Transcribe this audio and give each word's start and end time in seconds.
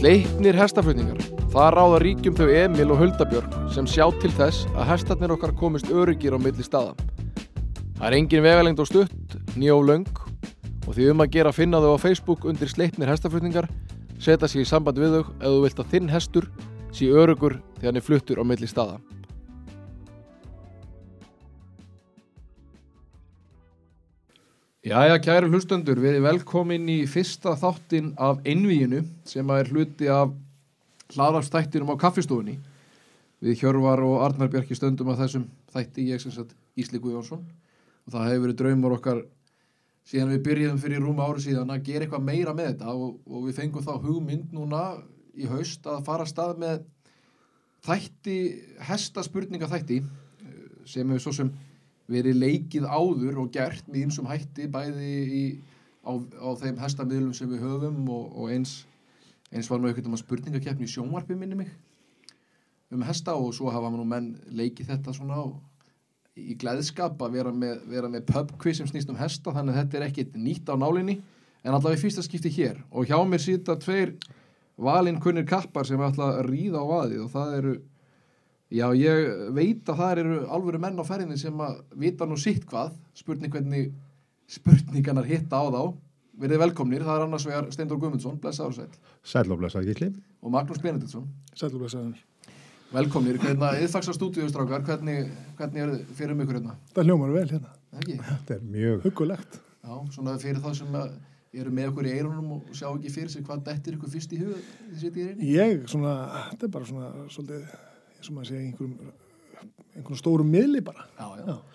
Sleipnir 0.00 0.56
hestaflutningar. 0.56 1.18
Það 1.52 1.66
ráða 1.74 1.96
ríkjum 2.00 2.36
þau 2.38 2.46
Emil 2.56 2.86
og 2.94 3.02
Huldabjörg 3.02 3.56
sem 3.74 3.84
sjá 3.84 4.06
til 4.22 4.30
þess 4.32 4.62
að 4.72 4.86
hestarnir 4.94 5.34
okkar 5.34 5.52
komist 5.58 5.90
öryggir 5.92 6.32
á 6.32 6.40
milli 6.40 6.64
staða. 6.64 6.94
Það 7.98 8.06
er 8.08 8.16
engin 8.16 8.46
vegalengd 8.46 8.80
og 8.80 8.88
stutt, 8.88 9.36
löng 9.60 10.08
og 10.86 10.96
því 10.96 11.10
um 11.12 11.20
að 11.20 11.32
gera 11.36 11.52
finna 11.52 11.82
þau 11.84 12.00
á 12.00 12.04
Facebook 12.06 12.48
undir 12.48 12.72
Sleipnir 12.72 13.12
hestaflutningar, 13.12 13.68
setja 14.16 14.48
sér 14.48 14.64
í 14.64 14.70
samband 14.72 14.96
við 14.96 15.18
þau 15.18 15.24
ef 15.36 15.44
þú 15.44 15.60
vilt 15.66 15.84
að 15.84 15.92
þinn 15.92 16.08
hestur 16.08 16.48
sé 16.96 17.12
öryggur 17.12 17.60
þegar 17.76 17.90
hann 17.90 18.00
er 18.00 18.08
fluttur 18.08 18.40
á 18.40 18.44
milli 18.48 18.72
staða. 18.72 18.96
Jæja, 24.80 25.18
kæru 25.20 25.50
hlustendur, 25.52 25.98
við 26.00 26.14
erum 26.14 26.24
velkomin 26.24 26.86
í 26.88 27.02
fyrsta 27.04 27.52
þáttin 27.60 28.14
af 28.16 28.38
Einvíinu 28.48 29.02
sem 29.28 29.50
er 29.52 29.68
hluti 29.68 30.06
af 30.08 30.30
hlaðarstættinum 31.12 31.92
á 31.92 32.00
kaffistofunni. 32.00 32.54
Við 33.44 33.60
Hjörvar 33.60 34.00
og 34.00 34.24
Arnar 34.24 34.48
Bjarki 34.48 34.78
stöndum 34.78 35.12
að 35.12 35.20
þessum 35.26 35.44
þætti, 35.74 36.06
ég 36.08 36.24
sem 36.24 36.32
sagt 36.32 36.56
Ísli 36.80 36.96
Guðjónsson 36.96 37.44
og 37.44 38.14
það 38.14 38.26
hefur 38.30 38.44
verið 38.46 38.58
draumur 38.62 38.96
okkar 38.96 39.22
síðan 40.08 40.32
við 40.32 40.42
byrjuðum 40.48 40.80
fyrir 40.80 41.04
rúma 41.04 41.28
ári 41.28 41.44
síðan 41.44 41.76
að 41.76 41.84
gera 41.90 42.08
eitthvað 42.08 42.28
meira 42.32 42.56
með 42.56 42.72
þetta 42.72 42.96
og, 42.96 43.18
og 43.28 43.46
við 43.50 43.60
fengum 43.60 43.84
þá 43.84 43.94
hugmynd 44.00 44.56
núna 44.56 44.84
í 45.36 45.50
haust 45.52 45.84
að 45.92 46.06
fara 46.08 46.24
að 46.24 46.32
stað 46.32 46.56
með 46.64 46.86
þætti, 47.84 48.38
hestaspurninga 48.88 49.68
þætti 49.68 50.00
sem 50.88 51.04
hefur 51.04 51.26
svo 51.28 51.36
sem 51.36 51.52
verið 52.10 52.40
leikið 52.40 52.86
áður 52.86 53.44
og 53.44 53.52
gert 53.54 53.86
með 53.88 54.06
einsum 54.06 54.28
hætti 54.30 54.66
bæði 54.70 55.10
í, 55.40 55.44
á, 56.02 56.12
á 56.18 56.48
þeim 56.58 56.80
hestamiðlum 56.82 57.36
sem 57.36 57.50
við 57.50 57.64
höfum 57.64 58.02
og, 58.10 58.26
og 58.34 58.52
eins, 58.54 58.80
eins 59.52 59.70
var 59.70 59.80
nú 59.80 59.88
einhvern 59.88 60.10
veginn 60.10 60.24
spurningakeppni 60.24 60.88
í 60.88 60.92
sjónvarpi 60.94 61.38
minni 61.38 61.58
mig 61.62 61.72
um 62.90 63.02
hesta 63.06 63.36
og 63.38 63.52
svo 63.54 63.70
hafa 63.70 63.90
nú 63.94 64.04
menn 64.06 64.32
leikið 64.50 64.90
þetta 64.94 65.14
svona 65.14 65.38
á, 65.38 65.46
í 66.34 66.56
gleðskap 66.58 67.20
að 67.22 67.36
vera 67.38 67.52
með, 67.54 67.84
vera 67.90 68.10
með 68.10 68.26
pub 68.30 68.56
quiz 68.58 68.80
sem 68.80 68.88
snýst 68.90 69.10
um 69.12 69.18
hesta 69.18 69.54
þannig 69.54 69.76
að 69.76 69.80
þetta 69.84 69.98
er 69.98 70.06
ekkit 70.08 70.38
nýtt 70.38 70.70
á 70.70 70.74
nálinni 70.74 71.20
en 71.62 71.74
allavega 71.74 71.98
í 71.98 72.02
fyrsta 72.02 72.24
skipti 72.24 72.50
hér. 72.54 72.80
Og 72.90 73.08
hjá 73.10 73.18
mér 73.28 73.42
sýta 73.42 73.76
tveir 73.78 74.14
valinkunnir 74.80 75.46
kappar 75.48 75.86
sem 75.86 76.00
ætla 76.02 76.32
að 76.38 76.48
ríða 76.48 76.82
á 76.82 76.90
vaðið 76.90 77.24
og 77.26 77.32
það 77.34 77.56
eru 77.58 77.74
Já, 78.70 78.84
ég 78.94 79.50
veit 79.56 79.88
að 79.90 79.98
það 79.98 80.20
eru 80.22 80.34
alvöru 80.54 80.78
menn 80.78 81.00
á 81.02 81.04
ferðinni 81.06 81.38
sem 81.40 81.62
að 81.64 81.80
vita 81.98 82.26
nú 82.28 82.36
sitt 82.38 82.62
hvað, 82.70 82.92
spurning 83.18 83.50
hvernig 83.50 83.88
spurningarnar 84.50 85.26
hitta 85.26 85.58
á 85.58 85.66
þá. 85.74 85.82
Verðið 86.40 86.62
velkomnir, 86.62 87.02
það 87.04 87.18
er 87.18 87.24
annars 87.26 87.46
vegar 87.48 87.66
Steindor 87.74 87.98
Guðmundsson, 88.00 88.38
blessaður 88.40 88.76
sæl. 88.78 89.10
Sæl 89.26 89.50
og 89.50 89.58
blessaður 89.60 89.90
Gísli. 89.90 90.08
Og 90.40 90.54
Magnús 90.54 90.80
Benediktsson. 90.82 91.26
Sæl 91.52 91.72
og 91.72 91.82
blessaður. 91.82 92.22
Velkomnir, 92.94 93.36
hvernig, 93.42 93.82
yðfagsar 93.84 94.16
stúdíustrákar, 94.16 94.86
hvernig, 94.86 95.28
hvernig 95.58 95.82
er 95.84 95.92
þið 95.92 96.14
fyrir 96.22 96.38
mjög 96.38 96.54
hérna? 96.56 96.78
Það 96.94 97.10
hljómar 97.10 97.34
vel 97.34 97.44
hérna. 97.52 97.74
Ekki? 97.98 98.16
Þetta 98.30 98.56
er 98.56 98.64
mjög... 98.70 99.04
Huggulegt. 99.04 99.60
Já, 99.82 99.92
svona 100.14 100.38
fyrir 100.42 100.62
þá 100.64 100.72
sem 100.78 100.96
eru 101.60 101.74
með 101.74 101.92
okkur 101.92 102.08
í 102.08 102.16
eirunum 102.16 102.56
og 102.56 102.72
sjá 102.74 102.88
ekki 102.88 103.14
fyrir 103.14 103.30
sig 103.34 103.46
hvað 103.46 103.62
dettir 103.68 103.98
ykkur 103.98 104.10
fyrst 104.14 104.34
í 104.34 104.40
hug 104.40 104.56
þið 104.56 104.98
setjið 105.04 105.22
í 105.22 105.28
reyni? 105.28 105.54
Ég, 105.54 105.86
svona, 105.90 106.16
þetta 106.52 106.66
er 106.66 106.74
bara 106.78 106.90
svona, 106.90 107.12
svolítið 107.34 107.70
sem 108.26 108.40
að 108.40 108.50
segja 108.50 108.64
einhverjum, 108.66 109.12
einhverjum 109.96 110.20
stórum 110.20 110.52
miðli 110.52 110.82
bara. 110.84 111.06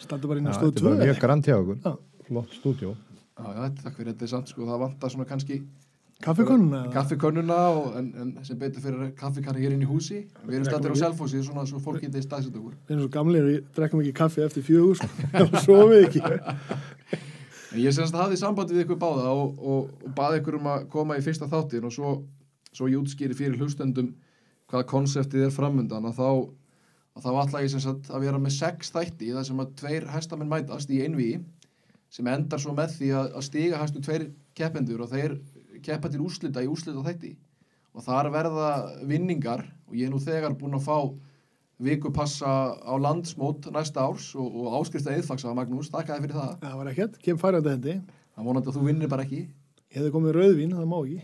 Standur 0.02 0.32
bara 0.32 0.42
inn 0.42 0.50
á 0.50 0.54
Já, 0.54 0.60
stóð 0.60 0.76
Þetta 0.76 0.92
er 0.92 1.00
2. 1.00 1.08
mjög 1.10 1.24
grann 1.24 1.46
hjá 1.46 1.56
okkur. 1.58 1.82
Já. 1.86 1.96
Flott 2.26 2.54
stúdjó. 2.58 2.96
Já, 3.36 3.48
já, 3.52 3.66
takk 3.84 3.98
fyrir 3.98 4.14
þetta 4.14 4.26
er 4.26 4.32
sant, 4.32 4.54
sko, 4.54 4.66
það 4.66 4.86
vantar 4.86 5.14
svona 5.14 5.28
kannski 5.30 5.60
Kaffikonuna? 6.24 7.58
og, 7.76 7.98
en, 8.00 8.14
en 8.22 8.46
sem 8.48 8.58
betur 8.58 8.82
fyrir 8.82 9.12
kaffikanna 9.20 9.60
hér 9.60 9.76
inn 9.76 9.84
í 9.84 9.90
húsi. 9.90 10.22
Við 10.46 10.56
erum 10.58 10.68
stættir 10.70 10.96
á 10.96 10.98
Selfossi, 11.04 11.42
svona 11.44 11.66
svo 11.68 11.82
fólk 11.84 12.00
getið 12.06 12.24
staðsett 12.24 12.56
okkur. 12.56 12.78
Við 12.88 12.96
erum 12.96 13.04
svo 13.04 13.12
gamlir, 13.12 13.48
við 13.50 13.58
drekkum 13.76 14.02
ekki 14.02 14.14
kaffi 14.16 14.46
eftir 14.46 14.64
fjögur, 14.66 14.96
sko. 15.02 15.10
og 15.44 15.58
svo 15.66 15.82
við 15.92 16.06
ekki. 16.08 16.22
En 17.76 17.82
ég 17.84 17.96
semst 17.98 18.16
hafði 18.16 18.40
sambandi 18.40 18.78
við 18.78 18.86
ykkur 18.86 19.02
báða 19.02 19.34
og, 19.36 19.60
og, 19.60 19.90
og 20.08 20.16
baði 20.16 20.40
ykkur 20.40 20.60
um 20.62 20.72
að 20.72 20.88
koma 20.94 21.20
í 21.20 21.26
fyrsta 21.26 21.50
þáttin 21.52 21.90
og 21.90 21.94
svo, 21.94 22.14
svo 22.72 22.88
ég 22.88 23.02
útskýri 23.02 23.36
fyrir 23.36 23.60
hlustendum 23.60 24.14
hvaða 24.76 24.90
konseptið 24.92 25.48
er 25.48 25.54
framundan 25.56 26.08
að 26.10 26.20
þá, 26.20 26.30
að 27.16 27.26
þá 27.26 27.32
ætla 27.42 27.64
ég 27.64 27.72
semst 27.72 27.90
að, 27.92 28.00
að 28.12 28.26
vera 28.28 28.42
með 28.42 28.56
sex 28.58 28.92
þætti 28.92 29.34
þar 29.36 29.48
sem 29.48 29.62
að 29.64 29.76
tveir 29.82 30.08
hestamenn 30.12 30.52
mætast 30.52 30.92
í 30.92 31.02
einvíi 31.06 31.40
sem 32.12 32.28
endar 32.32 32.62
svo 32.62 32.76
með 32.76 32.98
því 33.00 33.12
að, 33.16 33.30
að 33.40 33.48
stiga 33.48 33.80
hæstu 33.82 34.04
tveir 34.04 34.28
keppendur 34.56 35.06
og 35.06 35.12
þeir 35.14 35.38
keppa 35.86 36.12
til 36.12 36.24
úslita 36.26 36.64
í 36.64 36.70
úslita 36.72 37.04
þætti 37.06 37.36
og 37.96 38.04
þar 38.04 38.32
verða 38.34 38.72
vinningar 39.08 39.64
og 39.88 39.96
ég 39.96 40.10
er 40.10 40.14
nú 40.14 40.20
þegar 40.24 40.58
búin 40.60 40.76
að 40.76 40.88
fá 40.90 41.00
vikupassa 41.86 42.52
á 42.76 42.94
landsmót 43.00 43.68
næsta 43.72 44.06
árs 44.08 44.30
og, 44.40 44.48
og 44.48 44.80
áskrifta 44.80 45.16
eðfaksa 45.16 45.56
Magnús, 45.56 45.92
þakkaði 45.92 46.24
fyrir 46.24 46.40
það 46.40 46.54
Það 46.62 46.78
var 46.80 46.92
ekkert, 46.92 47.18
kem 47.24 47.40
færandi 47.40 47.74
hendi. 47.74 47.96
Það 48.36 48.48
vonandi 48.48 48.72
að 48.72 48.78
þú 48.78 48.84
vinnir 48.88 49.12
bara 49.12 49.26
ekki. 49.28 49.42
Ég 49.92 50.00
hefði 50.00 50.14
komið 50.16 50.38
rauðvín, 50.38 50.76
það 50.76 50.88
má 50.92 50.98
ekki. 51.04 51.20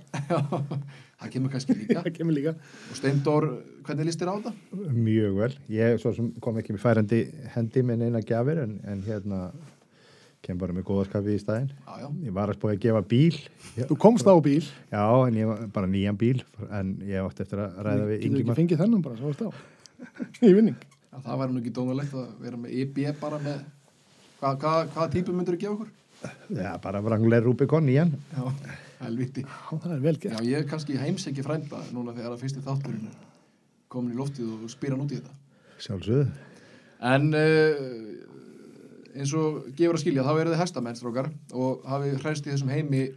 það 1.21 1.33
kemur 1.35 1.51
kannski 1.53 1.75
líka. 1.77 1.99
Það 2.05 2.15
kemur 2.17 2.35
líka. 2.37 2.53
Og 2.91 2.97
Steindor, 2.97 3.47
hvernig 3.87 4.07
líst 4.09 4.21
þér 4.21 4.31
á 4.31 4.35
þetta? 4.39 4.53
Mjög 4.95 5.35
vel. 5.41 5.51
Ég 5.75 5.99
svo 6.01 6.13
sem 6.17 6.31
kom 6.43 6.57
ekki 6.61 6.73
með 6.75 6.83
færandi 6.85 7.21
hendi 7.55 7.83
með 7.85 8.01
neina 8.03 8.23
gjafir 8.25 8.63
en, 8.65 8.79
en 8.89 9.03
hérna 9.05 9.41
kem 10.41 10.57
bara 10.57 10.73
með 10.73 10.87
góðarskafi 10.87 11.35
í 11.37 11.41
staðinn. 11.41 11.67
Já, 11.85 11.91
já. 12.01 12.07
Ég 12.25 12.33
var 12.33 12.49
að 12.49 12.57
spója 12.57 12.73
að 12.73 12.81
gefa 12.87 13.01
bíl. 13.11 13.35
Já, 13.77 13.83
Þú 13.91 13.97
komst 14.01 14.25
á 14.25 14.33
bíl, 14.41 14.63
já, 14.89 15.03
en 15.27 15.37
ég 15.37 15.51
var 15.51 15.59
bara 15.75 15.89
nýjan 15.91 16.17
bíl 16.17 16.39
en 16.73 16.95
ég 17.05 17.21
átti 17.21 17.45
eftir 17.45 17.61
að 17.61 17.77
ræða 17.85 18.07
við 18.09 18.15
getur 18.15 18.25
ekki 18.25 18.41
Ingimar. 18.41 18.57
fengið 18.57 18.81
þennan 18.81 19.03
bara, 19.05 19.19
svo 19.19 19.29
varst 19.29 19.43
á. 19.45 19.49
Í 20.49 20.53
vinning. 20.57 20.79
Já, 21.11 21.19
það 21.27 21.41
væri 21.43 21.53
nú 21.53 21.61
ekki 21.61 21.75
dónulegt 21.77 22.15
að 22.17 22.27
vera 22.41 22.57
með 22.63 22.73
IB 22.81 23.01
bara 23.21 23.37
með... 23.45 23.61
Hvað, 24.41 24.57
hvað, 24.63 24.79
hvaða 24.95 25.11
típu 25.13 25.35
myndur 25.37 25.59
þú 25.59 25.61
gefa 25.61 25.75
okkur? 25.77 25.91
Já, 26.57 26.71
bara 26.81 27.01
Wrangler 27.05 27.45
Rubicon 27.45 27.85
nýjan. 27.85 28.15
Já, 28.33 28.41
helviti. 29.05 29.43
Já, 29.45 29.75
það 29.75 29.93
er 29.95 30.01
vel 30.05 30.15
Já, 30.15 30.21
gert. 30.23 30.47
ég 30.47 30.57
er 30.61 30.69
kannski 30.69 30.97
heimsæki 30.99 31.45
frænda 31.45 31.81
núna 31.95 32.15
þegar 32.15 32.35
að 32.35 32.43
fyrsti 32.45 32.63
þátturinn 32.65 33.09
er 33.11 33.19
komin 33.91 34.15
í 34.15 34.19
loftið 34.19 34.53
og 34.55 34.71
spyr 34.71 34.95
hann 34.95 35.03
út 35.05 35.13
í 35.13 35.19
þetta. 35.19 35.37
Sjálfsögðu. 35.81 36.27
En 37.11 37.31
uh, 37.33 38.31
eins 39.17 39.33
og 39.37 39.63
gefur 39.77 39.97
að 39.97 40.03
skilja, 40.03 40.25
þá 40.25 40.33
eru 40.35 40.53
þið 40.53 40.61
hestamenn, 40.61 40.99
strókar, 40.99 41.31
og 41.57 41.85
hafið 41.89 42.19
hræst 42.21 42.47
í 42.47 42.53
þessum 42.53 42.71
heimi 42.71 43.07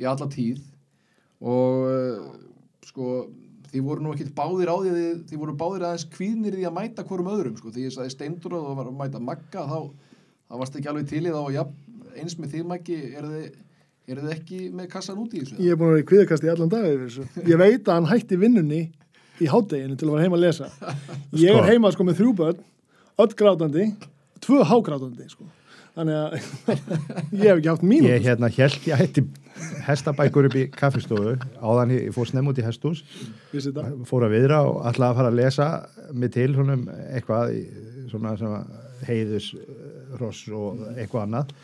í 0.00 0.06
alla 0.08 0.28
tíð 0.30 0.62
og 1.44 1.88
uh, 1.90 2.28
sko, 2.86 3.08
þið 3.72 3.84
voru 3.88 4.04
nú 4.04 4.14
ekkit 4.14 4.32
báðir 4.36 4.70
á 4.70 4.76
því 4.78 4.94
þið, 4.94 5.18
þið 5.30 5.42
voru 5.42 5.56
báðir 5.60 5.86
aðeins 5.88 6.06
kvíðnir 6.14 6.56
því 6.56 6.68
að 6.70 6.76
mæta 6.78 7.04
hvorum 7.08 7.30
öðrum, 7.34 7.58
sko, 7.58 7.72
því 7.74 7.88
ég 7.88 7.94
sagði 7.96 8.14
steindur 8.14 8.56
og 8.56 8.68
það 8.68 8.78
var 8.80 8.90
að 8.90 8.98
mæta 9.02 9.22
magga, 9.22 9.66
þá, 9.68 9.78
þá 10.48 10.56
varst 10.62 10.78
ekki 10.78 10.90
alveg 10.92 11.10
til 11.10 11.24
í 11.24 11.34
þá 11.34 11.40
og 11.42 11.52
ja, 11.54 11.66
eins 12.14 12.38
með 12.38 12.54
þið 12.54 12.66
maggi, 12.70 13.00
eru 13.18 13.32
þið, 13.34 13.48
eru 14.08 14.24
þið 14.26 14.34
ekki 14.36 14.60
með 14.76 14.88
kassan 14.92 15.18
út 15.22 15.34
í 15.34 15.40
þessu? 15.42 15.56
Ég 15.64 15.72
er 15.74 15.80
búin 15.80 15.90
að 15.90 15.96
vera 15.96 16.04
í 16.04 16.08
kviðakast 16.10 16.44
í 16.46 16.52
allan 16.52 16.72
dag 16.74 16.86
yfir 16.90 17.04
þessu. 17.08 17.26
Ég 17.50 17.60
veit 17.62 17.88
að 17.88 17.94
hann 17.98 18.08
hætti 18.12 18.38
vinnunni 18.40 18.80
í 19.40 19.50
hádeginu 19.50 19.96
til 19.98 20.08
að 20.08 20.14
vera 20.16 20.26
heima 20.26 20.38
að 20.38 20.44
lesa. 20.46 20.70
Ég 21.44 21.50
er 21.50 21.60
Sko. 21.60 21.68
heima 21.70 21.92
sko 21.94 22.06
með 22.08 22.18
þrjú 22.20 22.32
börn, 22.40 22.64
öll 23.24 23.32
grátandi, 23.40 23.86
tvö 24.44 24.60
hágrátandi 24.70 25.28
sko. 25.32 25.48
Þannig 25.94 26.16
að 26.18 26.32
ég 27.38 27.44
hef 27.46 27.58
ekki 27.60 27.70
haft 27.70 27.84
mínútu. 27.86 28.10
Ég 28.10 28.24
hérna 28.26 28.48
held 28.50 28.86
ég 28.90 28.98
hætti 28.98 29.22
hestabækur 29.86 30.48
upp 30.48 30.56
í 30.58 30.64
kaffistofu 30.74 31.36
áðan 31.62 31.92
ég 31.94 32.08
fór 32.16 32.26
snemm 32.26 32.48
út 32.50 32.58
í 32.58 32.64
hestús 32.66 33.04
fór 34.08 34.24
að 34.26 34.32
viðra 34.34 34.58
og 34.66 34.80
ætlaði 34.90 35.12
að 35.12 35.18
fara 35.20 35.30
að 35.30 35.38
lesa 35.38 35.68
mig 36.18 36.32
til 36.34 36.48
svona 36.56 36.74
um 36.74 36.82
eitthvað 37.14 37.54
svona 38.10 38.32
sem 38.40 38.56
að 38.58 38.72
heiðus 39.06 39.46
hross 40.16 40.42
og 40.50 40.82
eitthvað 40.96 41.28
annað 41.28 41.54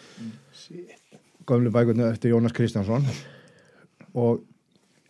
gömlu 1.50 1.72
bækurnu 1.74 2.06
eftir 2.10 2.32
Jónas 2.34 2.54
Kristjánsson. 2.56 3.04
Og 4.14 4.40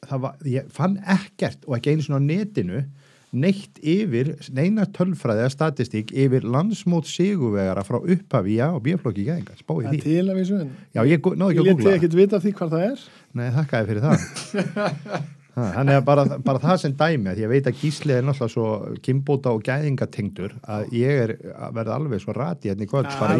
það 0.07 0.25
var, 0.25 0.41
ég 0.49 0.73
fann 0.75 0.99
ekkert 1.05 1.65
og 1.69 1.77
ekki 1.79 1.95
einu 1.95 2.07
svona 2.07 2.21
á 2.21 2.29
netinu 2.31 2.83
neitt 3.31 3.79
yfir, 3.87 4.33
neina 4.51 4.89
tölfræði 4.91 5.45
eða 5.45 5.53
statistík 5.55 6.09
yfir 6.19 6.47
landsmót 6.51 7.07
sigurvegara 7.07 7.85
frá 7.87 8.01
upphafi 8.01 8.57
já 8.59 8.67
og 8.73 8.83
bíaflokki 8.87 9.27
gæðinga, 9.29 9.55
spáði 9.61 9.87
Það 9.87 9.93
er 9.93 9.99
því. 9.99 10.01
til 10.07 10.25
að 10.25 10.41
vísu. 10.41 10.63
En 10.65 10.73
já, 10.97 11.03
ég 11.05 11.13
ég 11.15 11.21
ekki 11.21 11.63
að 11.63 11.69
leti 11.69 11.77
googla 11.77 11.99
ekkert 11.99 12.17
vita 12.19 12.41
því 12.43 12.55
hvað 12.59 12.73
það 12.75 12.87
er. 12.89 13.05
Nei, 13.39 13.47
þakkaði 13.55 13.93
fyrir 13.93 14.09
það. 14.09 15.29
Ha, 15.57 15.65
Þannig 15.75 15.97
að 15.99 16.05
bara, 16.07 16.25
bara 16.47 16.61
það 16.63 16.77
sem 16.79 16.93
dæmi 16.95 17.31
að 17.33 17.39
ég 17.43 17.49
veit 17.51 17.67
að 17.67 17.79
Gísli 17.81 18.13
er 18.15 18.23
náttúrulega 18.23 18.53
svo 18.55 18.67
kimbóta 19.03 19.51
og 19.51 19.65
gæðingatengdur 19.67 20.53
að 20.63 20.93
ég 20.95 21.23
er 21.25 21.33
að 21.57 21.73
verða 21.75 21.97
alveg 21.99 22.21
svo 22.23 22.35
rati 22.37 22.71
hérna 22.71 22.87
í 22.87 22.91
kvöld, 22.91 23.09
bara 23.19 23.35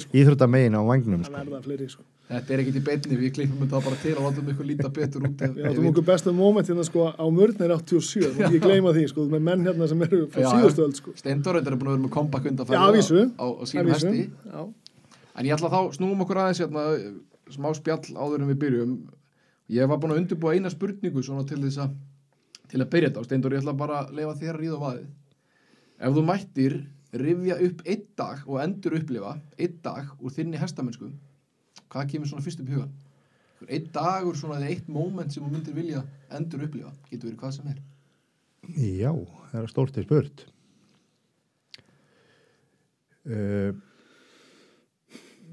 sko. 0.00 0.16
íþróttamegin 0.16 0.78
á 0.78 0.82
vagnum 0.88 1.24
sko. 1.26 1.44
sko. 1.92 2.02
Þetta 2.30 2.54
er 2.54 2.62
ekkit 2.62 2.78
í 2.78 2.82
beinni, 2.86 3.18
við 3.20 3.32
klippum 3.36 3.60
þetta 3.66 3.82
bara 3.84 3.98
til 4.00 4.14
og 4.16 4.22
látum 4.30 4.48
ykkur 4.54 4.66
líta 4.70 4.88
betur 4.96 5.24
út. 5.28 5.36
áttum 5.44 5.54
við- 5.60 5.88
okkur 5.90 6.06
besta 6.08 6.32
moment 6.32 6.68
hérna 6.70 6.84
sko 6.88 7.10
á 7.12 7.24
mörnir 7.28 7.74
87, 7.76 8.32
þú 8.38 8.44
ekki 8.48 8.60
gleyma 8.66 8.92
því 8.96 9.06
sko, 9.12 9.28
með 9.28 9.42
menn 9.50 9.66
hérna 9.66 9.88
sem 9.92 10.02
eru 10.08 10.22
frá 10.30 10.40
Já, 10.40 10.46
já. 10.46 10.52
síðustu 10.56 10.84
öll 10.86 10.94
sko. 10.94 11.14
Steindor 11.20 11.56
er 11.60 11.62
búin 11.74 11.90
að 11.90 11.96
vera 11.98 12.04
með 12.06 12.14
kompakk 12.16 12.46
Já, 12.46 12.50
undanfæri 12.54 12.80
að 12.80 12.96
vísu. 12.96 13.24
á, 13.36 13.46
vísu. 13.60 14.08
hesti. 14.08 14.30
Já. 14.46 14.62
En 15.36 15.46
ég 15.46 15.56
ætla 15.58 15.70
þá 15.74 15.80
snúum 15.98 16.22
okkur 16.24 16.40
aðeins 16.46 16.62
hérna, 16.64 16.84
smá 17.50 17.74
spjall 17.74 18.14
áður 18.14 18.40
en 18.40 18.48
við 18.54 18.60
byrjum. 18.64 18.94
Ég 19.70 19.86
var 19.90 20.00
búin 20.02 20.14
að 20.14 20.24
undirbúa 20.24 20.56
eina 20.56 20.70
spurningu 20.72 21.22
svona 21.22 21.46
til 21.46 21.60
þess 21.62 21.84
að 21.84 21.98
til 22.70 22.80
að 22.82 22.90
byrja 22.92 23.10
þetta, 23.10 23.20
og 23.22 23.26
Steindur, 23.26 23.54
ég 23.54 23.62
ætla 23.64 23.74
bara 23.78 24.00
að 24.04 24.14
lefa 24.18 24.36
þér 24.38 24.52
að 24.54 24.60
ríða 24.62 24.78
á 24.78 24.84
vaðið. 24.84 25.06
Ef 26.00 26.14
þú 26.16 26.22
mættir 26.26 26.76
rifja 27.20 27.56
upp 27.66 27.84
einn 27.90 28.04
dag 28.20 28.44
og 28.46 28.60
endur 28.62 28.96
upplifa 29.00 29.32
einn 29.58 29.78
dag 29.82 30.12
úr 30.20 30.34
þinni 30.34 30.60
hestamennsku, 30.60 31.10
hvað 31.90 32.12
kemur 32.12 32.30
svona 32.30 32.46
fyrst 32.46 32.62
upp 32.62 32.70
í 32.70 32.76
hugan? 32.76 32.92
Einn 33.66 33.90
dagur, 33.92 34.38
svona 34.38 34.60
eða 34.60 34.70
eitt 34.72 34.88
moment 34.88 35.34
sem 35.34 35.44
þú 35.44 35.50
myndir 35.52 35.76
vilja 35.76 36.04
endur 36.38 36.64
upplifa, 36.64 36.94
getur 37.10 37.28
verið 37.28 37.42
hvað 37.42 37.56
sem 37.58 37.74
er. 37.74 37.82
Já, 38.70 39.12
það 39.50 39.60
er 39.60 39.70
stórt 39.74 39.96
til 39.96 40.06
spurt. 40.06 40.46
Uh, 43.30 43.74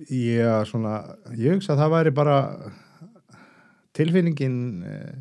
já, 0.08 0.64
svona, 0.70 1.02
ég 1.36 1.58
hugsa 1.58 1.74
að 1.74 1.82
það 1.82 1.96
væri 1.98 2.14
bara 2.16 2.38
tilfinningin 3.98 4.58
uh, 4.86 5.16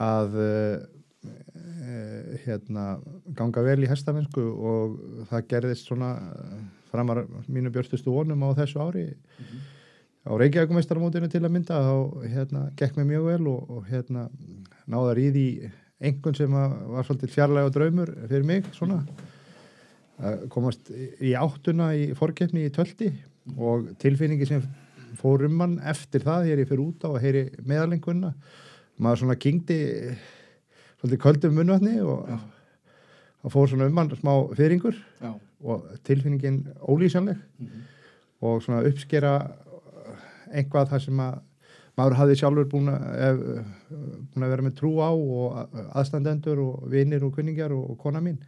að 0.00 0.38
uh, 0.40 0.76
uh, 1.26 2.38
hérna, 2.46 2.86
ganga 3.38 3.64
vel 3.66 3.80
í 3.84 3.90
hestamennsku 3.90 4.44
og 4.44 4.96
það 5.32 5.48
gerðist 5.54 5.90
svona 5.90 6.14
framar 6.90 7.24
mínu 7.46 7.72
björstustu 7.74 8.12
vonum 8.14 8.42
á 8.46 8.50
þessu 8.58 8.80
ári. 8.82 9.04
Á 10.20 10.36
Reykjavíkumeistarmótinu 10.36 11.30
til 11.32 11.44
að 11.44 11.54
mynda 11.54 11.78
þá 11.80 11.94
hérna, 12.28 12.64
gekk 12.76 12.98
mér 12.98 13.08
mjög 13.14 13.28
vel 13.30 13.52
og, 13.52 13.70
og 13.72 13.86
hérna, 13.88 14.26
náða 14.90 15.12
að 15.12 15.16
ríði 15.20 15.46
einhvern 16.00 16.36
sem 16.36 16.52
var 16.54 17.06
svolítið 17.06 17.34
fjarlæga 17.34 17.72
draumur 17.74 18.12
fyrir 18.26 18.46
mig 18.48 18.68
svona. 18.76 19.00
Komast 20.52 20.90
í 20.92 21.32
áttuna 21.38 21.92
í 21.96 22.10
forkeppni 22.16 22.66
í 22.66 22.72
tölti 22.74 23.08
og 23.56 23.88
tilfinningi 24.02 24.48
sem 24.48 24.64
fór 25.18 25.44
um 25.46 25.56
mann 25.62 25.78
eftir 25.80 26.24
það 26.26 26.46
þegar 26.46 26.62
ég 26.62 26.70
fyrir 26.70 26.84
út 26.84 27.06
á 27.06 27.08
að 27.10 27.22
heyri 27.24 27.44
meðalengunna 27.66 28.32
maður 29.00 29.22
svona 29.22 29.38
kingdi 29.40 29.78
svolítið 31.00 31.22
köldum 31.24 31.56
munvatni 31.56 31.96
og 32.04 32.26
það 32.28 33.54
fór 33.54 33.70
svona 33.72 33.88
um 33.88 33.96
mann 33.96 34.12
smá 34.18 34.32
fyrringur 34.56 34.98
Já. 35.20 35.32
og 35.64 35.86
tilfinningin 36.04 36.62
ólýsanleg. 36.80 37.38
Mhm. 37.58 37.86
og 38.40 38.62
svona 38.64 38.86
uppskera 38.88 39.32
einhvað 40.48 40.88
það 40.88 41.02
sem 41.04 41.18
að 41.20 41.40
maður 41.98 42.16
hafði 42.16 42.36
sjálfur 42.40 42.68
búin 42.70 42.88
að, 42.88 43.02
ef, 43.26 43.40
búin 44.32 44.46
að 44.46 44.52
vera 44.54 44.64
með 44.64 44.76
trú 44.78 44.92
á 45.04 45.10
og 45.12 45.74
aðstandendur 45.92 46.62
og 46.64 46.86
vinir 46.88 47.24
og 47.26 47.34
kunningar 47.36 47.74
og, 47.76 47.90
og 47.92 47.98
kona 48.00 48.22
mín 48.24 48.38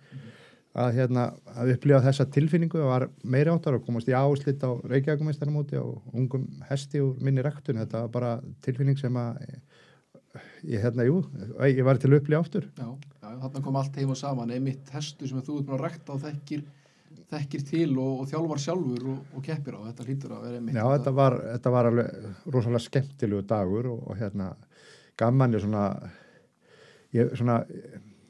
að, 0.73 0.95
hérna, 0.97 1.27
að 1.53 1.75
upplifa 1.75 2.01
þessa 2.07 2.27
tilfinningu 2.33 2.81
og 2.81 2.89
var 2.89 3.07
meiri 3.29 3.53
áttar 3.53 3.77
og 3.77 3.85
komast 3.87 4.09
í 4.09 4.17
áslitt 4.17 4.63
á 4.65 4.73
Reykjavíkumeistarmóti 4.89 5.77
og 5.81 6.15
ungum 6.17 6.47
hesti 6.71 7.03
úr 7.05 7.19
minni 7.21 7.45
rektun 7.45 7.81
þetta 7.83 8.07
var 8.07 8.13
bara 8.15 8.33
tilfinning 8.65 8.97
sem 9.01 9.17
að 9.21 9.43
ég, 10.65 10.79
hérna, 10.81 11.05
jú, 11.09 11.21
ég 11.69 11.83
var 11.85 12.01
til 12.01 12.13
að 12.13 12.23
upplifa 12.23 12.41
aftur. 12.41 12.69
Já, 12.79 12.89
já, 12.89 13.33
þarna 13.43 13.65
kom 13.67 13.81
allt 13.81 13.99
heim 14.01 14.15
og 14.15 14.21
saman. 14.21 14.55
Einmitt 14.55 14.95
hestu 14.95 15.29
sem 15.29 15.43
þú 15.43 15.59
ert 15.61 15.69
búin 15.69 15.77
að 15.77 15.85
rekta 15.85 16.15
og 16.17 16.23
þekkir, 16.25 16.63
þekkir 17.33 17.67
til 17.69 17.91
og, 17.99 18.23
og 18.23 18.31
þjálfar 18.33 18.63
sjálfur 18.65 19.11
og, 19.13 19.21
og 19.37 19.45
keppir 19.45 19.77
á, 19.77 19.81
þetta 19.91 20.09
hlýtur 20.09 20.37
að 20.37 20.47
vera 20.47 20.61
einmitt 20.61 20.79
Já, 20.79 20.85
þetta 20.95 21.15
var, 21.21 21.39
þetta 21.51 21.75
var 21.77 21.91
alveg 21.91 22.49
rosalega 22.55 22.87
skemmtilegu 22.87 23.45
dagur 23.53 23.93
og, 23.93 24.07
og 24.09 24.21
hérna 24.21 24.49
gaman 25.21 25.57
er 25.57 25.65
svona 25.65 25.85
ég, 27.13 27.37
svona, 27.37 27.61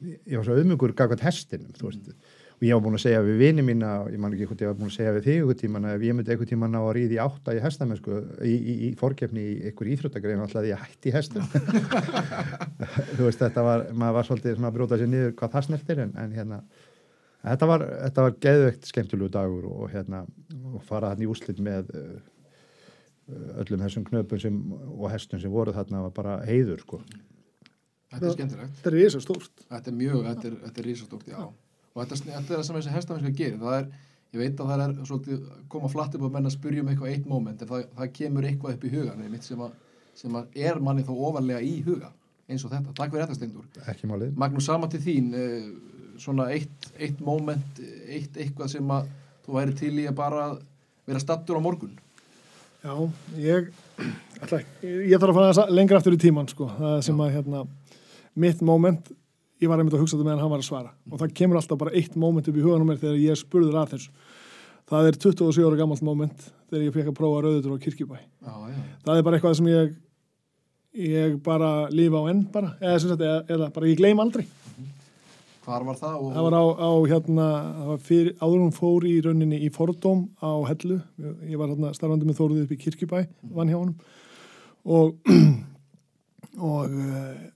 ég 0.03 0.37
var 0.37 0.47
svo 0.47 0.57
auðmjögur 0.57 0.95
gagvært 0.97 1.25
hestinum, 1.25 1.73
veist 1.79 2.13
og 2.53 2.67
ég 2.67 2.77
var 2.77 2.83
búin 2.85 2.95
að 2.95 3.03
segja 3.03 3.23
við 3.25 3.41
vini 3.41 3.65
mína, 3.65 3.89
ég 4.13 4.21
man 4.21 4.35
ekki 4.35 4.47
hvort 4.47 4.61
ég 4.63 4.69
var 4.69 4.77
búin 4.77 4.91
að 4.91 4.97
segja 4.97 5.15
við 5.17 5.25
þig 5.27 5.39
einhvern 5.39 5.59
tíman 5.63 5.89
ef 5.89 6.05
ég 6.05 6.15
myndi 6.15 6.31
einhvern 6.31 6.51
tíman 6.51 6.77
á 6.79 6.81
að 6.83 6.93
ríði 6.97 7.19
átta 7.23 7.55
í 7.57 7.61
hestamennsku 7.63 8.19
í, 8.45 8.53
í, 8.53 8.75
í 8.87 8.89
forkeppni 8.99 9.43
í 9.43 9.57
einhver 9.67 9.89
íþróttagrein 9.95 10.43
alltaf 10.45 10.69
ég 10.69 10.79
hætti 10.79 11.13
hestum 11.15 11.47
þú 13.17 13.25
veist, 13.25 13.41
þetta 13.41 13.65
var, 13.65 13.85
maður 13.91 14.17
var 14.19 14.29
svolítið 14.29 14.55
svona 14.57 14.71
að 14.71 14.77
brjóta 14.77 15.01
sér 15.01 15.11
niður 15.11 15.35
hvað 15.41 15.55
það 15.57 15.67
snertir 15.67 16.03
en, 16.05 16.15
en 16.23 16.35
hérna 16.37 16.61
Þetta 17.43 17.67
var, 17.67 17.81
var 18.15 18.35
geðveikt 18.39 18.85
skemmtilegu 18.87 19.31
dagur 19.33 19.65
og, 19.67 19.87
hérna, 19.91 20.21
og 20.71 20.83
fara 20.87 21.09
hann 21.11 21.23
í 21.25 21.27
úslit 21.27 21.57
með 21.63 21.89
uh, 21.99 22.13
öllum 23.59 23.83
þessum 23.83 24.05
knöpum 24.07 24.39
sem, 24.39 24.61
og 24.71 25.09
hestum 25.11 25.41
sem 25.43 25.51
voru 25.51 25.73
þarna 25.75 26.05
var 26.05 26.13
bara 26.15 26.37
heiður 26.47 26.79
sko. 26.85 27.01
Þetta 28.13 28.27
er 28.29 28.35
skemmtilegt, 28.37 28.73
Þetta 28.79 28.91
er 28.91 28.97
risa 28.99 29.21
stórt. 29.23 29.63
þetta 29.69 29.91
er 29.91 29.95
mjög, 29.99 30.17
þetta 30.29 30.47
er, 30.49 30.57
þetta 30.65 30.81
er 30.83 30.89
risastórt, 30.89 31.27
já. 31.33 31.39
Og 31.93 32.01
þetta, 32.01 32.17
þetta 32.25 32.41
er 32.41 32.57
það 32.59 32.65
sem 32.67 32.77
þessi 32.79 32.93
hestamennsku 32.97 33.31
gerir 33.37 33.61
það 33.61 33.77
er, 33.79 33.87
ég 34.33 34.41
veit 34.41 34.59
að 34.63 34.69
það 34.73 34.83
er 34.87 34.93
svolítið 35.09 35.47
koma 35.69 35.89
flatt 35.93 36.15
upp 36.17 36.25
á 36.25 36.29
menn 36.33 36.49
að 36.49 36.55
spyrja 36.55 36.83
um 36.83 36.91
eitthvað 36.93 37.11
eitt 37.13 37.27
moment 37.29 37.61
en 37.61 37.69
það, 37.69 37.87
það 37.97 38.11
kemur 38.19 38.47
eitthvað 38.49 38.77
upp 38.77 38.85
í 38.89 38.93
hugan 38.95 39.23
einmitt 39.27 39.45
sem 39.45 39.61
að, 39.61 39.73
sem 40.17 40.37
að 40.39 40.57
er 40.69 40.79
manni 40.81 41.05
þá 41.05 41.11
ofarlega 41.13 41.61
í 41.61 41.73
huga 41.85 42.09
eins 42.49 42.65
og 42.65 42.73
þetta, 42.73 42.93
takk 42.97 43.13
fyrir 43.13 43.25
þetta 43.27 43.37
Steindur 43.37 43.89
ekki 43.93 44.09
málið. 44.09 44.33
Magnús, 44.41 44.65
sama 44.65 44.89
til 44.91 45.01
þín 45.05 45.29
eh, 45.37 45.67
svona 46.21 46.49
eitt, 46.53 46.89
eitt 46.97 47.21
moment 47.23 47.79
eitt 48.09 48.35
eitthvað 48.41 48.73
sem 48.73 48.89
að 48.97 49.07
þú 49.45 49.55
væri 49.59 49.77
til 49.77 49.93
í 50.01 50.07
að 50.09 50.17
bara 50.17 50.47
vera 51.07 51.21
stattur 51.21 51.57
á 51.57 51.61
morgun. 51.63 51.93
Já, 52.83 52.93
ég, 53.39 53.69
ætla, 54.43 54.59
ég 54.83 55.15
þarf 55.21 55.37
að 55.37 55.53
fara 55.55 55.65
lengra 55.71 56.01
aftur 56.01 56.17
í 56.17 56.19
tíman, 56.19 56.49
sko. 56.51 56.67
Það 56.75 56.97
sem 57.07 57.21
að, 57.23 57.29
hérna, 57.37 57.61
mitt 58.35 58.61
moment, 58.65 59.11
ég 59.61 59.69
var 59.71 59.79
einmitt 59.79 59.95
að 59.95 60.03
hugsa 60.03 60.17
þetta 60.17 60.27
meðan 60.27 60.41
hann 60.43 60.53
var 60.53 60.63
að 60.63 60.67
svara. 60.69 60.93
Og 61.11 61.19
það 61.21 61.35
kemur 61.39 61.59
alltaf 61.59 61.79
bara 61.79 61.93
eitt 61.97 62.15
moment 62.19 62.47
upp 62.49 62.57
í 62.57 62.63
huganum 62.65 62.89
mér 62.89 63.01
þegar 63.01 63.19
ég 63.21 63.39
spurður 63.39 63.77
að 63.83 63.93
þessu. 63.95 64.09
Það 64.89 65.07
er 65.09 65.19
27 65.23 65.67
ára 65.67 65.79
gammalt 65.79 66.03
moment 66.03 66.47
þegar 66.69 66.83
ég 66.87 66.95
fekk 66.97 67.11
að 67.13 67.19
prófa 67.19 67.43
rauður 67.45 67.77
á 67.77 67.83
kirkjubæ. 67.85 68.17
Já, 68.19 68.55
já, 68.73 68.81
Það 69.05 69.17
er 69.21 69.23
bara 69.27 69.37
eitthvað 69.39 69.55
sem 69.59 69.69
ég, 69.71 69.93
ég 71.07 71.37
bara 71.45 71.69
lifa 71.93 72.19
á 72.19 72.23
enn 72.33 72.41
bara, 72.51 72.73
eða 72.81 72.99
sagt, 73.05 73.23
eða, 73.23 73.37
eða 73.55 73.69
bara 73.77 73.87
ég 73.91 74.01
gleym 74.01 74.19
aldrei. 74.19 74.43
hvar 75.63 75.85
var 75.87 75.95
það? 76.01 76.17
Og, 76.19 76.33
Það 76.35 76.47
var 76.49 76.57
á, 76.59 76.63
á 76.75 76.91
hérna, 77.13 77.47
var 77.93 78.01
fyrir, 78.03 78.33
áður 78.43 78.65
hún 78.65 78.75
fór 78.75 79.07
í 79.07 79.13
rauninni 79.23 79.61
í 79.63 79.71
fordóm 79.71 80.25
á 80.43 80.51
Hellu. 80.67 80.99
Ég 81.47 81.55
var 81.61 81.71
hérna 81.71 81.93
starfandi 81.95 82.27
með 82.27 82.41
Þóruði 82.41 82.65
upp 82.65 82.75
í 82.75 82.81
Kirkjubæ, 82.83 83.21
vann 83.55 83.71
hjá 83.71 83.79
honum. 83.79 83.95
Og, 84.83 85.15
og 86.73 86.91
eh, 86.91 87.52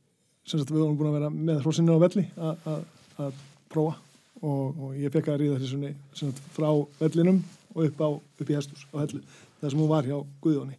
sem 0.47 0.59
sagt 0.61 0.71
við 0.71 0.81
vorum 0.83 0.97
búin 0.99 1.09
að 1.11 1.17
vera 1.19 1.29
með 1.33 1.61
hrósinni 1.65 1.91
á 1.93 1.99
velli 1.99 2.25
að- 2.37 3.43
prófa. 3.71 3.97
Og, 4.37 4.75
og 4.77 4.89
ég 5.01 5.09
fekk 5.11 5.31
að 5.33 5.39
ríða 5.41 5.59
sem 5.65 5.81
sagt, 6.13 6.39
frá 6.53 6.69
vellinum 7.01 7.39
og 7.73 7.87
upp, 7.87 8.01
á, 8.05 8.09
upp 8.41 8.49
í 8.51 8.55
hestus 8.55 8.83
á 8.93 9.01
Hellu. 9.01 9.21
Það 9.61 9.71
sem 9.73 9.79
hún 9.81 9.89
var 9.89 10.05
hjá 10.05 10.17
Guðjóni. 10.45 10.75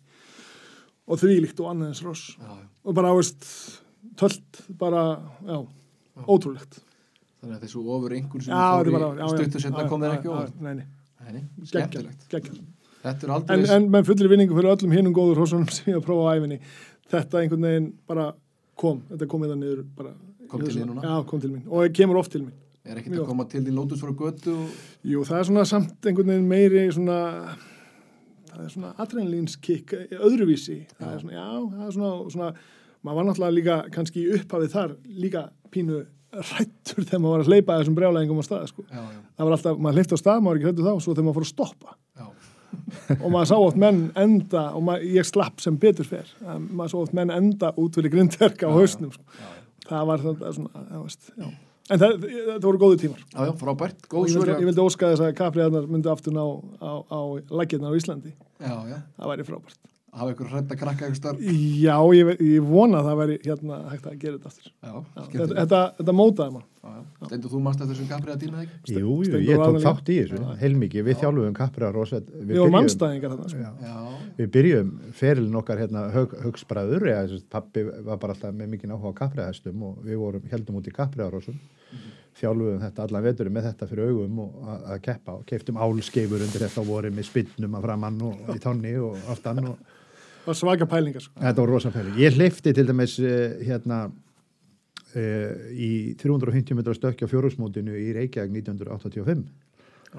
Og 1.08 1.19
því 1.19 1.41
líkt 1.43 1.60
og 1.65 1.72
annaðins 1.72 2.03
ross. 2.06 2.37
já, 2.39 2.46
já. 2.55 2.67
Og 2.87 2.94
bara 2.94 3.10
áveist 3.10 3.48
tölt, 4.20 4.60
bara, 4.79 5.03
já, 5.46 5.58
ótrúlegt. 6.29 6.79
þannig 7.41 7.56
að 7.58 7.65
þessu 7.67 7.82
ofur 7.87 8.15
einhvern 8.17 8.43
sem 8.43 8.51
Já, 8.55 8.63
þetta 8.79 8.79
fór 8.79 8.89
í 8.89 9.03
já, 9.03 9.10
já. 9.19 9.29
stuttu 9.34 9.60
setna 9.63 9.82
Já, 9.84 9.89
kom 9.89 10.03
já, 10.03 10.08
ekki 10.17 10.27
já, 10.29 10.32
ofur 10.34 10.63
Nei, 10.65 10.75
nei, 10.75 10.87
Nei, 11.19 11.32
nei, 11.32 11.43
geggjað, 11.70 12.08
skemmtilegt 12.27 13.53
En, 13.55 13.65
en 13.77 13.87
með 13.94 14.08
fullir 14.08 14.31
vinningu 14.32 14.56
fyrir 14.58 14.72
öllum 14.72 14.94
hinnum 14.96 15.15
góður 15.15 15.39
hrósunum 15.43 15.69
sem 15.75 15.93
ég 15.93 16.01
að 16.01 16.06
prófa 16.08 16.32
á 16.34 16.37
æfinni, 16.39 16.58
þetta 17.13 17.43
einhvern 17.44 17.67
veginn 17.69 17.87
bara 18.10 18.25
kom, 18.79 19.03
þetta 19.11 19.29
kom 19.31 19.44
þetta 19.44 19.58
niður 19.61 19.85
bara. 19.99 20.15
Kom 20.49 20.63
til 20.65 20.75
þín 20.79 20.89
núna? 20.93 21.05
Já, 21.05 21.17
kom 21.29 21.43
til 21.43 21.51
mín 21.53 21.67
og 21.69 21.82
það 21.82 21.94
kemur 21.99 22.20
oft 22.23 22.32
til 22.32 22.43
mín. 22.47 22.55
er 22.89 23.01
ekkert 23.03 23.19
að 23.20 23.27
koma 23.29 23.44
til 23.53 23.61
því 23.67 23.73
lótus 23.77 24.01
frá 24.01 24.13
götu 24.17 24.55
og... 24.55 24.77
Jú, 25.05 25.25
það 25.29 25.41
er 25.43 25.49
svona 25.51 25.65
samt 25.69 26.06
einhvern 26.08 26.31
veginn 26.32 26.47
meiri 26.49 26.85
svona, 26.97 27.19
það 28.49 28.63
er 28.65 28.70
svona 28.73 28.93
adrenalínskikk 29.05 29.93
öðruvísi. 30.17 30.79
Það 30.97 31.11
Já. 31.11 31.15
er 31.15 31.25
svona, 31.25 31.35
já, 31.37 31.49
það 31.75 31.82
er 31.89 31.97
svona, 31.99 32.13
svona, 32.32 32.49
maður 33.05 33.19
var 33.20 33.29
náttúrulega 33.29 33.56
líka 33.58 33.77
kannski 33.93 34.25
upphafið 34.39 34.73
þar 34.79 34.94
líka 35.27 35.43
pínu 35.75 36.01
rættur 36.32 37.05
þegar 37.05 37.20
maður 37.25 37.35
var 37.35 37.44
að 37.44 37.53
hleypa 37.53 37.77
þessum 37.82 37.99
brjálæðingum 37.99 38.41
á 38.41 38.44
stað, 38.49 38.67
sko. 38.73 38.87
já, 38.89 39.01
já, 39.05 39.20
Það 39.37 39.49
var 39.49 39.56
alltaf, 39.58 39.79
maður 39.85 40.01
hleypti 40.01 40.17
á 40.17 40.20
stað, 40.23 40.41
maður 40.41 40.49
var 40.49 40.58
ekki 40.63 40.69
hrættu 40.70 40.89
þá, 40.89 40.93
svo 41.05 41.13
þegar 41.15 41.29
maður 41.29 41.39
fór 41.39 41.47
að 41.47 41.53
stoppa. 41.53 41.94
Og 43.22 43.29
maður 43.31 43.48
sá 43.51 43.56
oft 43.58 43.79
menn 43.81 44.03
enda 44.19 44.65
og 44.77 44.84
maður, 44.89 45.06
ég 45.19 45.29
slapp 45.29 45.63
sem 45.65 45.79
betur 45.81 46.08
að 46.13 46.69
maður 46.69 46.93
sá 46.93 46.98
oft 47.03 47.17
menn 47.17 47.32
enda 47.34 47.72
út 47.81 47.98
fyrir 47.98 48.13
grindverk 48.15 48.65
á 48.65 48.70
hausnum 48.72 49.13
sko. 49.15 49.41
það 49.89 50.06
var 50.13 50.25
þetta 50.27 50.55
svona 50.58 50.84
já, 50.84 51.03
veist, 51.03 51.31
en 51.89 52.03
það, 52.03 52.17
það 52.48 52.65
voru 52.69 52.82
góðu 52.84 53.03
tímar. 53.05 53.20
Já, 53.32 53.41
já, 53.48 53.53
frábært, 53.63 54.08
góð 54.13 54.29
ég 54.29 54.34
svör 54.37 54.53
já, 54.53 54.56
ég 54.58 54.70
vildi 54.70 54.84
óska 54.84 55.13
þess 55.13 55.25
að 55.25 55.37
kapriðarnar 55.39 55.87
myndi 55.89 56.10
aftur 56.13 56.37
ná 56.37 56.44
á, 56.44 56.93
á 57.08 57.20
lækirnar 57.60 57.94
á 57.94 57.98
Íslandi. 57.98 58.34
Já, 58.60 58.75
já, 58.91 58.98
það 59.17 59.32
væri 59.32 59.48
frábært 59.48 59.89
hafa 60.15 60.32
ykkur 60.34 60.50
hrætt 60.53 60.72
að 60.72 60.81
krakka 60.81 61.08
ykkur 61.08 61.19
starf 61.19 61.43
já, 61.43 61.94
ég, 62.17 62.32
ég 62.41 62.65
vona 62.65 63.03
að 63.03 63.10
það 63.10 63.20
væri 63.22 63.38
hérna 63.44 63.79
hægt 63.93 64.08
að 64.08 64.19
gera 64.22 64.38
þetta 64.38 64.53
aftur. 64.53 64.72
Já, 64.72 64.93
já, 64.93 65.22
þetta, 65.34 65.55
þetta, 65.60 65.81
þetta 66.00 66.15
mótaði 66.17 66.58
já. 66.58 66.67
Stendur 67.27 67.53
þú 67.53 67.60
mannst 67.62 67.82
eftir 67.82 67.96
þessum 67.96 68.08
kapriða 68.08 68.38
tíma 68.41 68.60
ekki? 68.62 68.94
Jú, 68.94 69.00
jú, 69.00 69.17
Steindór 69.27 69.44
ég 69.44 69.62
tók 69.62 69.79
þátt 69.84 70.10
í 70.12 70.19
þessu, 70.19 70.43
heilmikið, 70.62 71.05
við 71.08 71.19
þjálfum 71.22 71.56
kappra 71.58 71.91
Rósett. 71.94 72.31
við 72.38 72.60
vorum 72.62 72.77
mannstæðingar 72.79 73.34
þarna 73.34 73.48
sko. 73.53 74.12
Við 74.38 74.53
byrjum 74.55 74.93
ferilin 75.19 75.58
okkar 75.60 75.82
hérna 75.82 76.05
hög, 76.15 76.36
högsbræður, 76.44 77.08
eða 77.10 77.27
þess 77.27 77.43
að 77.43 77.50
pappi 77.56 77.84
var 77.88 78.22
bara 78.22 78.36
alltaf 78.36 78.55
með 78.55 78.72
mikið 78.77 78.94
áhuga 78.94 79.12
á 79.12 79.20
kapriðahestum 79.24 79.84
og 79.91 80.00
við 80.06 80.22
vorum, 80.22 80.48
heldum 80.55 80.81
út 80.81 80.88
í 80.88 80.96
kapriðarósum, 80.96 81.60
þjálfuðum 82.38 82.82
þetta 82.86 83.05
allan 83.05 83.27
veturum 83.27 83.56
með 83.58 83.70
þetta 83.72 83.91
fyrir 83.91 84.10
augum 84.12 84.43
og 84.44 84.58
að, 84.62 84.82
að 84.94 84.98
keppa 85.08 85.36
og 85.41 85.46
keiftum 85.48 85.81
álskeifur 85.82 86.44
undir 86.46 86.65
þetta 86.69 86.84
og 86.84 86.91
vorum 86.93 87.17
með 87.19 87.27
spinnum 87.32 87.74
að 87.74 87.88
framann 87.88 88.20
og 88.29 88.53
í 88.55 88.60
tonni 88.62 88.93
og 89.03 89.32
aftan 89.34 89.65
og 89.65 89.81
það 89.81 89.97
var 90.50 90.58
svaka 90.58 90.86
pælingar 90.90 91.24
sko. 91.24 91.34
þetta 91.43 91.62
var 91.64 91.72
rosa 91.74 91.90
fæli. 91.94 92.14
Ég 92.22 92.36
hleyfti 92.38 92.72
til 92.76 92.86
dæmis 92.88 93.19
eh, 93.20 93.58
hérna 93.69 94.02
uh, 94.08 95.52
í 95.72 95.90
350 96.20 96.76
metra 96.78 96.94
stökki 96.96 97.26
á 97.26 97.31
fjórusmótinu 97.31 97.94
í 97.96 98.10
Reykjavík 98.17 98.55
1985. 98.64 99.46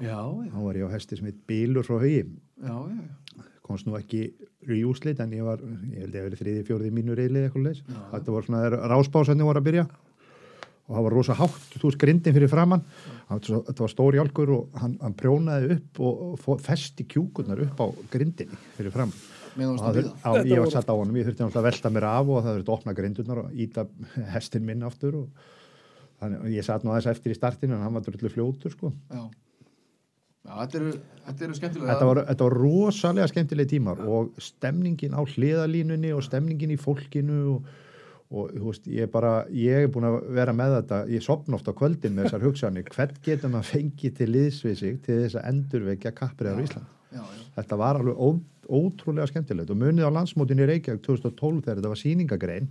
Já, 0.00 0.18
Þá 0.22 0.58
var 0.62 0.76
ég 0.78 0.86
á 0.86 0.94
hesti 0.94 1.16
sem 1.18 1.26
heit 1.30 1.40
Bílur 1.50 1.82
frá 1.86 1.98
Haugi. 1.98 2.22
já, 2.62 2.76
já. 2.90 3.46
Komst 3.70 3.86
nú 3.86 3.94
ekki 3.98 4.24
í 4.66 4.80
úslit 4.86 5.20
en 5.22 5.30
ég 5.34 5.44
var, 5.46 5.60
ég 5.62 6.00
held 6.02 6.14
ég 6.14 6.22
að 6.24 6.28
verið 6.28 6.40
þriði, 6.42 6.62
fjóriði 6.66 6.90
mínu 6.96 7.14
reyli 7.14 7.42
eitthvað 7.44 7.66
leis. 7.68 7.82
Þetta 8.10 8.32
var 8.34 8.46
svona 8.46 8.62
þegar 8.64 8.88
ráspásanni 8.90 9.46
voru 9.46 9.60
að 9.62 9.66
byrja 9.68 9.84
og 10.90 10.96
það 10.96 11.04
var 11.06 11.14
rosa 11.14 11.36
hátt, 11.38 11.58
þú 11.78 11.84
veist, 11.86 11.98
grindin 12.02 12.34
fyrir 12.34 12.50
framann. 12.50 12.82
Það 13.28 13.30
var 13.36 13.44
svo- 13.46 13.60
Þetta 13.68 13.84
var 13.84 13.92
stór 13.92 14.18
jálkur 14.18 14.50
og 14.56 14.80
hann, 14.82 14.96
hann 15.00 15.14
prjónaði 15.14 15.76
upp 15.76 16.00
og, 16.02 16.40
festi 16.66 17.06
kjúkurnar 17.06 17.62
upp 17.68 17.78
á 17.78 17.86
grindinni 18.10 18.58
fyrir 18.74 18.90
framann. 18.90 19.14
Að 19.56 19.80
það 19.80 20.10
á, 20.22 20.30
ég 20.46 20.62
var 20.62 20.72
satt 20.72 20.90
á 20.90 20.94
honum, 20.94 21.16
ég 21.18 21.26
þurfti 21.26 21.42
náttúrulega 21.42 21.62
að 21.62 21.68
velta 21.70 21.92
mér 21.94 22.08
af 22.10 22.28
og 22.30 22.42
það 22.44 22.56
þurfti 22.56 22.70
að 22.70 22.76
opna 22.76 22.96
grindurnar 22.96 23.42
og 23.44 23.60
íta 23.66 23.86
hestin 24.34 24.66
minn 24.66 24.86
aftur 24.86 25.20
og 25.24 25.46
þannig, 26.20 26.48
ég 26.54 26.66
satt 26.66 26.86
nú 26.86 26.94
aðeins 26.94 27.10
eftir 27.14 27.34
í 27.34 27.38
startinu 27.38 27.76
en 27.76 27.84
hann 27.86 27.96
var 27.96 28.04
drullu 28.06 28.32
fljótur 28.32 28.74
sko. 28.76 28.92
Já. 29.10 29.24
Já, 30.40 30.54
þetta 30.62 30.78
eru, 30.78 30.90
þetta 31.26 31.44
eru 31.44 31.56
skemmtilega. 31.58 31.90
þetta, 31.92 32.06
var, 32.08 32.18
þetta 32.30 32.46
var 32.46 32.54
rosalega 32.56 33.28
skemmtileg 33.28 33.68
tímar 33.68 34.00
og 34.08 34.30
stemningin 34.40 35.12
á 35.12 35.20
hliðalínunni 35.20 36.14
og 36.16 36.24
stemningin 36.24 36.72
í 36.72 36.78
fólkinu 36.80 37.40
og, 37.52 37.66
og 38.32 38.54
þú 38.54 38.70
veist, 38.70 38.88
ég 38.88 39.04
er 39.04 39.10
bara 39.12 39.34
ég 39.52 39.84
er 39.84 39.92
búin 39.92 40.08
að 40.08 40.16
vera 40.38 40.54
með 40.56 40.78
þetta, 40.78 41.02
ég 41.12 41.26
sopna 41.26 41.58
oft 41.58 41.68
á 41.68 41.76
kvöldin 41.76 42.16
með 42.16 42.30
þessar 42.30 42.46
hugsanir, 42.48 42.88
hvern 42.94 43.20
getur 43.26 43.52
maður 43.52 43.68
fengið 43.74 44.16
til 44.16 44.30
liðs 44.32 44.62
við 44.64 44.78
sig 44.80 44.96
til 45.04 45.18
þess 45.26 45.38
að 45.42 45.50
endurvekja 45.52 46.14
kappriðar 46.22 46.56
á 46.56 46.64
Ísland 46.64 46.96
Já, 47.10 47.20
já. 47.20 47.44
þetta 47.58 47.80
var 47.84 48.00
alveg 48.00 48.24
ótrúlega 48.70 49.28
skemmtilegt 49.30 49.72
og 49.72 49.80
munið 49.80 50.06
á 50.06 50.16
landsmótinu 50.16 50.64
í 50.64 50.68
Reykjavík 50.70 51.02
2012 51.06 51.64
þegar 51.64 51.80
þetta 51.80 51.92
var 51.92 52.00
sýningagrein 52.00 52.68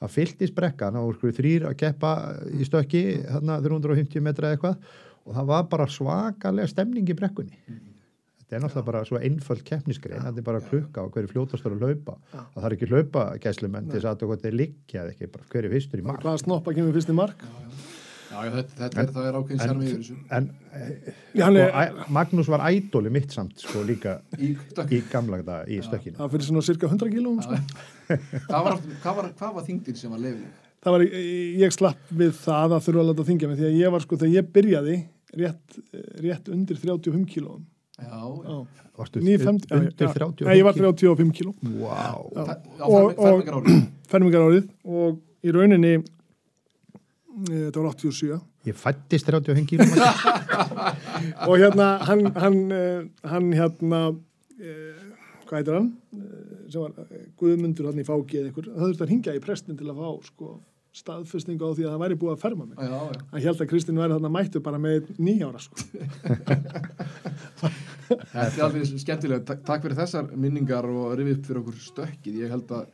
það 0.00 0.12
fylltist 0.12 0.56
brekkan 0.56 0.98
og 1.00 1.18
þrýr 1.24 1.66
að 1.70 1.76
keppa 1.80 2.12
í 2.52 2.68
stökki 2.68 3.02
þarna 3.24 3.58
350 3.64 4.24
metra 4.24 4.52
eitthvað 4.52 4.80
og 5.26 5.34
það 5.34 5.50
var 5.50 5.68
bara 5.72 5.88
svakalega 5.90 6.70
stemning 6.70 7.08
í 7.10 7.16
brekkunni. 7.18 7.58
Þetta 8.46 8.58
er 8.58 8.62
náttúrulega 8.62 8.86
bara 8.86 9.02
svo 9.08 9.18
einföld 9.18 9.64
keppnisgrein 9.66 10.22
þetta 10.22 10.42
er 10.42 10.46
bara 10.46 10.62
klukka 10.62 11.02
og 11.02 11.16
hverju 11.16 11.32
fljótastur 11.32 11.74
að 11.74 11.82
hlaupa. 11.82 12.14
Það 12.30 12.60
þarf 12.62 12.76
ekki 12.76 12.90
hlaupa 12.92 13.24
gæslumenn 13.42 13.90
til 13.90 13.98
þess 13.98 14.10
að 14.12 14.26
þetta 14.36 14.50
er 14.52 14.58
liggja 14.60 15.02
eða 15.02 15.14
ekki, 15.16 15.30
hverju 15.50 15.72
fyrstur 15.72 16.02
í 16.02 16.06
mark 16.06 16.22
Já, 18.26 18.38
já, 18.42 18.50
þetta, 18.56 18.76
þetta 18.80 19.00
er, 19.02 19.10
það 19.14 19.26
er 19.30 19.36
ákveðin 19.38 19.60
sérmi 19.62 19.86
yfir 19.86 19.98
þessu. 20.00 20.16
en 20.36 20.48
hann 21.40 21.56
sko, 21.56 21.62
er, 21.62 21.74
Æ- 21.82 22.08
Magnús 22.16 22.48
var 22.50 22.64
ædóli 22.70 23.12
mitt 23.14 23.30
samt 23.36 23.60
sko 23.62 23.82
líka 23.86 24.16
Í 24.42 24.50
í 24.56 25.00
gamla 25.12 25.38
daga 25.46 25.60
í 25.70 25.78
stökkinu 25.84 26.18
það 26.18 26.32
fyrir 26.34 26.48
svona 26.48 26.64
cirka 26.66 26.90
100 26.90 27.12
kílóum, 27.14 27.38
sko. 27.44 27.60
Hvað 28.48 28.64
var, 28.66 28.80
hvað 29.04 29.20
var, 29.20 29.28
hvað 29.38 29.54
var 29.60 29.66
þingdin 29.68 29.98
sem 30.00 30.10
var 30.10 30.22
lefið? 30.24 30.48
Það 30.86 30.96
var, 30.96 31.04
ég 31.62 31.72
slapp 31.74 32.10
við 32.18 32.34
það 32.42 32.76
að 32.76 32.84
þurfa 32.88 33.04
að 33.04 33.08
láta 33.12 33.28
þingja 33.30 33.48
mig 33.52 33.60
því 33.62 33.68
að 33.70 33.78
ég 33.80 33.94
var, 33.94 34.04
sko, 34.06 34.18
þegar 34.20 34.34
ég 34.36 34.50
byrjaði 34.58 34.96
rétt, 35.36 35.78
rétt 36.26 36.50
undir 36.54 36.78
35 36.82 37.24
kílóum. 37.32 37.64
Já, 37.96 38.20
Já. 38.46 38.58
Varstu 38.96 39.20
950, 39.20 39.66
já, 39.70 39.76
undir 39.76 39.92
já. 39.92 40.12
35 40.12 40.46
Nei, 40.46 40.54
ég 40.60 40.64
var 40.64 40.76
35 40.76 41.32
kíló. 41.36 41.54
Wow. 41.62 42.20
Já. 42.36 42.42
það, 42.46 42.68
já 42.78 42.84
Og- 42.86 43.14
fermi- 43.16 43.24
fermingar 43.26 43.56
árið. 43.58 43.82
fermingar 44.12 44.44
árið 44.46 44.68
og 44.84 45.18
í 45.44 45.52
rauninni 45.56 45.90
þetta 47.44 47.82
var 47.82 47.90
87 47.92 48.40
Ég 48.66 48.78
fættist 48.80 49.28
35 49.28 49.66
kílum 49.70 49.90
og 51.46 51.56
hérna 51.60 51.88
hann, 52.08 52.24
hann, 52.34 52.56
eh, 52.72 53.02
hann 53.30 53.50
hérna 53.54 54.00
eh, 54.60 55.02
hvað 55.46 55.60
heitir 55.60 55.78
hann 55.80 55.92
Eh, 56.16 56.70
sem 56.72 56.80
var 56.80 56.94
eh, 57.04 57.26
Guðmundur 57.38 57.90
hann 57.90 58.00
í 58.00 58.06
fáki 58.08 58.38
eða 58.40 58.48
ykkur, 58.50 58.70
það 58.72 58.86
þurfti 58.88 59.04
að 59.04 59.10
hringja 59.12 59.34
í 59.36 59.42
prestin 59.44 59.76
til 59.78 59.90
að 59.92 59.98
fá 60.00 60.08
sko, 60.30 60.48
staðfestingu 60.96 61.68
á 61.68 61.70
því 61.76 61.84
að 61.84 61.92
það 61.92 62.00
væri 62.02 62.16
búið 62.22 62.32
að 62.32 62.40
ferma 62.46 62.64
mig 62.70 62.78
Já, 62.80 62.88
já. 62.88 63.20
hann 63.34 63.44
held 63.44 63.60
að 63.60 63.68
Kristinn 63.70 64.00
væri 64.00 64.16
þarna 64.16 64.30
mættu 64.32 64.62
bara 64.64 64.80
með 64.80 65.10
nýjára 65.20 65.60
sko. 65.60 65.76
Þetta 68.06 68.44
er 68.46 68.64
alveg 68.66 68.86
skemmtilega. 69.02 69.42
Ta- 69.48 69.58
Takk 69.68 69.84
fyrir 69.84 69.98
þessar 69.98 70.28
minningar 70.40 70.86
og 70.88 71.12
rifið 71.18 71.36
upp 71.38 71.48
fyrir 71.50 71.60
okkur 71.62 71.78
stökkið. 71.84 72.40
Ég 72.44 72.52
held 72.54 72.72
að 72.76 72.86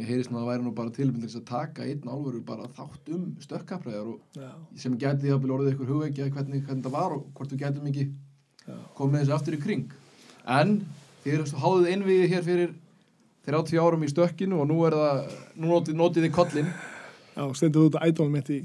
mér 0.00 0.08
heyrist 0.08 0.32
nú 0.32 0.40
að 0.40 0.46
það 0.46 0.50
væri 0.50 0.66
nú 0.66 0.74
bara 0.80 0.94
tilbyrð 0.96 1.20
til 1.20 1.28
þess 1.28 1.40
að 1.40 1.48
taka 1.50 1.86
einn 1.86 2.08
álveru 2.08 2.40
bara 2.46 2.68
þátt 2.76 3.10
um 3.14 3.26
stökkapræðar 3.44 4.12
og 4.14 4.38
Já. 4.40 4.50
sem 4.80 4.96
gæti 4.96 5.26
því 5.26 5.34
að 5.34 5.42
byrja 5.44 5.56
orðið 5.58 5.72
ykkur 5.74 5.90
hugveikja 5.92 6.28
hvernig, 6.32 6.64
hvernig 6.64 6.86
það 6.86 6.96
var 6.96 7.16
og 7.16 7.26
hvort 7.36 7.52
við 7.52 7.64
gætum 7.64 7.90
ekki 7.90 8.06
komið 8.96 9.22
þessu 9.22 9.36
aftur 9.36 9.56
í 9.56 9.60
kring. 9.60 9.92
En 10.48 10.78
þið 11.24 11.52
háðuð 11.60 11.90
einviði 11.92 12.30
hér 12.32 12.46
fyrir 12.46 12.72
30 13.48 13.80
árum 13.80 14.04
í 14.04 14.10
stökkinu 14.10 14.60
og 14.62 14.68
nú 14.70 14.80
er 14.88 14.96
það, 14.96 15.20
nú 15.56 15.74
notið, 15.74 16.00
notið 16.00 16.26
þið 16.26 16.34
kollin 16.36 16.72
Já, 17.30 17.44
stendur 17.56 17.86
þú 17.86 17.90
þetta 17.90 18.08
ædólum 18.08 18.34
mitt 18.36 18.50
í 18.52 18.58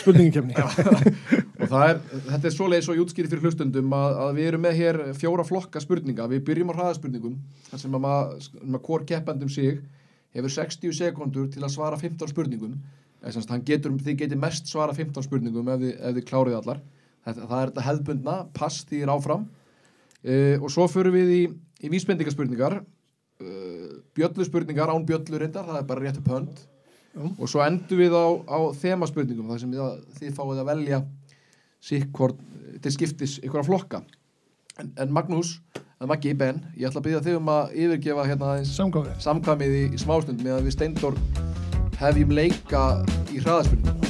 spurningikefni 0.00 0.56
og 1.62 1.70
það 1.70 1.84
er, 1.86 2.00
þetta 2.26 2.50
er 2.50 2.82
svo 2.84 2.96
jútskýri 2.96 3.30
fyrir 3.30 3.46
hlustundum 3.46 3.94
að, 3.94 4.16
að 4.24 4.32
við 4.40 4.48
erum 4.50 4.64
með 4.66 4.80
hér 4.82 4.98
fjóra 5.16 5.46
flokka 5.46 5.80
spurninga, 5.80 6.26
við 6.28 6.42
byrjum 6.48 6.72
á 6.74 6.76
hraðaspurningum 6.76 7.38
þar 7.70 7.82
sem 7.84 7.94
að 7.94 8.04
maður, 8.04 8.48
maður 8.64 8.84
hvort 8.88 9.08
keppandum 9.08 9.52
sig 9.52 9.78
hefur 10.38 10.54
60 10.54 10.96
sekundur 10.96 11.48
til 11.52 11.64
að 11.64 11.74
svara 11.74 11.98
15 12.00 12.32
spurningum. 12.32 12.78
Getur, 13.66 13.96
þið 13.98 14.18
getur 14.22 14.40
mest 14.40 14.70
svara 14.70 14.94
15 14.94 15.26
spurningum 15.26 15.68
ef 15.74 15.82
þið, 15.82 15.94
ef 15.98 16.16
þið 16.18 16.26
klárið 16.30 16.58
allar. 16.60 16.82
Þetta, 17.26 17.48
það 17.50 17.60
er 17.60 17.72
þetta 17.72 17.86
hefðbundna, 17.88 18.36
pass 18.56 18.84
því 18.88 19.02
er 19.04 19.12
áfram. 19.12 19.48
Uh, 20.22 20.56
og 20.62 20.70
svo 20.74 20.86
förum 20.90 21.14
við 21.18 21.34
í, 21.34 21.42
í 21.82 21.92
vísbendingaspurningar. 21.92 22.80
Uh, 23.42 23.98
bjöllu 24.16 24.46
spurningar 24.46 24.90
án 24.94 25.06
bjöllu 25.06 25.42
reyndar, 25.42 25.66
það 25.66 25.80
er 25.82 25.88
bara 25.90 26.06
rétt 26.06 26.20
upp 26.22 26.34
hönd. 26.34 26.66
Já. 27.18 27.24
og 27.24 27.48
svo 27.50 27.62
endum 27.64 27.98
við 27.98 28.14
á, 28.14 28.26
á 28.46 28.58
þemaspurningum 28.78 29.48
þar 29.50 29.60
sem 29.62 29.70
við, 29.72 30.02
þið 30.18 30.34
fáið 30.36 30.60
að 30.62 30.68
velja 30.68 30.98
sikkvort 31.88 32.42
til 32.84 32.92
skiptis 32.94 33.38
ykkur 33.40 33.62
að 33.62 33.70
flokka 33.70 34.00
en, 34.78 34.92
en 34.96 35.12
Magnús, 35.12 35.60
en 35.98 36.08
Maggi, 36.10 36.34
Ben 36.38 36.60
ég 36.78 36.88
ætla 36.88 37.02
að 37.02 37.06
byrja 37.08 37.22
þig 37.26 37.38
um 37.40 37.50
að 37.52 37.72
yfirgefa 37.84 38.26
hérna 38.28 38.50
aðeins 38.52 38.74
samkvæmið 39.24 39.74
í, 39.74 39.84
í 39.94 40.00
smástund 40.00 40.44
með 40.44 40.58
að 40.58 40.68
við 40.68 40.76
Steindor 40.76 41.18
hefjum 41.98 42.34
leika 42.38 42.82
í 43.34 43.40
hraðaspurningum 43.42 44.06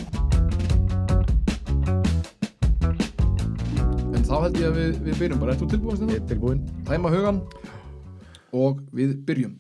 en 4.13 4.29
þá 4.29 4.35
held 4.45 4.61
ég 4.61 4.69
að 4.69 4.77
við, 4.81 5.01
við 5.07 5.23
byrjum 5.23 5.43
bara, 5.43 5.55
ert 5.55 5.65
þú 5.65 5.71
tilbúin 5.73 6.13
Ég 6.13 6.21
er 6.21 6.29
tilbúin 6.29 6.65
Tæma 6.89 7.13
hugan 7.13 7.43
og 8.57 8.79
við 8.97 9.17
byrjum. 9.29 9.59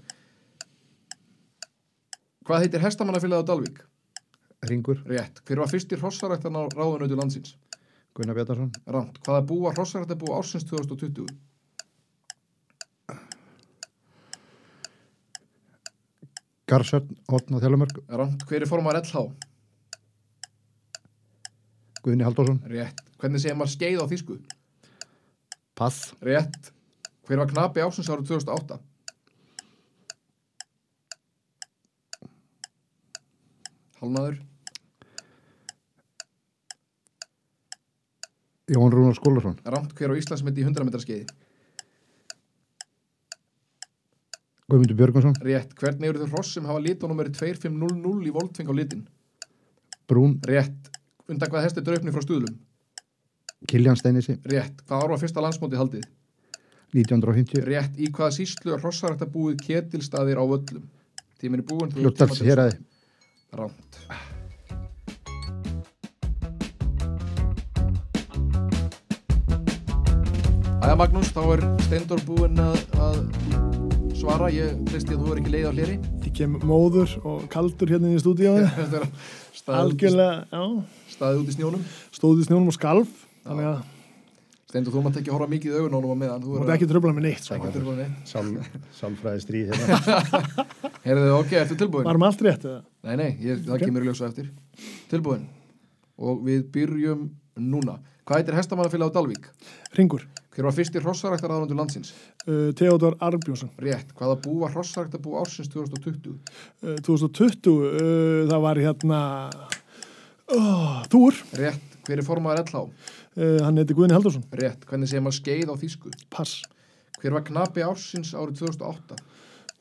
Hvað 2.48 2.62
heitir 2.64 2.80
hestamannafélagið 2.80 3.44
á 3.44 3.48
Dalvík? 3.50 3.80
Ringur, 4.68 5.02
Rétt. 5.04 5.42
Hver 5.44 5.60
var 5.60 5.68
fyrsti 5.68 5.98
hrossarættan 6.00 6.56
á 6.56 6.64
ráðunautu 6.72 7.18
landsins? 7.18 7.52
Gunnar 8.18 8.34
Bjartarsson 8.34 8.72
Ránt. 8.90 9.20
Hvaða 9.22 9.44
búa 9.46 9.70
hrossarætt 9.76 10.10
að 10.10 10.24
búa 10.24 10.40
ársins 10.40 10.64
2020? 10.66 11.28
Garsörn, 16.68 17.14
Otn 17.30 17.54
og 17.54 17.62
Þjálfumörk 17.62 18.00
Ránt. 18.10 18.42
Hver 18.50 18.66
er 18.66 18.70
formar 18.70 18.98
LH? 18.98 19.22
Guðni 22.02 22.26
Halldórsson 22.26 22.58
Rétt. 22.72 23.04
Hvernig 23.22 23.44
segir 23.44 23.56
maður 23.58 23.74
skeið 23.76 24.02
á 24.02 24.10
þýsku? 24.10 24.40
Pass, 25.78 26.10
Rétt. 26.18 26.72
Hver 27.28 27.44
var 27.44 27.54
knapi 27.54 27.86
ársins 27.86 28.10
árið 28.10 28.34
2008? 28.34 28.82
Halnaður. 34.02 34.47
Jón 38.68 38.92
Rúnar 38.92 39.14
Skólarsson 39.16 39.56
Ránt. 39.64 39.92
Hver 39.96 40.12
á 40.12 40.18
Íslandsmyndi 40.20 40.60
í 40.62 40.66
100 40.68 40.84
metra 40.88 41.00
skeiði? 41.00 41.26
Guðmundur 44.68 44.98
Björgvansson, 44.98 45.36
Rétt. 45.40 45.70
Hvernig 45.80 46.10
eru 46.10 46.20
þau 46.26 46.32
hross 46.34 46.50
sem 46.58 46.66
hafa 46.68 46.82
litónumeri 46.84 47.32
2500 47.32 48.26
í 48.28 48.32
voltfing 48.34 48.68
á 48.68 48.74
litin? 48.76 49.06
Brún, 50.08 50.34
Rétt. 50.44 50.90
Undan 51.28 51.48
hvað 51.52 51.64
hesti 51.64 51.84
draupni 51.84 52.12
frá 52.12 52.20
stuðlum? 52.24 52.58
Kiljan 53.68 53.96
Steinisi 53.96 54.36
Rétt. 54.44 54.84
Hvað 54.84 55.04
ár 55.06 55.14
var 55.14 55.22
fyrsta 55.22 55.44
landsmóti 55.44 55.80
haldið? 55.80 56.04
1950, 56.92 57.64
Rétt. 57.68 57.96
Í 57.96 58.10
hvaða 58.12 58.36
síslu 58.36 58.76
er 58.76 58.84
hrossarætt 58.84 59.24
að 59.24 59.32
búið 59.38 59.58
ketilstaðir 59.64 60.40
á 60.40 60.44
völlum? 60.44 60.84
Tíminn 61.40 61.64
er 61.64 61.68
búinn. 61.72 61.92
þú- 61.92 62.04
Fljóttals 62.04 62.44
héræði 62.44 62.76
Ránt. 63.56 64.02
Æja 70.88 70.94
Magnús, 70.96 71.28
þá 71.36 71.40
er 71.52 71.62
Steindor 71.84 72.20
búinn 72.24 72.60
að, 72.64 72.78
að 72.96 73.16
svara. 74.16 74.46
Ég 74.48 74.78
treysti 74.88 75.12
að 75.12 75.20
þú 75.26 75.32
er 75.34 75.40
ekki 75.42 75.50
leið 75.52 75.66
á 75.68 75.72
hleri. 75.76 75.96
Ég 76.24 76.30
kem 76.38 76.54
móður 76.64 77.12
og 77.28 77.42
kaldur 77.52 77.90
hérna 77.92 78.08
í 78.08 78.16
út, 79.68 79.74
Algjörlega, 79.82 80.46
já 80.48 80.62
í- 80.64 81.12
staðið 81.12 81.42
út 81.42 81.50
í 81.52 81.56
snjónum. 81.58 81.82
Stóði 82.16 82.46
snjónum 82.48 82.70
og 82.72 82.76
skalf 82.78 83.10
Steindor, 84.68 84.94
þú 84.96 85.02
mátt 85.04 85.18
ekki 85.20 85.32
horfa 85.34 85.50
mikið 85.52 85.74
í 85.74 85.76
augun 85.76 85.92
á 85.92 85.96
honum 85.98 86.14
á 86.16 86.18
meðan. 86.24 86.42
Þú 86.46 86.56
mátt 86.62 86.72
ekki 86.78 86.88
tröfla 86.88 87.12
með 87.18 87.26
neitt 87.28 87.44
Sálfræði 88.96 89.44
stríð 89.44 89.74
hérna. 89.74 90.00
Heyrðu 91.04 91.22
þið, 91.26 91.36
ok, 91.36 91.54
ertu 91.66 91.78
tilbúin? 91.84 92.08
Varum 92.08 92.26
allt 92.28 92.44
rétt 92.48 92.64
eða? 92.68 92.80
Nei, 93.08 93.14
nei, 93.20 93.28
ég, 93.44 93.60
það 93.68 93.76
Ok. 93.76 93.84
kemur 93.84 94.04
í 94.04 94.08
ljósa 94.08 94.28
eftir. 94.32 94.48
tilbúin 95.12 95.44
og 96.16 96.40
við 96.48 96.64
byrjum 96.74 97.28
núna 97.60 98.00
hvað 98.28 98.42
heitir 98.42 98.56
hestamannafélag 98.60 99.08
á 99.08 99.16
Dalvík? 99.16 99.48
Ringur, 99.96 100.26
hver 100.58 100.66
var 100.66 100.74
fyrsti 100.74 100.98
hrossaræktar 100.98 101.52
aðrandur 101.54 101.78
landsins? 101.78 102.08
uh, 102.48 102.72
Theodor 102.74 103.14
Arbjörnsson, 103.22 103.70
rétt, 103.78 104.08
hvaða 104.18 104.34
bú 104.42 104.56
var 104.64 104.72
hrossaræktar 104.74 105.20
bú 105.22 105.36
ársins 105.38 105.70
2020? 105.70 106.32
uh, 106.82 106.96
2020, 107.06 107.70
uh, 107.70 108.48
það 108.50 108.64
var 108.64 108.80
hérna, 108.82 109.20
oh, 110.56 110.96
Þúr, 111.12 111.38
rétt, 111.60 111.94
hver 112.08 112.18
er 112.18 112.26
formaður 112.26 112.64
LH? 112.66 112.82
uh, 113.38 113.60
hann 113.62 113.78
heiti 113.78 113.94
Guðni 113.94 114.16
Haldursson, 114.18 114.42
rétt, 114.58 114.82
hvernig 114.90 115.06
segir 115.12 115.22
maður 115.22 115.38
skeið 115.38 115.70
á 115.70 115.74
þýsku? 115.84 116.10
pass. 116.34 116.58
hver 117.22 117.38
var 117.38 117.46
knapi 117.46 117.86
ársins 117.86 118.34
árið 118.34 118.64
2008? 118.64 119.20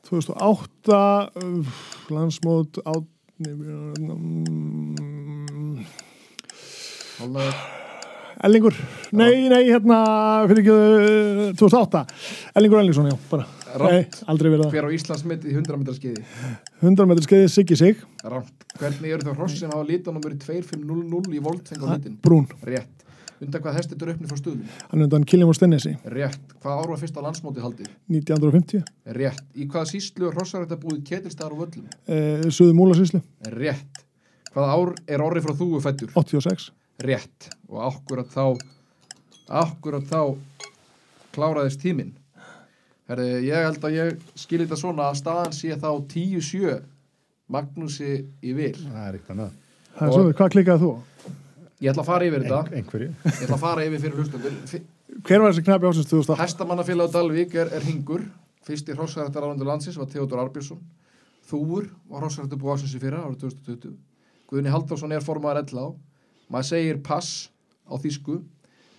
2008, 0.06 1.02
uh, 1.42 1.82
landsmót, 2.14 2.78
átni, 2.86 3.50
um, 4.06 5.82
Hálnaður, 7.18 7.54
Ellingur, 8.46 8.74
nei, 9.18 9.48
nei, 9.50 9.64
hérna, 9.66 9.96
fyrir 10.46 10.60
ekki, 10.62 10.74
uh, 10.74 11.40
2008, 11.58 12.02
Ellingur 12.58 12.78
Ellingsson, 12.82 13.08
já, 13.10 13.16
bara. 13.32 13.46
Nei, 13.82 14.04
aldrei 14.30 14.52
verið 14.52 14.62
það. 14.68 14.74
hver 14.76 14.86
á 14.86 14.90
Íslandsmetið 14.94 15.50
í 15.50 15.56
100 15.58 15.80
metra 15.80 15.94
skeiði? 15.96 16.22
100 16.84 17.08
metri 17.10 17.26
skeiði 17.26 17.48
Siggi 17.52 17.76
Sig, 17.80 18.04
Rámt. 18.22 18.54
Hvernig 18.78 19.16
eru 19.16 19.26
þá 19.26 19.32
hross 19.34 19.58
sem 19.58 19.72
hafa 19.74 19.82
lítanúmeri 19.88 20.38
2500 20.38 21.34
í 21.34 21.42
voltfeng 21.42 21.82
á 21.82 21.86
litin? 21.96 22.14
Brún, 22.22 22.46
Rétt. 22.62 22.94
Undan 23.38 23.62
hvað 23.62 23.76
hestit 23.78 24.00
eru 24.02 24.14
uppnið 24.16 24.30
frá 24.32 24.38
stuðlum? 24.40 24.70
hann 24.90 25.02
undan 25.04 25.26
Killiam 25.30 25.50
og 25.52 25.54
Stennesi, 25.58 25.92
Rétt. 26.10 26.40
Hvað 26.62 26.80
ár 26.82 26.88
var 26.94 26.98
fyrsta 27.02 27.22
landsmótið 27.22 27.66
haldið? 27.66 27.90
1950, 28.10 28.82
Rétt. 29.18 29.44
Í 29.54 29.66
hvaða 29.70 29.90
síslu 29.92 30.30
hrossarætt 30.32 30.74
að 30.74 30.82
búið 30.86 31.04
ketilstaðar 31.10 31.54
og 31.54 31.66
völlum? 31.66 31.86
uh, 32.08 32.48
Suðu 32.50 32.74
Múlasíslu, 32.78 33.20
Rétt. 33.54 34.02
Hvaða 34.54 34.74
ár 34.74 34.94
er 35.06 35.22
orri 35.22 35.42
frá 35.44 35.54
þúu 35.54 35.78
fættur? 35.84 36.10
86, 36.18 36.70
Rétt. 36.98 37.50
Og 37.70 37.82
akkurat 37.86 38.30
þá, 38.32 38.58
akkurat 39.60 40.06
þá 40.08 40.22
kláraðist 41.34 41.82
tíminn. 41.82 42.16
Herði, 43.08 43.28
ég 43.46 43.66
held 43.68 43.84
að 43.86 43.94
ég 43.96 44.24
skilji 44.36 44.66
þetta 44.66 44.80
svona 44.80 45.08
að 45.08 45.20
staðan 45.22 45.54
sé 45.56 45.76
þá 45.78 45.90
10-7 46.10 46.78
Magnúsi 47.48 48.18
í 48.44 48.52
vil. 48.52 48.74
Það 48.82 49.04
er 49.06 49.14
ekkert 49.16 49.32
annað. 49.32 49.54
svo, 49.96 50.24
hvað 50.36 50.50
klikkaði 50.52 50.82
þú? 50.82 50.90
Ég 51.78 51.92
ætla 51.92 52.02
að 52.02 52.10
fara 52.10 52.26
yfir 52.26 52.44
þetta. 52.44 52.58
Ein, 52.66 52.82
einhverju. 52.82 53.08
Ég 53.24 53.40
ætla 53.46 53.56
að 53.56 53.62
fara 53.62 53.86
yfir 53.86 54.02
fyrir 54.02 54.18
hlustendur. 54.18 54.58
Hver 55.24 55.42
var 55.44 55.54
þessi 55.54 55.64
knapi 55.64 55.88
ásins 55.88 56.10
2008? 56.10 56.42
Hestamannafélag 56.42 57.08
á 57.08 57.14
Dalvík 57.14 57.56
er, 57.62 57.70
er 57.78 57.86
hingur. 57.86 58.26
Fyrsti 58.66 58.96
hrossættar 58.98 59.46
árandur 59.46 59.70
landsins 59.70 59.96
var 59.96 60.10
Theodor 60.10 60.42
Arbjörnsson. 60.42 60.82
Þúur 61.48 61.88
var 62.10 62.26
hrossættar 62.26 62.60
búið 62.60 62.74
ásins 62.74 62.98
í 62.98 63.00
fyrra 63.00 63.22
árið 63.24 63.46
2020. 63.46 63.96
Guðni 64.50 64.74
Halldórsson 64.74 65.14
er 65.16 65.24
formaður 65.24 65.62
ella 65.62 65.86
á. 65.86 65.88
Maður 66.48 66.68
segir 66.70 67.00
pass 67.04 67.48
á 67.88 67.94
þýsku. 68.00 68.40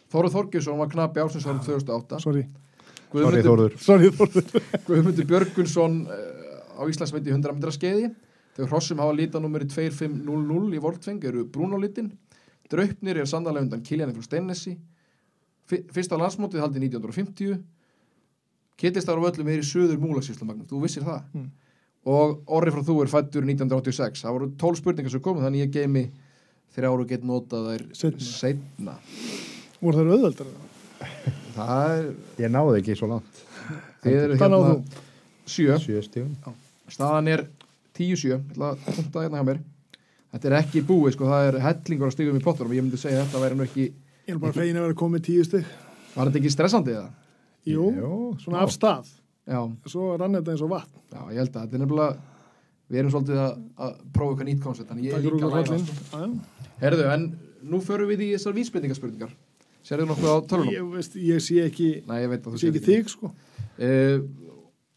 Þóruð 0.10 0.36
Þorgjursson 0.36 0.80
var 0.82 0.90
knapi 0.90 1.22
ásins 1.22 1.46
árið 1.46 1.66
2008. 1.68 2.20
Sorry, 2.24 2.46
Sorry, 2.46 3.42
Guðmundur, 3.42 3.46
Þórður. 3.46 3.78
sorry 3.84 4.10
Þórður. 4.14 4.64
Guðmundur 4.88 5.28
Björgunsson 5.30 6.00
uh, 6.10 6.22
á 6.78 6.82
Íslandsveiti 6.90 7.34
100 7.34 7.58
metra 7.58 7.74
skeiði. 7.74 8.10
Þegar 8.58 8.72
hrossum 8.74 9.02
hafa 9.02 9.16
lítanúmeri 9.18 9.70
2500 9.70 10.78
í 10.78 10.82
Voltfeng 10.84 11.26
eru 11.30 11.46
brún 11.50 11.74
á 11.74 11.80
litin. 11.82 12.10
Draupnir 12.70 13.18
er 13.22 13.30
sannarlega 13.30 13.66
undan 13.66 13.84
Kiljan 13.86 14.14
frá 14.14 14.26
Steinnesi. 14.26 14.76
Fyrsta 15.70 16.18
landsmótið 16.18 16.64
haldi 16.66 16.82
1950. 16.86 17.62
Kittistar 18.80 19.18
á 19.18 19.26
öllum 19.30 19.50
er 19.52 19.62
í 19.62 19.66
söður 19.66 20.00
múlasíslu 20.02 20.48
Magnús, 20.48 20.70
þú 20.70 20.82
vissir 20.84 21.06
það. 21.06 21.24
Mm. 21.36 21.48
Og 22.10 22.38
orri 22.58 22.74
frá 22.74 22.84
þú 22.86 22.96
er 23.04 23.12
fættur 23.12 23.46
1986. 23.46 24.24
Það 24.24 24.36
voru 24.38 24.50
12 24.62 24.82
spurningar 24.82 25.14
sem 25.14 25.24
komu 25.24 25.44
þannig 25.44 25.66
ég 25.66 25.74
geimi 25.74 26.06
þrjár 26.76 27.04
og 27.04 27.08
get 27.10 27.24
notað 27.28 27.68
þær 27.72 27.86
seinna. 28.30 28.96
Voru 29.80 29.98
það 30.02 30.14
auðveldar? 30.16 30.50
Það 31.60 31.94
er, 31.98 32.08
Ég 32.44 32.52
náði 32.54 32.80
ekki 32.82 32.96
svo 33.00 33.08
langt. 33.14 33.40
þið 34.04 34.18
eru 34.24 34.38
Hvað 34.40 34.52
náðu 34.54 34.68
hérna 34.70 34.80
þú? 34.80 35.06
sjö. 35.50 35.78
Sjö 35.84 36.04
stíðum. 36.06 36.56
Staðan 36.90 37.28
er 37.34 37.44
10-7, 38.00 38.30
ég 38.32 38.44
ætla 38.54 38.70
að 38.76 38.96
punta 39.00 39.24
hérna 39.26 39.42
hjá 39.42 39.48
mér. 39.50 39.60
Þetta 40.30 40.50
er 40.52 40.56
ekki 40.60 40.84
búið, 40.86 41.16
sko, 41.16 41.28
það 41.30 41.48
er 41.50 41.58
hellingur 41.66 42.08
að 42.10 42.14
stigum 42.16 42.38
í 42.40 42.44
pottunum. 42.46 42.74
Ég 42.78 42.86
myndi 42.86 43.00
segja 43.02 43.24
að 43.24 43.28
þetta 43.32 43.42
væri 43.44 43.58
nú 43.60 43.66
ekki, 43.66 43.86
Ég 44.30 44.36
er 44.36 44.42
bara 44.44 44.54
fegin 44.60 44.78
að 44.78 44.86
vera 44.86 44.98
komið 45.00 45.24
tíu 45.26 45.46
stygg. 45.48 45.66
var 46.14 46.30
þetta 46.30 46.40
ekki 46.44 46.52
stressandi 46.54 46.94
eða? 46.94 47.10
Jú, 47.70 47.88
Jú, 47.98 48.12
svona 48.44 48.62
af 48.62 48.72
stað. 48.76 49.10
Já, 49.50 49.60
Svo 49.90 50.12
rann 50.22 50.38
þetta 50.38 50.54
eins 50.54 50.62
og 50.62 50.70
vatn. 50.76 51.00
já, 51.10 51.22
ég 51.34 51.40
held 51.42 51.50
að 51.56 51.64
þetta 51.64 51.76
er 51.80 51.82
nefnilega, 51.84 52.20
við 52.90 53.02
erum 53.04 53.14
svolítið 53.14 53.42
að, 53.44 53.54
að 53.86 53.94
prófa 54.16 54.34
eitthvað 54.34 54.50
nýtt 54.50 54.64
koncept, 54.66 54.90
þannig 54.90 55.10
ég 55.10 55.18
er 55.18 55.26
líka 55.28 55.48
að 55.50 55.56
læra. 55.60 55.80
Sko. 55.86 56.30
Herðu, 56.82 57.08
en 57.14 57.28
nú 57.70 57.80
förum 57.86 58.10
við 58.12 58.26
í 58.26 58.30
þessar 58.34 58.58
vísbendingaspurningar. 58.58 59.34
Serðu 59.86 60.10
nokkuð 60.10 60.34
á 60.34 60.38
tölunum? 60.50 60.74
Ég, 60.74 60.90
veist, 60.96 61.16
ég 61.22 61.44
sé 61.44 61.62
ekki, 61.66 61.90
Nei, 62.10 62.20
ég 62.26 62.34
sé 62.34 62.66
sérð 62.66 62.80
ekki 62.80 62.86
þig, 62.88 63.12
sko. 63.14 63.32
Uh, 63.80 64.26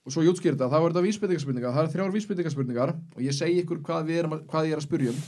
og 0.03 0.11
svo 0.15 0.25
ég 0.25 0.33
útskýr 0.33 0.57
þetta, 0.57 0.67
þá 0.73 0.79
er 0.81 0.89
þetta 0.89 1.05
vísbendingaspurningar, 1.07 1.75
það 1.77 1.85
er 1.87 1.93
þrjár 1.93 2.15
vísbendingaspurningar 2.17 2.93
og 2.99 3.21
ég 3.23 3.37
segi 3.37 3.61
ykkur 3.63 3.83
hvað, 3.87 4.11
erum, 4.11 4.33
að- 4.35 4.43
hvað 4.51 4.67
ég 4.67 4.75
er 4.75 4.81
að 4.81 4.87
spyrja 4.89 5.13
um 5.13 5.21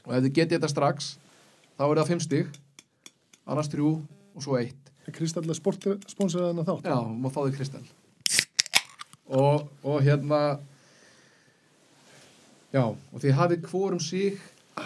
og 0.00 0.14
ef 0.16 0.24
þið 0.24 0.32
getið 0.38 0.56
þetta 0.56 0.70
strax 0.72 1.10
þá 1.78 1.84
er 1.86 2.00
það 2.00 2.10
fimm 2.10 2.22
stig 2.24 2.48
annars 3.46 3.70
þrjú 3.70 3.92
og 4.34 4.42
svo 4.44 4.58
eitt 4.58 4.90
Kristallega 5.10 5.54
sponsoraði 5.58 6.50
hennar 6.52 6.66
þátt. 6.66 6.90
já, 6.90 6.98
má 6.98 7.30
fá 7.30 7.40
þig 7.46 7.56
kristall 7.60 7.86
og, 9.30 9.68
og 9.86 10.02
hérna 10.02 10.40
já, 12.72 12.82
og 12.86 13.22
þið 13.22 13.36
hafið 13.38 13.68
hvorum 13.70 14.00
sig 14.02 14.40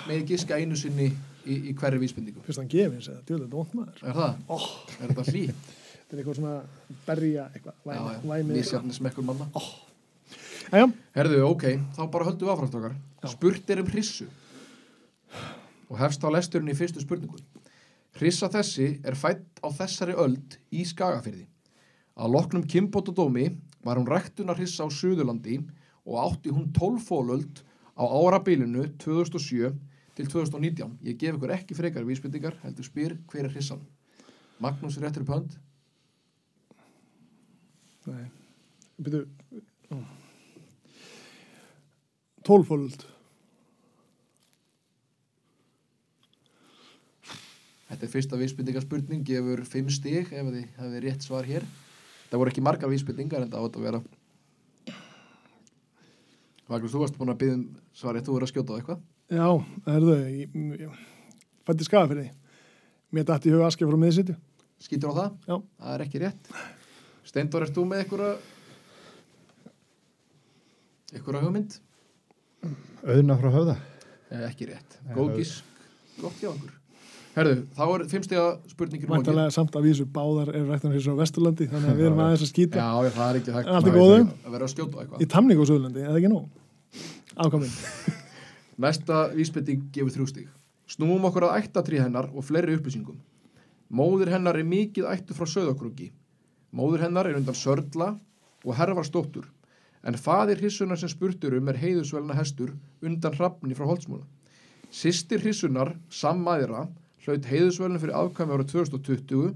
með 0.08 0.26
giska 0.32 0.58
einu 0.58 0.76
sinni 0.78 1.08
í, 1.44 1.56
í 1.70 1.72
hverju 1.78 2.02
vísbendingu 2.02 2.44
Fyrst 2.44 2.62
hann 2.62 2.70
gefins 2.72 3.08
eða 3.12 3.24
djöðlega 3.28 3.50
dónt 3.52 3.74
maður. 3.78 4.02
er 4.02 4.18
það? 4.18 4.38
Oh, 4.56 4.68
er 4.98 5.12
þetta 5.12 5.26
hlýtt? 5.30 5.66
þetta 6.04 6.16
er 6.16 6.22
eitthvað 6.22 6.38
svona 6.40 6.54
berja 7.06 7.48
eitthvað. 7.52 7.76
Væmi, 7.84 8.14
já, 8.14 8.22
væmi. 8.30 8.56
mísjafni 8.58 8.96
smekkur 8.96 9.28
manna 9.28 9.50
Jæja, 10.72 10.86
Herðu, 11.14 11.42
ok, 11.50 11.64
þá 11.94 12.00
bara 12.10 12.26
höldum 12.26 12.48
við 12.48 12.52
áfram 12.54 12.70
stókar. 12.70 12.94
Já. 13.20 13.28
Spurt 13.34 13.68
er 13.70 13.82
um 13.82 13.90
hrissu 13.92 14.24
og 15.92 15.98
hefst 16.00 16.24
á 16.24 16.28
lesturinn 16.32 16.72
í 16.72 16.76
fyrstu 16.78 17.02
spurningu. 17.04 17.36
Hrissa 18.16 18.48
þessi 18.50 18.88
er 19.04 19.16
fætt 19.18 19.60
á 19.60 19.68
þessari 19.74 20.16
öld 20.18 20.56
í 20.72 20.86
Skagafyrði. 20.88 21.44
Að 22.14 22.32
loknum 22.32 22.64
Kimbótadómi 22.70 23.48
var 23.84 23.98
hún 24.00 24.08
ræktunar 24.08 24.58
hrissa 24.58 24.86
á 24.86 24.88
Suðurlandi 24.88 25.58
og 26.06 26.18
átti 26.22 26.52
hún 26.54 26.70
12 26.72 27.04
fólöld 27.04 27.62
á 27.94 28.04
árabilinu 28.04 28.88
2007 28.98 29.72
til 30.14 30.26
2019. 30.30 30.98
Ég 31.02 31.18
gef 31.18 31.36
ykkur 31.36 31.54
ekki 31.54 31.76
frekar 31.78 32.06
vísbendingar, 32.06 32.58
heldur 32.62 32.86
spyr 32.86 33.16
hver 33.30 33.48
er 33.48 33.54
hrissan. 33.54 33.82
Magnús 34.62 34.98
réttur 35.02 35.24
upp 35.24 35.34
hönd. 35.34 35.56
nei. 38.06 38.28
Byrju. 39.00 39.24
Tólfóld. 42.44 43.06
Þetta 47.88 48.06
er 48.06 48.10
fyrsta 48.10 48.38
vísbendingarspurning, 48.38 49.22
gefur 49.26 49.64
5 49.64 49.90
stig 49.94 50.30
ef 50.34 50.50
þið 50.50 50.60
hefði 50.78 51.00
rétt 51.04 51.24
svar 51.24 51.46
hér. 51.48 51.66
Það 52.30 52.40
voru 52.40 52.52
ekki 52.52 52.64
margar 52.64 52.90
vísbendingar 52.90 53.44
en 53.44 53.52
það 53.52 53.66
átt 53.68 53.78
að 53.78 53.86
vera. 53.88 54.00
Magnús, 56.70 56.94
þú 56.94 57.02
varst 57.02 57.18
búin 57.20 57.32
að 57.34 57.40
byggja 57.42 57.56
um 57.58 57.64
svarið, 57.96 58.24
þú 58.26 58.34
voru 58.36 58.46
að 58.46 58.52
skjóta 58.54 58.72
á 58.72 58.76
eitthvað. 58.80 59.02
Já, 59.34 59.48
það 59.84 59.96
er 59.98 60.06
þau. 60.08 60.16
Ég, 60.34 60.56
ég 60.80 61.02
fætti 61.68 61.86
skafa 61.88 62.10
fyrir 62.12 62.24
því. 62.24 62.32
Mér 63.14 63.26
dætti 63.28 63.50
í 63.50 63.54
huga 63.54 63.66
askja 63.68 63.88
frá 63.90 63.98
miðsitju. 64.00 64.36
Skýtur 64.84 65.12
á 65.12 65.18
það? 65.18 65.36
Já. 65.48 65.56
Það 65.84 65.94
er 65.98 66.04
ekki 66.06 66.22
rétt. 66.24 66.50
Steindor, 67.28 67.64
ert 67.66 67.76
þú 67.76 67.84
með 67.90 68.02
einhverja 68.04 68.32
einhverja 71.14 71.42
hugmynd? 71.44 71.76
Auðna 73.04 73.36
frá 73.40 73.50
höfða. 73.54 73.76
Eh, 74.32 74.46
ekki 74.48 74.68
rétt. 74.72 74.96
Nei, 75.04 75.14
Góð 75.18 75.30
höfð. 75.30 75.38
gísk, 75.42 75.84
gott 76.20 76.40
hjá 76.40 76.48
okkur. 76.50 76.72
Herðu, 77.34 77.54
þá 77.74 77.82
er 77.84 78.02
fimmstega 78.12 78.42
spurningin 78.70 79.08
lokið. 79.08 79.16
Væntalega 79.18 79.52
samt 79.54 79.74
að 79.74 79.86
vísu 79.88 80.04
báðar 80.06 80.52
er 80.54 80.68
rættan 80.68 80.92
fyrir 80.92 81.02
svo 81.02 81.14
Vesturlandi, 81.18 81.66
þannig 81.66 81.90
að 81.90 81.96
við 81.98 82.06
erum 82.06 82.20
aðeins 82.22 82.44
að 82.44 82.50
skýta. 82.52 82.78
Já, 82.78 82.90
já, 83.02 83.10
það 83.16 83.26
er 83.26 83.38
ekki 83.40 83.54
hægt. 83.56 83.70
Allt 83.74 83.88
er 83.90 83.96
góðu? 83.98 84.18
Það 84.44 84.52
verður 84.54 84.66
að 84.66 84.70
skjóta 84.70 84.94
á 84.94 84.98
eitthvað. 85.02 85.24
Í 85.24 85.28
Tamning 85.32 85.62
og 85.62 85.66
Suðurlandi, 85.70 86.04
eða 86.04 86.20
ekki 86.20 86.30
nóg? 86.30 86.44
Ákominn. 87.34 87.74
Næsta 88.84 89.18
vísbending 89.34 89.82
gefur 89.96 90.14
þrjú 90.14 90.28
stig. 90.30 90.46
Snúum 90.94 91.26
okkur 91.26 91.48
að 91.48 91.58
ættatrí 91.58 91.98
hennar 91.98 92.30
og 92.30 92.46
fleiri 92.46 92.76
upplýsingum. 92.78 93.18
Móðir 93.90 94.30
hennar 94.30 94.54
er 94.54 94.70
mikið 94.70 95.10
ættu 95.10 95.34
frá 95.34 95.50
söðokrúki. 95.50 96.12
Móðir 96.70 97.08
hennar 97.08 97.26
er 97.26 97.40
undan 97.40 97.58
sörla 97.58 98.12
og 98.62 98.78
herfarstóttur. 98.78 99.50
En 100.06 100.14
fadir 100.14 100.62
hissunar 100.62 101.00
sem 101.00 101.10
spurtur 101.10 101.58
hlaut 107.24 107.48
heiðusvölinu 107.48 108.00
fyrir 108.02 108.18
afkvæmi 108.18 108.56
ára 108.56 108.66
2020 108.70 109.54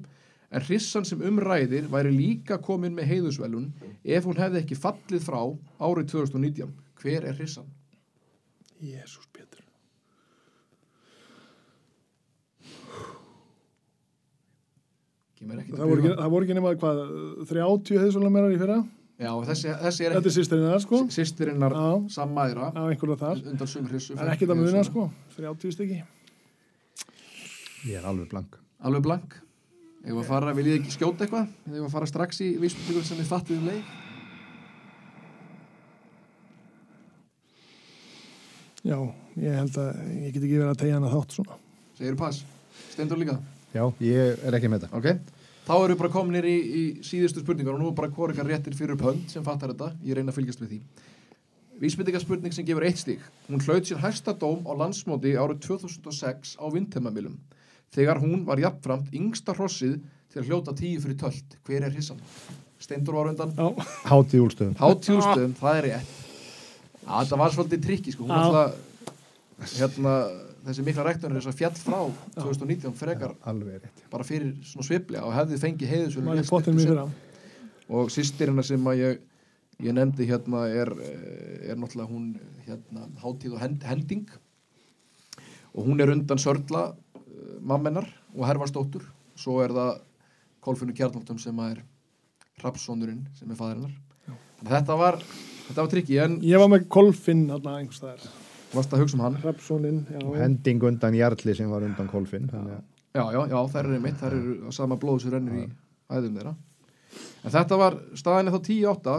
en 0.48 0.64
hrissan 0.64 1.04
sem 1.04 1.22
umræðir 1.28 1.88
væri 1.92 2.12
líka 2.14 2.58
komin 2.64 2.96
með 2.96 3.10
heiðusvölun 3.12 3.70
ef 4.04 4.28
hún 4.28 4.40
hefði 4.40 4.62
ekki 4.62 4.78
fallið 4.80 5.24
frá 5.28 5.40
árið 5.78 6.12
2019. 6.14 6.72
Hver 6.98 7.28
er 7.28 7.36
hrissan? 7.36 7.68
Jésús 8.82 9.28
betur. 9.34 9.64
Það 15.38 15.82
voru, 15.84 16.00
ekki, 16.02 16.14
það 16.18 16.30
voru 16.32 16.46
ekki 16.46 16.56
nema 16.56 16.76
hvað 16.80 17.02
30 17.50 18.00
heiðsvölinu 18.02 18.32
meira 18.34 18.54
í 18.54 18.58
fyrra? 18.58 18.78
Já, 19.18 19.32
þessi, 19.48 19.70
þessi 19.82 20.04
er 20.06 20.12
þetta 20.14 20.30
er 20.30 20.34
sýstirinnar 20.34 20.82
sko 20.82 20.98
sýstirinnar 21.10 21.72
sammæðra 22.14 22.68
undan 22.70 23.66
sumhrissu 23.66 24.14
það 24.14 24.22
er 24.22 24.30
ekki 24.36 24.46
það 24.46 24.60
muna 24.60 24.82
sko 24.86 25.06
30 25.34 25.74
styggi 25.74 25.96
Ég 27.88 27.96
er 27.96 28.08
alveg 28.08 28.28
blank. 28.28 28.58
Alveg 28.84 29.06
blank 29.06 29.38
Ef 30.08 30.14
að 30.14 30.28
fara, 30.28 30.52
viljið 30.54 30.74
þið 30.74 30.82
ekki 30.82 30.92
skjóta 30.94 31.24
eitthvað? 31.24 31.48
Ef 31.68 31.80
að 31.82 31.94
fara 31.94 32.06
strax 32.08 32.38
í 32.44 32.52
vísbyrgur 32.62 33.04
sem 33.04 33.18
þið 33.18 33.30
fattið 33.32 33.56
um 33.58 33.66
leið? 33.68 33.88
Já, 38.88 38.98
ég 39.42 39.56
held 39.58 39.80
að 39.82 39.98
ég 40.06 40.36
get 40.36 40.44
ekki 40.44 40.54
verið 40.54 40.70
að 40.70 40.78
tegja 40.84 41.00
hana 41.00 41.10
þátt 41.12 41.34
svona. 41.34 41.58
Segir 41.98 42.16
pass. 42.20 42.44
Stendur 42.92 43.20
líka. 43.20 43.34
Já, 43.74 43.82
ég 44.06 44.46
er 44.46 44.56
ekki 44.56 44.70
með 44.70 44.86
þetta. 44.86 45.00
Ok. 45.02 45.34
Þá 45.66 45.74
eru 45.74 45.90
við 45.92 46.00
bara 46.04 46.14
kominir 46.14 46.48
í, 46.48 46.56
í 46.56 46.84
síðustu 47.04 47.42
spurningar 47.42 47.74
og 47.74 47.82
nú 47.82 47.90
er 47.90 47.98
bara 47.98 48.12
hvort 48.14 48.32
ykkar 48.32 48.48
réttir 48.48 48.78
fyrir 48.78 48.94
upp 48.94 49.04
hönd 49.10 49.28
sem 49.34 49.44
fattar 49.44 49.74
þetta. 49.74 49.90
Ég 50.06 50.16
reyna 50.16 50.32
að 50.32 50.38
fylgjast 50.38 50.62
við 50.62 50.76
því. 50.76 50.80
Vísbyrningarspurning 51.82 52.54
sem 52.54 52.66
gefur 52.66 52.86
eitt 52.86 53.02
stík. 53.02 53.26
Hún 53.50 53.60
hlaut 53.66 53.86
sér 53.86 54.00
hæsta 54.02 54.32
dóm 54.38 54.64
á 54.64 54.72
landsmóti 54.78 55.34
árið 55.36 55.60
2006 55.66 56.56
á 56.56 56.64
vindheimamilum. 56.72 57.36
Þegar 57.94 58.20
hún 58.22 58.44
var 58.48 58.60
jafnframt 58.60 59.12
yngsta 59.16 59.54
hrossið 59.56 59.98
til 60.32 60.42
að 60.42 60.50
hljóta 60.50 60.74
tíu 60.76 61.00
fyrir 61.02 61.18
tölt. 61.20 61.56
Hver 61.66 61.86
er 61.88 61.94
hissan? 61.96 62.20
Stendur 62.78 63.16
var 63.18 63.30
undan. 63.32 63.54
Já, 63.56 63.86
Hátíð 64.10 64.44
úlstöðum. 64.44 64.74
Hátjústöðum, 64.78 65.54
það 65.58 65.78
er 65.78 65.88
rétt. 65.88 66.12
Já, 67.08 67.14
þetta 67.22 67.38
var 67.40 67.54
svolítið 67.54 67.86
trikki, 67.86 68.12
sko. 68.14 68.26
Hún 68.28 68.34
Já. 68.34 68.42
alltaf, 68.44 69.16
hérna, 69.78 70.12
þessi 70.68 70.84
mikla 70.86 71.06
rektunir 71.08 71.40
þess 71.40 71.50
að 71.50 71.58
fjall 71.62 71.78
frá 71.80 71.98
2019 72.36 72.98
frekar 72.98 73.34
rétt. 73.46 74.04
bara 74.12 74.26
fyrir 74.26 74.52
svona 74.68 74.86
sviplega 74.86 75.24
og 75.24 75.34
hefði 75.34 75.60
fengið 75.62 75.92
fyrra. 76.84 77.08
og 77.88 78.10
sýstirina 78.12 78.62
sem 78.62 78.84
að 78.84 79.00
ég, 79.00 79.18
ég 79.82 79.96
nefndi 79.96 80.28
hérna 80.28 80.66
er, 80.68 80.92
eh, 80.92 81.70
er 81.72 81.76
náttúrulega 81.76 82.10
hún 82.10 82.36
hérna 82.66 83.08
hátíð 83.22 83.54
og 83.54 83.60
hend, 83.60 83.82
hending 83.82 84.28
og 85.74 85.86
hún 85.86 86.00
er 86.00 86.10
undan 86.10 86.38
Sörla 86.38 86.94
mammenar 87.60 88.08
og 88.34 88.44
Hervarsdóttur 88.48 89.06
svo 89.38 89.60
er 89.64 89.74
það 89.76 89.94
Kolfinu 90.64 90.94
Kjarnaldum 90.96 91.38
sem 91.40 91.58
er 91.64 91.80
Rapssonurinn 92.62 93.24
sem 93.38 93.50
er 93.50 93.58
fæðirinnar 93.58 93.94
þetta 94.66 94.96
var 94.98 95.18
þetta 95.22 95.80
var 95.80 95.90
trikki 95.92 96.18
en 96.24 96.38
Ég 96.42 96.60
var 96.60 96.70
með 96.72 96.86
Kolfinn 96.92 97.46
þarna 97.50 97.76
einhvers 97.78 98.00
staðar. 98.00 98.28
varst 98.74 98.92
að 98.92 99.02
hugsa 99.04 99.16
um 99.16 99.24
hann 99.24 99.36
Rapssoninn, 99.42 100.00
já. 100.12 100.20
Og 100.26 100.36
hending 100.36 100.82
undan 100.84 101.14
Jarli 101.16 101.54
sem 101.56 101.70
var 101.70 101.86
undan 101.86 102.08
Kolfinn. 102.10 102.48
Þannig 102.50 102.74
að 102.76 102.82
já, 103.14 103.24
já, 103.32 103.40
já, 103.52 103.58
þær 103.74 103.84
eru 103.84 104.00
mitt, 104.04 104.18
þær 104.20 104.34
eru 104.36 104.72
sama 104.74 104.98
blóð 105.00 105.22
sem 105.22 105.32
rennur 105.32 105.60
í 105.62 105.68
æðum 106.12 106.36
þeirra 106.40 106.54
en 107.44 107.54
þetta 107.54 107.78
var 107.80 107.96
staðinni 108.18 108.52
þá 108.52 108.60
10-8 108.68 109.14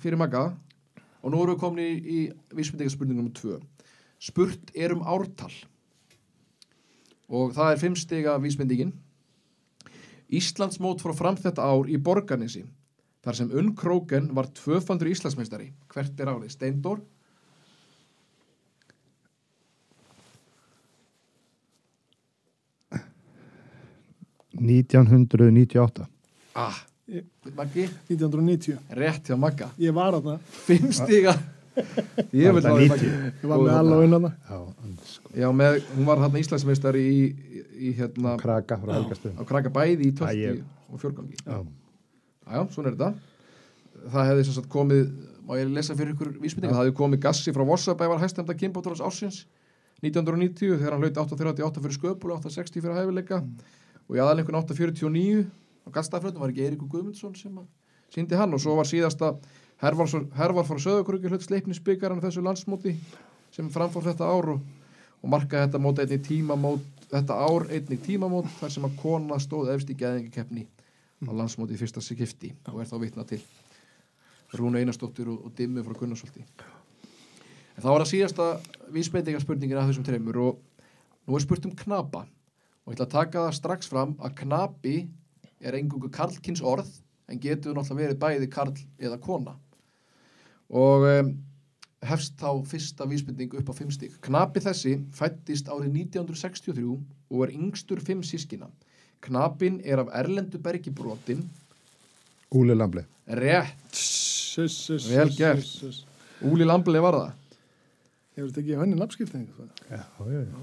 fyrir 0.00 0.20
Magga 0.20 0.44
og 0.46 1.32
nú 1.32 1.42
erum 1.42 1.56
við 1.56 1.60
komin 1.60 1.82
í, 1.84 1.90
í 1.96 2.56
vísmyndingarspurning 2.56 3.20
nr. 3.20 3.32
2 3.36 3.58
spurt 4.30 4.70
er 4.74 4.94
um 4.94 5.02
ártal 5.04 5.52
og 7.28 7.52
það 7.56 7.72
er 7.72 7.80
5 7.82 7.96
stiga 8.04 8.36
vísmyndingin 8.42 8.92
Íslandsmót 10.30 11.02
frá 11.04 11.12
fram 11.14 11.36
þetta 11.38 11.62
ár 11.62 11.86
í 11.90 11.98
Borgarnesi 12.02 12.64
þar 13.26 13.34
sem 13.40 13.50
Unn 13.58 13.74
Króken 13.78 14.32
var 14.34 14.46
tvöfandur 14.54 15.10
Íslandsmeistari 15.10 15.72
hvert 15.92 16.20
er 16.20 16.30
árið? 16.32 16.50
Steindór? 16.54 17.00
að 22.90 23.00
1998. 24.54 26.06
Ah, 26.54 26.74
Ég- 27.08 27.24
Maggi? 27.54 27.88
1990. 28.08 28.78
Rétt 28.90 29.26
hjá 29.28 29.36
Magga 29.38 29.70
Ég 29.78 29.92
var 29.94 30.12
þarna. 30.12 30.38
5 30.66 30.92
stiga 30.92 31.34
Ég 31.76 32.54
vil 32.56 32.62
90? 32.62 32.88
Maggi 32.88 33.08
Ég 33.10 33.46
var 33.50 33.60
með 33.60 33.72
alla 33.76 33.98
vinna 34.00 34.18
þarna. 34.18 34.30
Já, 34.48 34.60
en 34.86 34.94
sko, 35.10 35.32
Já, 35.36 35.46
með, 35.60 35.78
hún 35.96 36.08
var 36.08 36.22
hérna 36.24 36.40
Íslandsmeistari 36.42 37.02
í, 37.04 37.22
í, 37.26 37.64
í 37.90 37.92
hérna 37.98 38.36
kraka 38.40 38.78
frá 38.80 38.94
helgastöðum. 38.96 39.40
á 39.40 39.42
kraka 39.48 39.72
bæði 39.74 40.08
í 40.08 40.14
tölti 40.16 40.52
og 40.90 41.02
fjórgangi. 41.02 41.36
Já. 41.42 41.58
Já, 42.46 42.60
svona 42.72 42.92
er 42.92 42.96
þetta. 42.96 43.10
Það 44.14 44.28
hefði 44.30 44.46
sem 44.48 44.56
sagt 44.56 44.70
komið, 44.72 45.04
má 45.46 45.54
ég 45.58 45.72
lesa 45.74 45.96
fyrir 45.98 46.14
ykkur 46.14 46.32
vísbyrninga, 46.40 46.76
það 46.76 46.84
hefði 46.84 46.96
komið 47.02 47.22
gassi 47.26 47.54
frá 47.56 47.64
Vossabæ 47.66 48.08
var 48.12 48.22
hæstemda 48.22 48.56
kynbáturans 48.56 49.02
ársins 49.04 49.44
1990 50.04 50.76
þegar 50.76 50.94
hann 50.94 51.04
hlaut 51.06 51.20
838 51.24 51.82
fyrir 51.82 51.96
sköpul 51.96 52.32
og 52.34 52.42
860 52.44 52.84
fyrir 52.84 52.98
hæfileika 52.98 53.38
og 54.06 54.18
í 54.18 54.20
aðalengun 54.22 54.58
849 54.60 55.46
á 55.86 55.88
gastaflöndum 55.94 56.44
var 56.44 56.52
ekki 56.52 56.66
Eiríkur 56.66 56.90
Guðmundsson 56.92 57.34
sem 57.38 57.54
að 57.56 57.66
síndi 58.12 58.36
hann 58.38 58.52
og 58.54 58.60
svo 58.62 58.76
var 58.78 58.88
síðasta 58.88 59.32
Hervar, 59.76 60.64
frá 60.64 60.78
Söðakruggi 60.80 61.28
hlut 61.28 61.42
sleipnisbyggaran 61.44 62.22
þessu 62.22 62.40
landsmóti 62.40 62.94
sem 63.52 63.66
framfór 63.68 64.06
þetta 64.06 64.24
ár 64.24 64.54
og, 64.54 64.60
og 65.20 65.28
markaði 65.28 65.66
þetta 65.66 65.80
mót 65.84 65.98
einnig 66.00 66.22
tímamót 66.24 67.02
þetta 67.10 67.36
ár 67.44 67.66
einnig 67.68 68.00
tímamót 68.06 68.48
þar 68.56 68.72
sem 68.72 68.86
að 68.88 68.94
kona 69.02 69.36
stóð 69.42 69.74
efst 69.74 69.92
í 69.92 69.96
geðingakeppni 70.00 70.64
á 71.28 71.32
landsmóti 71.36 71.76
í 71.76 71.80
fyrsta 71.80 72.00
skipti 72.00 72.54
og 72.72 72.80
er 72.80 72.88
þá 72.88 72.96
vitna 73.02 73.26
til 73.28 73.42
Rúna 74.56 74.80
Einarsdóttir 74.80 75.28
og, 75.28 75.44
og 75.44 75.52
Dimmu 75.58 75.84
frá 75.84 75.98
Gunnarsholti. 76.00 76.46
En 77.76 77.84
þá 77.84 77.90
var 77.90 78.06
það 78.06 78.10
síðasta 78.14 78.48
vísbendingarspurningin 78.96 79.76
af 79.82 79.90
þessum 79.90 80.08
tremur 80.08 80.40
og 80.40 80.64
nú 81.28 81.36
er 81.36 81.44
spurt 81.44 81.68
um 81.68 81.76
knapa. 81.76 82.24
Og 82.86 82.94
ég 82.94 82.96
ætla 82.96 83.08
að 83.10 83.16
taka 83.18 83.44
það 83.44 83.58
strax 83.58 83.92
fram 83.92 84.16
að 84.24 84.38
knapi 84.40 84.96
er 85.60 85.76
engungu 85.76 86.08
karlkins 86.14 86.64
orð 86.64 86.88
en 87.28 87.42
getur 87.42 87.76
náttúrulega 87.76 88.06
verið 88.06 88.22
bæði 88.22 88.52
karl 88.56 88.76
eða 89.02 89.20
kona 89.20 89.58
og 90.70 91.06
um, 91.10 91.30
hefst 92.06 92.36
þá 92.40 92.50
fyrsta 92.66 93.06
vísbending 93.08 93.54
upp 93.58 93.70
á 93.70 93.74
fimm 93.76 93.90
stík. 93.94 94.16
Knapi 94.26 94.60
þessi 94.64 94.96
fættist 95.16 95.68
árið 95.72 95.94
1963 96.06 96.84
og 97.30 97.44
er 97.46 97.54
yngstur 97.56 98.00
fimm 98.04 98.22
sískina. 98.26 98.68
Knapin 99.26 99.80
er 99.84 100.02
af 100.04 100.12
erlendu 100.20 100.58
bergi 100.62 100.90
brotin, 100.94 101.40
Úli 102.54 102.74
Lambli. 102.76 103.02
rétt, 103.26 103.96
Vel 105.10 105.32
gert. 105.34 106.04
Úli 106.46 106.64
Lambli 106.68 107.00
var 107.02 107.16
það. 107.16 107.32
Hefur 108.36 108.50
þetta 108.52 108.60
ekki 108.62 108.76
henni 108.78 108.98
nafnskipting? 109.00 109.46
Já, 109.90 110.04
já, 110.20 110.44
já. 110.44 110.54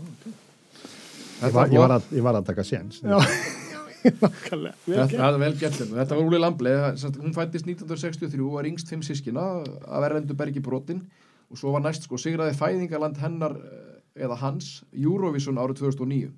Ég 1.43 2.21
var 2.23 2.37
að 2.37 2.45
taka 2.47 2.63
séns. 2.63 3.01
Já, 3.03 3.17
nákvæmlega. 4.03 4.75
Það 4.85 5.27
er 5.27 5.39
vel 5.41 5.57
hérna. 5.59 5.89
Þetta 5.99 6.17
var 6.17 6.23
Úli 6.23 6.39
Lambli, 6.41 6.75
sagt, 7.01 7.19
hún 7.21 7.35
fættist 7.35 7.67
1963 7.69 8.43
og 8.43 8.59
er 8.61 8.69
yngst 8.71 8.91
fimm 8.91 9.03
sískina 9.05 9.47
af 9.63 10.07
erlendu 10.09 10.35
bergi 10.37 10.63
brotin. 10.63 11.03
Og 11.51 11.59
svo 11.59 11.73
var 11.75 11.83
næst 11.85 12.07
sko 12.07 12.17
sigraði 12.17 12.55
fæðingaland 12.57 13.19
hennar 13.21 13.57
eh, 13.59 14.25
eða 14.25 14.39
hans 14.41 14.79
Eurovision 14.93 15.59
árið 15.61 15.83
2009 15.83 16.31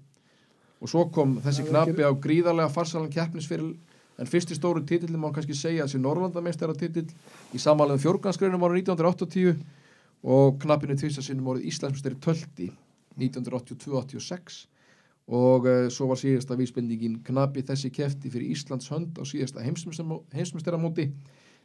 og 0.82 0.92
svo 0.92 1.06
kom 1.14 1.38
þessi 1.44 1.66
knapi 1.70 2.04
á 2.04 2.12
gríðarlega 2.12 2.72
farsalan 2.72 3.12
keppnisfyril 3.12 3.74
en 4.20 4.30
fyrsti 4.30 4.56
stóru 4.56 4.84
titillin 4.88 5.20
má 5.20 5.32
kannski 5.34 5.56
segja 5.58 5.88
þessi 5.88 6.02
Norrlandameistara 6.04 6.76
titill 6.78 7.08
í 7.56 7.62
samanlega 7.62 8.04
fjórgansgreinum 8.04 8.64
árið 8.68 8.92
1980 8.92 9.56
og 10.36 10.60
knapinu 10.64 10.98
tvisa 11.00 11.24
sinnum 11.26 11.52
árið 11.52 11.68
Íslandsmeistari 11.72 12.20
tölti 12.24 12.70
1982-86 13.20 14.62
og 15.26 15.66
uh, 15.66 15.88
svo 15.90 16.10
var 16.12 16.20
síðasta 16.22 16.58
vísbendingin 16.60 17.22
knapi 17.26 17.64
þessi 17.66 17.90
kefti 17.94 18.30
fyrir 18.30 18.54
Íslands 18.54 18.92
hönd 18.94 19.18
á 19.18 19.24
síðasta 19.26 19.64
heimsmeistaramóti. 19.66 21.10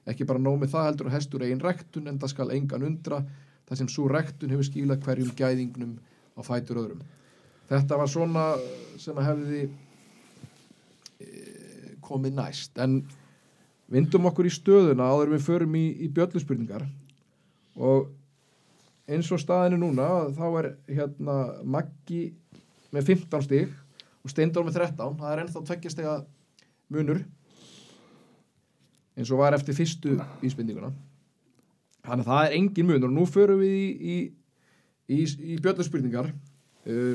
Ekki 0.08 0.24
bara 0.24 0.40
nóg 0.40 0.62
með 0.62 0.72
það 0.72 0.86
heldur 0.88 1.10
að 1.10 1.16
hestur 1.18 1.44
eigin 1.44 1.60
rektun 1.60 2.08
en 2.08 2.18
það 2.20 2.32
skal 2.32 2.52
engan 2.54 2.86
undra 2.88 3.20
þar 3.68 3.80
sem 3.82 3.90
svo 3.92 4.08
rektun 4.08 4.50
hefur 4.50 4.66
skilað 4.66 5.04
hverjum 5.04 5.34
gæðingnum 5.36 5.98
á 6.34 6.40
fætur 6.42 6.80
öðrum. 6.80 7.02
Þetta 7.70 7.98
var 8.00 8.10
svona 8.10 8.44
sem 8.98 9.18
að 9.20 9.28
hefði 9.28 9.60
e, 11.20 11.28
komið 12.02 12.34
næst. 12.40 12.80
En 12.82 13.02
vindum 13.92 14.26
okkur 14.30 14.48
í 14.48 14.54
stöðuna 14.54 15.06
áður 15.12 15.36
við 15.36 15.44
förum 15.46 15.76
í, 15.78 15.84
í 16.00 16.08
bjölluspurningar. 16.16 16.88
Og 17.76 18.08
eins 19.10 19.30
og 19.30 19.42
staðinu 19.42 19.84
núna 19.84 20.08
þá 20.34 20.46
er 20.62 20.70
hérna 20.88 21.36
Maggi 21.62 22.30
með 22.94 23.12
15 23.14 23.46
stig 23.46 23.74
og 24.20 24.32
Steindor 24.32 24.66
með 24.66 24.80
13 24.80 25.18
það 25.20 25.32
er 25.32 25.42
ennþá 25.44 25.62
tveggjastega 25.68 26.16
munur 26.92 27.22
eins 29.18 29.30
og 29.30 29.42
var 29.42 29.56
eftir 29.56 29.76
fyrstu 29.76 30.16
vísbendinguna 30.42 30.92
þannig 32.06 32.24
að 32.24 32.30
það 32.30 32.44
er 32.44 32.56
engin 32.58 32.88
munur 32.90 33.10
og 33.10 33.16
nú 33.16 33.26
förum 33.28 33.60
við 33.62 33.74
í, 33.76 34.14
í, 34.14 34.16
í, 35.16 35.20
í 35.54 35.58
bjölluspurningar 35.62 36.30
uh, 36.30 37.14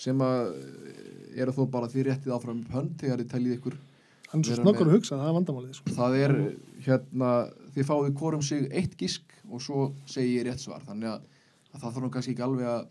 sem 0.00 0.22
að 0.24 0.54
uh, 0.54 0.94
eru 1.34 1.54
þó 1.56 1.64
bara 1.70 1.90
því 1.90 2.08
réttið 2.08 2.36
áfram 2.36 2.62
upp 2.62 2.78
hönd 2.78 2.96
þegar 3.02 3.22
þið 3.22 3.34
teljið 3.34 3.58
ykkur 3.58 3.82
Hann 4.34 4.42
er 4.50 4.58
snokkur 4.58 4.88
að 4.88 4.96
hugsa, 4.96 5.14
það 5.20 5.28
er 5.28 5.34
vandamálið. 5.36 5.74
Sko. 5.76 5.92
það 5.94 6.14
er 6.18 6.32
hérna 6.82 7.28
þið 7.76 7.84
fáið 7.86 8.08
hvorum 8.18 8.40
sig 8.42 8.64
eitt 8.74 8.96
gísk 8.98 9.34
og 9.46 9.62
svo 9.62 9.84
segi 10.10 10.40
ég 10.40 10.48
rétt 10.48 10.62
svar 10.62 10.82
þannig 10.82 11.12
að, 11.12 11.28
að 11.70 11.76
það 11.76 11.84
þarf 11.84 12.02
nú 12.02 12.10
kannski 12.16 12.34
ekki 12.34 12.46
alveg 12.46 12.70
að 12.72 12.88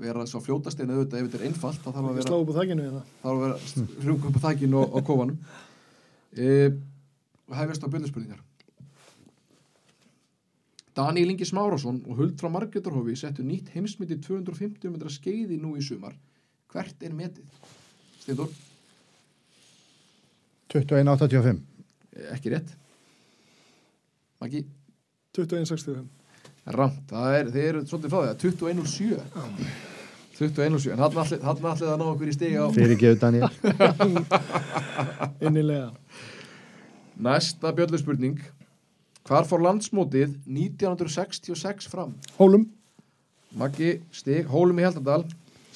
vera 0.00 0.24
svo 0.30 0.40
fljótast 0.44 0.80
en 0.80 0.92
auðvitað 0.94 1.20
ef 1.20 1.28
þetta 1.28 1.40
er 1.40 1.46
einfalt 1.48 1.80
þá 1.82 1.90
þarf 1.90 2.08
að 2.08 2.18
vera 2.18 2.26
slá 2.28 2.36
upp 2.38 2.50
á 2.50 2.58
þakkinu 2.58 2.86
hérna. 2.86 3.04
þá 3.04 3.26
þarf 3.26 3.36
að 3.36 3.44
vera 3.44 3.86
hrjúk 4.04 4.26
upp 4.28 4.36
á 4.38 4.44
þakkinu 4.46 4.80
og, 4.80 4.98
og 4.98 5.06
kofanum. 5.08 5.38
E, 6.34 6.50
og 7.48 7.56
hefjast 7.60 7.86
á 7.86 7.92
bjöldspurningar 7.92 8.42
Daniel 10.94 11.32
Ingi 11.34 11.46
Smárásson 11.46 12.00
og 12.06 12.20
Huld 12.20 12.36
frá 12.38 12.50
Margeturhofi 12.54 13.16
settu 13.18 13.42
nýtt 13.46 13.72
heimsmyndi 13.74 14.20
250 14.22 14.94
metra 14.94 15.10
skeiði 15.10 15.58
nú 15.58 15.74
í 15.74 15.82
sumar. 15.82 16.14
Hvert 16.70 17.02
er 17.02 17.14
metið? 17.14 17.46
Steindur, 18.22 18.50
21.85 20.70 21.62
ekki 22.34 22.52
rétt. 22.54 22.70
Maggi, 24.42 24.64
21.65. 25.36 26.06
ramt, 26.64 27.02
það 27.10 27.34
er, 27.38 27.50
þeir 27.52 27.66
eru 27.68 27.82
svolítið 27.88 28.14
frá 28.14 28.20
því 28.22 28.52
21.07 28.54 29.18
21.07, 30.34 30.90
en 30.90 30.98
hann 30.98 31.18
allir 31.20 31.44
allir 31.46 31.90
að 31.92 31.98
ná 32.00 32.06
okkur 32.08 32.30
í 32.30 32.34
stiga 32.34 32.64
á 32.66 32.68
fyrir 32.74 32.98
gefið 32.98 33.20
Daniel. 33.22 33.50
Innilega. 35.46 35.92
næsta 37.14 37.70
bjöldspurning 37.76 38.40
hvar 39.24 39.46
fór 39.48 39.62
landsmótið 39.64 40.34
1966 40.44 41.86
fram? 41.88 42.16
Hólum. 42.38 42.66
Maggi 43.54 44.00
stig, 44.10 44.48
Hólum 44.50 44.80
í 44.80 44.84
Heldardal 44.84 45.22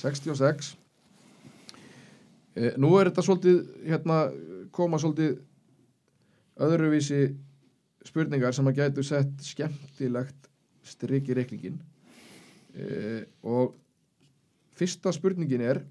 66 0.01 0.72
e, 2.59 2.72
Nú 2.81 2.96
er 2.98 3.12
þetta 3.12 3.24
svolítið 3.24 3.61
hérna 3.87 4.18
koma 4.74 4.98
svolítið 4.98 5.38
öðruvísi 6.59 7.22
spurningar 8.09 8.57
sem 8.57 8.66
að 8.66 8.81
gætu 8.83 9.05
sett 9.07 9.46
skemmtilegt 9.46 10.47
strik 10.88 11.29
í 11.29 11.37
reikningin 11.37 11.79
e, 12.74 13.24
og 13.42 13.77
fyrsta 14.79 15.12
spurningin 15.14 15.64
er 15.64 15.83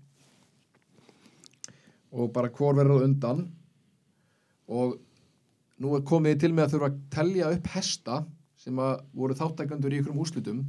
og 2.12 2.32
bara 2.34 2.52
hvor 2.54 2.78
verður 2.78 3.04
á 3.04 3.06
undan 3.08 3.46
og 4.68 4.98
nú 5.78 5.94
er 5.96 6.06
komið 6.08 6.42
til 6.42 6.54
með 6.56 6.68
að 6.68 6.76
þurfa 6.76 6.90
að 6.92 7.00
telja 7.14 7.54
upp 7.54 7.72
hesta 7.76 8.20
sem 8.58 8.80
að 8.82 8.94
voru 9.16 9.38
þáttækandur 9.38 9.94
í 9.94 10.02
ykkurum 10.02 10.22
úrslutum 10.24 10.64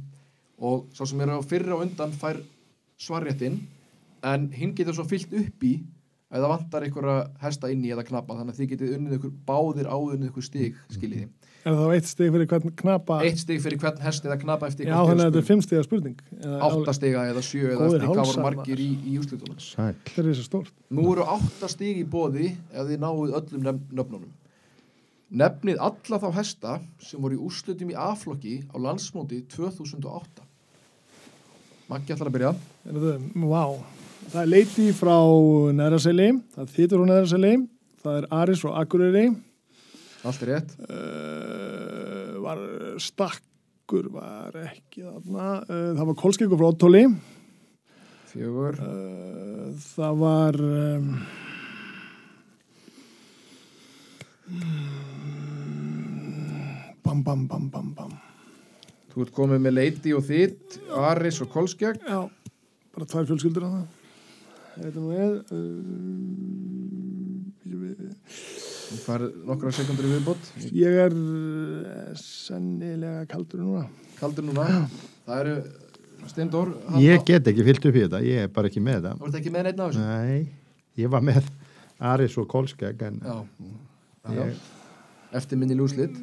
og 0.59 0.89
sá 0.93 1.05
sem 1.07 1.21
er 1.23 1.33
á 1.33 1.39
fyrra 1.41 1.77
og 1.77 1.85
undan 1.87 2.13
fær 2.15 2.41
svarréttin 2.99 3.57
en 4.27 4.49
hinn 4.51 4.75
getur 4.75 4.95
svo 4.97 5.07
fyllt 5.07 5.33
upp 5.39 5.63
í 5.63 5.77
að 6.29 6.43
það 6.43 6.51
vantar 6.51 6.85
einhverja 6.85 7.21
hesta 7.41 7.69
inn 7.73 7.85
í 7.87 7.93
eða 7.93 8.05
knappa 8.05 8.37
þannig 8.37 8.53
að 8.53 8.59
þið 8.59 8.71
getið 8.73 8.95
unnið 8.97 9.15
ykkur 9.17 9.37
báðir 9.47 9.89
áðunnið 9.89 10.29
ykkur 10.29 10.45
stig 10.45 10.81
skiljiði. 10.93 11.29
Er 11.59 11.75
það 11.75 11.79
þá 11.83 11.93
eitt 11.97 12.07
stig 12.07 12.29
fyrir 12.31 12.47
hvern 12.47 12.73
knapa? 12.79 13.15
Eitt 13.27 13.41
stig 13.41 13.57
fyrir 13.63 13.79
hvern 13.81 13.97
hest 14.05 14.27
eða 14.27 14.37
knappa 14.39 14.67
eftir 14.69 14.87
Já, 14.87 14.95
þannig 14.95 15.25
að 15.25 15.25
þetta 15.25 15.41
er 15.41 15.47
fimm 15.49 15.63
stiga 15.65 15.81
spurning. 15.83 16.19
Eða 16.39 16.59
átta 16.69 16.93
stiga 16.95 17.23
eða 17.27 17.43
sjö 17.43 17.63
eða 17.73 17.87
eftir 17.89 18.05
hvað 18.05 18.29
voru 18.29 18.43
margir 18.45 18.83
í, 18.83 18.89
í 19.03 19.15
úrslutunum. 19.19 19.57
Sæl. 19.59 19.89
Þetta 20.07 20.23
er 20.23 20.29
þess 20.29 20.43
að 20.43 20.47
stórt. 20.47 20.75
Nú 20.95 21.07
eru 21.11 21.25
átta 21.35 21.71
stig 21.73 21.99
í 21.99 22.05
bóði 22.07 22.53
ef 22.71 22.87
þið 22.87 23.03
náuð 23.03 23.35
öllum 23.41 23.67
nöfnunum. 23.91 24.29
Nefnið 25.29 25.83
alla 25.89 26.21
þá 26.23 26.29
hesta 26.39 26.77
sem 27.03 27.19
voru 27.21 27.35
í 27.35 27.43
úrslutum 27.49 27.91
í 27.91 27.97
A-flokki 28.07 28.55
á 28.71 28.75
landsmóti 28.79 29.43
2008. 29.51 30.47
Maggi 31.91 32.15
ætlar 32.15 32.31
að 32.31 32.37
byrja. 32.37 32.53
Er 32.87 33.03
það, 33.03 34.41
er 34.45 34.49
leiti 34.49 34.87
frá 34.95 35.17
Neðraseli, 35.75 36.31
það 36.55 36.73
þýtur 36.73 37.03
frá 37.03 37.11
Neðraseli, 37.11 37.53
það 38.01 38.17
er 38.19 38.27
Aris 38.39 38.63
frá 38.63 38.73
Akureyri, 38.81 39.27
Allt 40.27 40.41
er 40.43 40.49
rétt. 40.51 40.67
uh, 40.83 42.43
var 42.43 42.59
Stakkur, 42.99 44.11
var 44.11 44.51
ekki 44.65 44.99
þarna, 45.05 45.63
uh, 45.63 45.95
það 45.95 46.05
var 46.09 46.17
Kolskeikur 46.19 46.59
frá 46.59 46.67
Óttóli, 46.73 47.03
Fjögur. 48.27 48.75
uh, 48.83 49.71
það 49.95 50.13
var... 50.19 50.59
Um, 50.59 51.23
bam, 57.05 57.23
bam, 57.23 57.47
bam, 57.47 57.71
bam, 57.71 57.87
bam. 57.95 58.11
Þú 59.13 59.23
ert 59.23 59.31
komið 59.37 59.59
með 59.63 59.73
Leiti 59.77 60.11
og 60.17 60.23
þitt, 60.27 60.67
Aris 60.99 61.39
og 61.45 61.49
Kolskjag. 61.53 61.95
Já, 62.03 62.27
bara 62.91 63.05
tvær 63.07 63.23
fjölskyldur 63.31 63.63
að 63.69 63.73
það. 63.77 63.87
Þetta 64.79 64.99
nú 64.99 65.09
er... 65.15 65.31
Uh, 65.55 65.59
Þú 68.89 68.97
fær 69.03 69.23
nokkra 69.45 69.71
sekundur 69.75 70.07
í 70.07 70.13
viðbót. 70.15 70.47
ég 70.73 70.95
er 71.05 71.13
uh, 71.13 72.15
sennilega 72.17 73.25
kaldur 73.29 73.61
núna. 73.61 73.83
Kaldur 74.19 74.47
núna. 74.47 74.65
Það 75.27 75.41
eru 75.43 75.55
Steindór. 76.29 76.71
hann- 76.89 77.01
Ég 77.03 77.23
get 77.25 77.47
ekki 77.47 77.63
fyllt 77.67 77.85
upp 77.89 77.95
í 77.95 78.01
þetta, 78.07 78.19
ég 78.25 78.43
er 78.45 78.49
bara 78.53 78.67
ekki 78.71 78.81
með 78.83 78.97
þetta. 79.01 79.13
Þú 79.19 79.27
ert 79.29 79.37
ekki 79.39 79.53
með 79.53 79.63
neitt 79.69 79.77
þessu? 79.79 80.01
Nei, 80.03 80.49
ég 80.97 81.09
var 81.13 81.21
með 81.25 81.47
Aris 81.99 82.37
og 82.37 82.47
Kolskeg 82.51 83.01
en 83.07 83.21
Já. 83.23 83.37
Já. 84.29 84.43
Ég- 84.49 84.67
Eftir 85.39 85.57
minni 85.61 85.75
lúslit. 85.77 86.15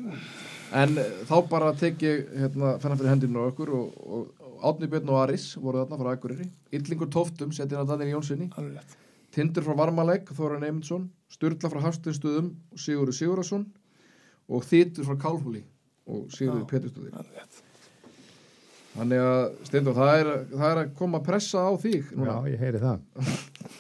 En 0.74 0.98
eh, 0.98 1.11
þá 1.29 1.37
bara 1.48 1.72
tek 1.79 1.98
ég 2.02 2.26
hérna, 2.35 2.72
fennan 2.83 2.98
fyrir 2.98 3.12
hendinu 3.14 3.38
á 3.46 3.48
okkur 3.52 3.70
og, 3.70 3.92
og, 4.02 4.26
og 4.42 4.64
Átni 4.66 4.88
Björn 4.90 5.09
og 5.14 5.20
Aris 5.22 5.52
voru 5.62 5.85
þarna 5.85 5.98
frá 6.00 6.12
Akureyri. 6.16 6.48
Yllingur 6.74 7.07
Tóftum 7.14 7.52
setið 7.55 7.79
hann 7.79 7.87
að 7.87 7.92
Daniel 8.00 8.16
Jónssoni. 8.18 8.48
Alveg. 8.59 8.96
Tindur 9.37 9.66
frá 9.66 9.77
Varmalegg, 9.77 10.31
Þóran 10.33 10.64
Eymundsson. 10.64 11.11
Sturla 11.33 11.70
frá 11.72 11.83
Hafstinstöðum 11.85 12.53
og 12.72 12.81
Sigurður 12.81 13.18
Sigurðarsson. 13.18 13.66
Og 14.49 14.64
Þýtur 14.64 15.09
frá 15.09 15.18
Kálhúli 15.27 15.62
og 16.09 16.31
Sigurður 16.33 17.11
Já. 17.12 17.25
Rétt. 17.35 17.62
Þannig 18.96 19.20
að 19.20 19.42
Steindór, 19.68 19.96
það 19.99 20.18
er, 20.20 20.31
það 20.55 20.70
er 20.70 20.79
að 20.81 20.94
koma 20.96 21.20
að 21.20 21.27
pressa 21.27 21.66
á 21.68 21.72
þig. 21.83 22.07
já, 22.09 22.16
núna. 22.16 22.37
ég 22.49 22.62
heyri 22.62 22.81
það. 22.81 23.03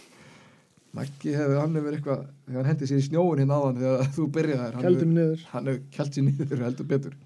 Maggi 0.96 1.32
hefur 1.36 1.58
hann 1.60 1.76
hefur 1.76 1.96
eitthvað, 1.96 2.20
þegar 2.46 2.60
hann 2.60 2.68
hendi 2.70 2.88
sér 2.88 3.00
í 3.00 3.06
snjóin 3.06 3.40
hinn 3.42 3.52
áðan 3.52 3.80
þegar 3.80 4.12
þú 4.16 4.26
byrjaði 4.36 4.66
þær. 4.66 4.84
Kældi 4.84 5.08
mig 5.08 5.16
niður. 5.18 5.46
hann 5.52 5.70
hefur 5.70 5.82
kælt 5.96 6.16
sér 6.16 6.26
nýður 6.26 6.62
heldur 6.64 6.88
betur 6.92 7.16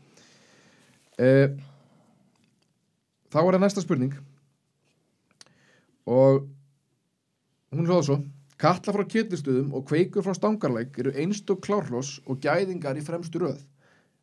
eh, 1.21 1.53
þá 3.31 3.39
er 3.43 3.53
það 3.55 3.63
næsta 3.65 3.85
spurning 3.85 4.17
og 6.11 6.41
hún 7.79 7.87
hljóða 7.87 8.07
svo 8.07 8.19
Katla 8.61 8.93
frá 8.93 9.07
Ketilstöðum 9.09 9.71
og 9.79 9.87
Kveikur 9.89 10.25
frá 10.27 10.35
Stangarleik 10.37 10.99
eru 11.01 11.15
einstök 11.17 11.63
klárloss 11.65 12.19
og 12.27 12.43
gæðingar 12.45 12.99
í 12.99 13.05
fremstu 13.07 13.41
röð 13.41 13.63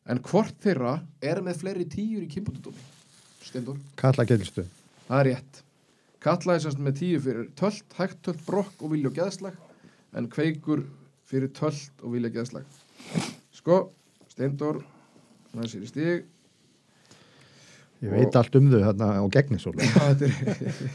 en 0.08 0.20
hvort 0.24 0.54
þeirra 0.62 0.98
er 1.24 1.40
með 1.44 1.62
fleiri 1.62 1.86
tíur 1.90 2.26
í 2.26 2.30
kimputudómi 2.30 2.84
Stendur, 3.48 3.78
Kalla 3.96 4.26
Gilstu. 4.28 4.66
það 5.08 5.20
er 5.20 5.28
rétt. 5.30 5.62
Katla 6.20 6.56
er 6.58 6.62
semst 6.64 6.80
með 6.82 6.98
tíu 7.00 7.20
fyrir 7.24 7.46
tölt, 7.56 7.86
hægt 7.96 8.20
tölt, 8.26 8.40
brokk 8.44 8.82
og 8.82 8.92
vilja 8.92 9.08
og 9.08 9.16
geðslag 9.16 9.56
en 10.18 10.28
Kveikur 10.28 10.82
fyrir 11.28 11.52
tölt 11.56 12.02
og 12.02 12.12
vilja 12.16 12.32
geðslag. 12.34 12.66
Sko, 13.54 13.86
Steindor 14.28 14.82
það 15.54 15.70
sér 15.72 15.86
í 15.86 15.90
stig 15.92 16.26
Ég 17.98 18.12
veit 18.14 18.36
allt 18.38 18.54
um 18.58 18.68
þau 18.70 18.78
þarna 18.84 19.06
á 19.18 19.24
er- 20.22 20.34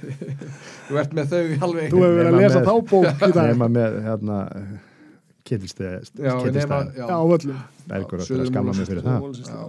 þú 0.88 1.00
ert 1.02 1.16
með 1.18 1.34
þau 1.34 1.42
í 1.44 1.58
alveg 1.68 1.90
Þú 1.92 2.02
hefur 2.04 2.18
verið 2.20 2.30
að 2.32 2.38
lesa 2.40 2.62
þá 2.64 2.74
bók 2.94 3.08
í 3.10 3.30
dag. 3.36 3.40
Nema 3.52 3.68
með 3.76 3.98
hérna 4.06 4.38
Kittilstæð. 5.44 6.12
já, 6.16 6.34
nema, 6.56 6.78
já. 6.96 7.04
Já, 7.04 7.16
á 7.20 7.24
öllum. 7.28 7.58
Bergur 7.90 8.24
öll 8.24 8.40
að 8.40 8.52
skamla 8.54 8.76
mig 8.78 8.88
fyrir 8.88 9.04
það. 9.04 9.42
Já. 9.44 9.64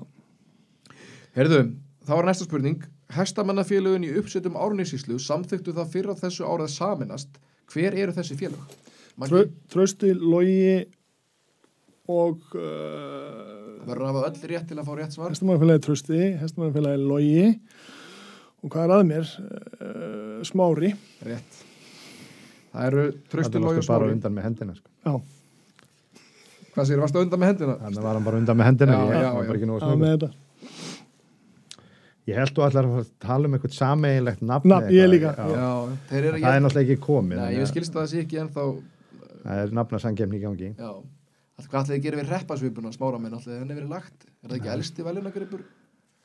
Herðu, 1.34 1.60
þá 2.06 2.12
er 2.20 2.28
næsta 2.30 2.46
spurning 2.46 2.86
Hestamennafélögin 3.14 4.06
í 4.06 4.12
uppsettum 4.20 4.54
árnýsíslu 4.58 5.18
samþyktu 5.22 5.74
það 5.74 5.90
fyrir 5.92 6.14
að 6.14 6.22
þessu 6.24 6.46
árið 6.46 6.70
saminast 6.72 7.42
hver 7.74 7.98
eru 7.98 8.14
þessi 8.14 8.38
Trö, 9.26 9.44
trösti, 9.70 10.10
logi 10.14 10.86
og 12.10 12.40
uh, 12.58 13.53
verður 13.88 14.06
að 14.06 14.10
hafa 14.12 14.30
öll 14.30 14.48
rétt 14.52 14.66
til 14.70 14.78
að 14.78 14.88
fá 14.88 14.94
rétt 14.98 15.14
svar 15.14 15.34
hestamannfélagi 15.34 15.84
trösti, 15.84 16.22
hestamannfélagi 16.40 17.04
logi 17.04 17.46
og 18.64 18.72
hvað 18.72 18.84
er 18.84 18.94
að 18.96 19.06
mér? 19.10 19.30
Uh, 19.78 20.40
smári. 20.48 20.94
rétt 21.26 21.62
það 22.74 22.88
eru 22.90 23.06
trösti 23.32 23.62
logi 23.62 23.70
og 23.70 23.80
varstu 23.80 23.92
bara 23.92 24.08
smári 24.08 24.16
undan 24.18 24.36
með 24.36 24.48
hendina. 24.48 24.78
Sko. 24.78 24.90
Já, 25.04 25.12
hvað 26.74 26.88
sér, 26.90 27.04
varstu 27.04 27.22
undan 27.22 27.42
með 27.42 27.52
hendina? 27.52 27.76
Þannig 27.84 28.08
var 28.08 28.18
hann 28.18 28.26
bara 28.30 28.40
undan 28.42 28.60
með 28.60 28.70
hendina. 28.70 28.96
Já, 28.96 29.04
ég 29.04 29.14
já, 29.14 29.30
var 29.34 29.44
já. 29.44 29.52
bara 29.52 29.60
það 29.60 29.84
snöggur. 29.84 30.02
með 30.02 30.16
þetta. 30.16 30.32
Ég 32.24 32.38
held 32.40 32.56
þú 32.56 32.62
allar 32.64 32.86
að 32.88 33.08
tala 33.20 33.48
um 33.48 33.54
eitthvað 33.58 33.74
sameiginlegt 33.76 34.44
nafn. 34.48 34.70
Nafn, 34.72 34.92
ég 34.96 35.10
líka. 35.10 35.34
Já. 35.36 35.48
já, 35.60 35.98
þeir 36.08 36.22
eru 36.30 36.38
Það 36.40 36.54
er 36.54 36.62
náttúrulega 36.64 36.94
ekki 36.94 37.04
komið. 37.04 37.40
Nei, 37.42 37.50
ég 37.58 37.68
skilst 37.68 37.92
að 37.92 38.00
það 38.00 38.06
sé 38.14 38.22
ekki 38.24 38.40
ennþá 38.40 38.64
Það 39.44 39.60
er 39.60 39.74
nafnarsangefni 39.76 40.38
í 40.38 40.40
gangi. 40.40 40.70
Já, 40.78 40.92
alltaf 41.54 41.70
hvað 41.70 41.84
ætlaði 41.84 41.98
að 41.98 42.04
gera 42.06 42.20
við 42.20 42.30
reppasvipuna 42.34 42.92
smára 42.94 43.18
minn, 43.22 43.34
ætlaði 43.38 43.58
henni 43.62 43.76
verið 43.78 43.92
lagt 43.94 44.26
er 44.26 44.48
það 44.50 44.56
ekki 44.58 44.72
elsti 44.74 45.06
veljunagripur? 45.06 45.64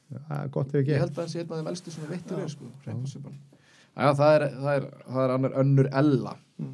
Það 0.09 0.39
er 0.43 0.47
gott 0.55 0.69
ef 0.73 0.75
Ég 0.75 0.81
ekki. 0.87 0.99
held 1.03 1.11
að 1.13 1.19
hann 1.23 1.29
sé 1.29 1.39
einn 1.43 1.51
af 1.51 1.59
þeim 1.59 1.67
elsti 1.73 1.91
svona 1.93 2.09
veittur 2.13 2.39
er 2.43 2.49
sko, 2.53 2.69
reppasvipan 2.87 3.35
Já, 3.99 4.13
það 4.15 4.31
er, 4.35 4.45
það 4.63 4.73
er, 4.79 4.87
það 5.09 5.23
er 5.27 5.33
annar 5.37 5.57
önnur 5.63 5.89
ella 6.03 6.35
Mm. 6.59 6.73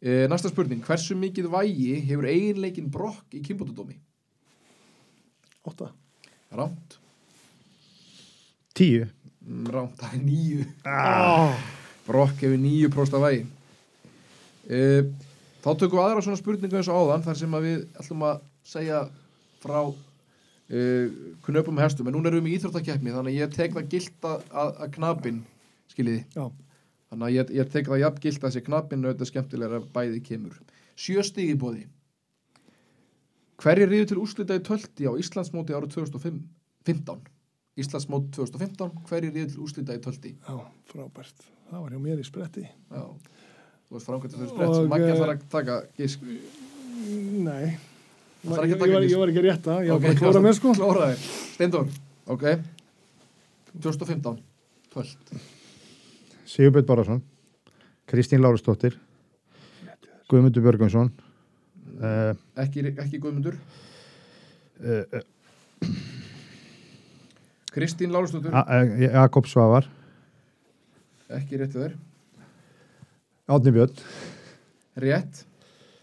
e, 0.00 0.12
Næsta 0.30 0.48
spurning, 0.52 0.82
hversu 0.86 1.16
mikið 1.18 1.48
vægi 1.50 1.86
hefur 2.06 2.28
eiginleikin 2.30 2.90
brokk 2.94 3.32
í 3.34 3.40
kimbótudómi? 3.42 3.96
Ótta. 5.66 5.88
Rámt, 6.54 6.98
Tíu. 8.76 9.06
Mm, 9.46 9.66
Rámt, 9.72 9.96
það 9.98 10.14
er 10.14 10.22
nýju. 10.22 10.66
Ah. 10.86 11.56
Brokk 12.06 12.38
hefur 12.44 12.58
nýju 12.60 12.90
próst 12.94 13.14
af 13.18 13.24
vægi. 13.24 13.46
Uh, 14.66 15.10
þá 15.66 15.70
tökum 15.74 15.98
við 15.98 16.04
aðra 16.04 16.22
svona 16.22 16.38
spurningu 16.38 16.78
eins 16.78 16.90
og 16.92 17.00
áðan 17.00 17.24
þar 17.26 17.38
sem 17.40 17.56
við 17.64 17.80
ætlum 17.98 18.22
að 18.28 18.44
segja 18.66 19.00
frá 19.64 19.80
uh, 19.82 21.16
knöpum 21.48 21.82
hestum. 21.82 22.06
En 22.06 22.16
núna 22.16 22.30
erum 22.30 22.46
við 22.46 22.54
í 22.54 22.60
íþróttakeppni 22.60 23.14
þannig 23.14 23.34
að 23.34 23.40
ég 23.40 23.56
tek 23.56 23.74
það 23.74 23.90
gilt 23.96 24.30
að, 24.30 24.46
að, 24.62 24.86
knapinn, 24.94 25.42
skiljiði. 25.90 26.46
Þannig 27.10 27.26
að 27.28 27.34
ég, 27.34 27.52
ég 27.58 27.70
tek 27.74 27.90
það 27.90 28.02
jafn 28.02 28.22
gilt 28.22 28.40
að 28.40 28.48
þessi 28.48 28.66
knappinn 28.66 29.06
auðvitað 29.06 29.30
skemmtilega 29.32 29.80
að 29.80 29.88
bæði 29.94 30.22
kemur. 30.26 30.58
Sjö 30.98 31.24
stig 31.26 31.52
í 31.52 31.58
bóði. 31.58 31.86
Hverju 33.62 33.88
riður 33.88 34.10
til 34.10 34.20
úrslita 34.20 34.58
í 34.58 34.62
tölti 34.64 35.08
á 35.08 35.12
Íslandsmóti 35.16 35.74
árið 35.74 35.94
2015? 35.96 37.22
Íslandsmóti 37.80 38.32
2015, 38.36 38.98
hverju 39.08 39.32
riður 39.32 39.52
til 39.54 39.62
úrslita 39.64 39.96
í 39.96 40.02
tölti? 40.04 40.34
já, 40.36 40.56
frábært. 40.90 41.46
Það 41.70 41.82
var 41.82 41.94
hjá 41.94 42.02
mér 42.02 42.20
í 42.20 42.26
spretti. 42.26 42.66
Já, 42.92 43.04
þú 43.86 43.96
veist 43.98 44.08
framkvæmt 44.10 44.34
þessu 44.36 44.48
sprett. 44.52 44.76
Og, 44.76 44.88
Maggi 44.92 45.06
eh, 45.08 45.14
ætlar 45.14 45.32
að 45.34 45.44
taka 45.52 45.76
gisk. 46.00 46.24
Nei. 47.46 47.76
Það 48.46 48.56
þarf 48.56 48.62
Ég, 48.62 48.70
ekki 48.70 48.76
að 48.76 48.82
taka 48.84 49.00
gisk. 49.02 49.12
ég 49.12 49.20
var 49.22 49.32
ekki 49.32 49.42
að 49.42 49.48
rétta, 49.50 49.76
ég 49.86 49.92
var 49.94 50.02
bara 50.04 50.14
að 50.14 50.20
klóra 50.22 50.42
mér 50.46 50.56
sko. 50.58 50.74
Klóra 50.78 51.08
þér. 51.12 51.24
Steindor, 51.56 51.86
ok. 52.36 52.44
2015, 53.84 54.38
tölt. 54.94 55.32
Sigurbjörn 56.46 56.86
Bárðarsson 56.86 57.22
Kristín 58.06 58.40
Lárusdóttir 58.40 58.94
Guðmundur 60.30 60.62
Björgvinsson 60.62 61.10
uh, 61.98 62.32
Ekki, 62.62 62.84
ekki 62.94 63.18
Guðmundur. 63.18 63.58
uh, 64.80 65.20
Kristín 67.74 68.14
Lárusdóttur, 68.14 68.54
uh, 68.54 68.94
Jakob 69.02 69.50
Svavar 69.50 69.90
ekki 71.34 71.58
réttið 71.58 71.82
þér. 71.82 71.94
Átni 73.46 73.70
Björn 73.74 73.92
Rétt. 74.96 75.44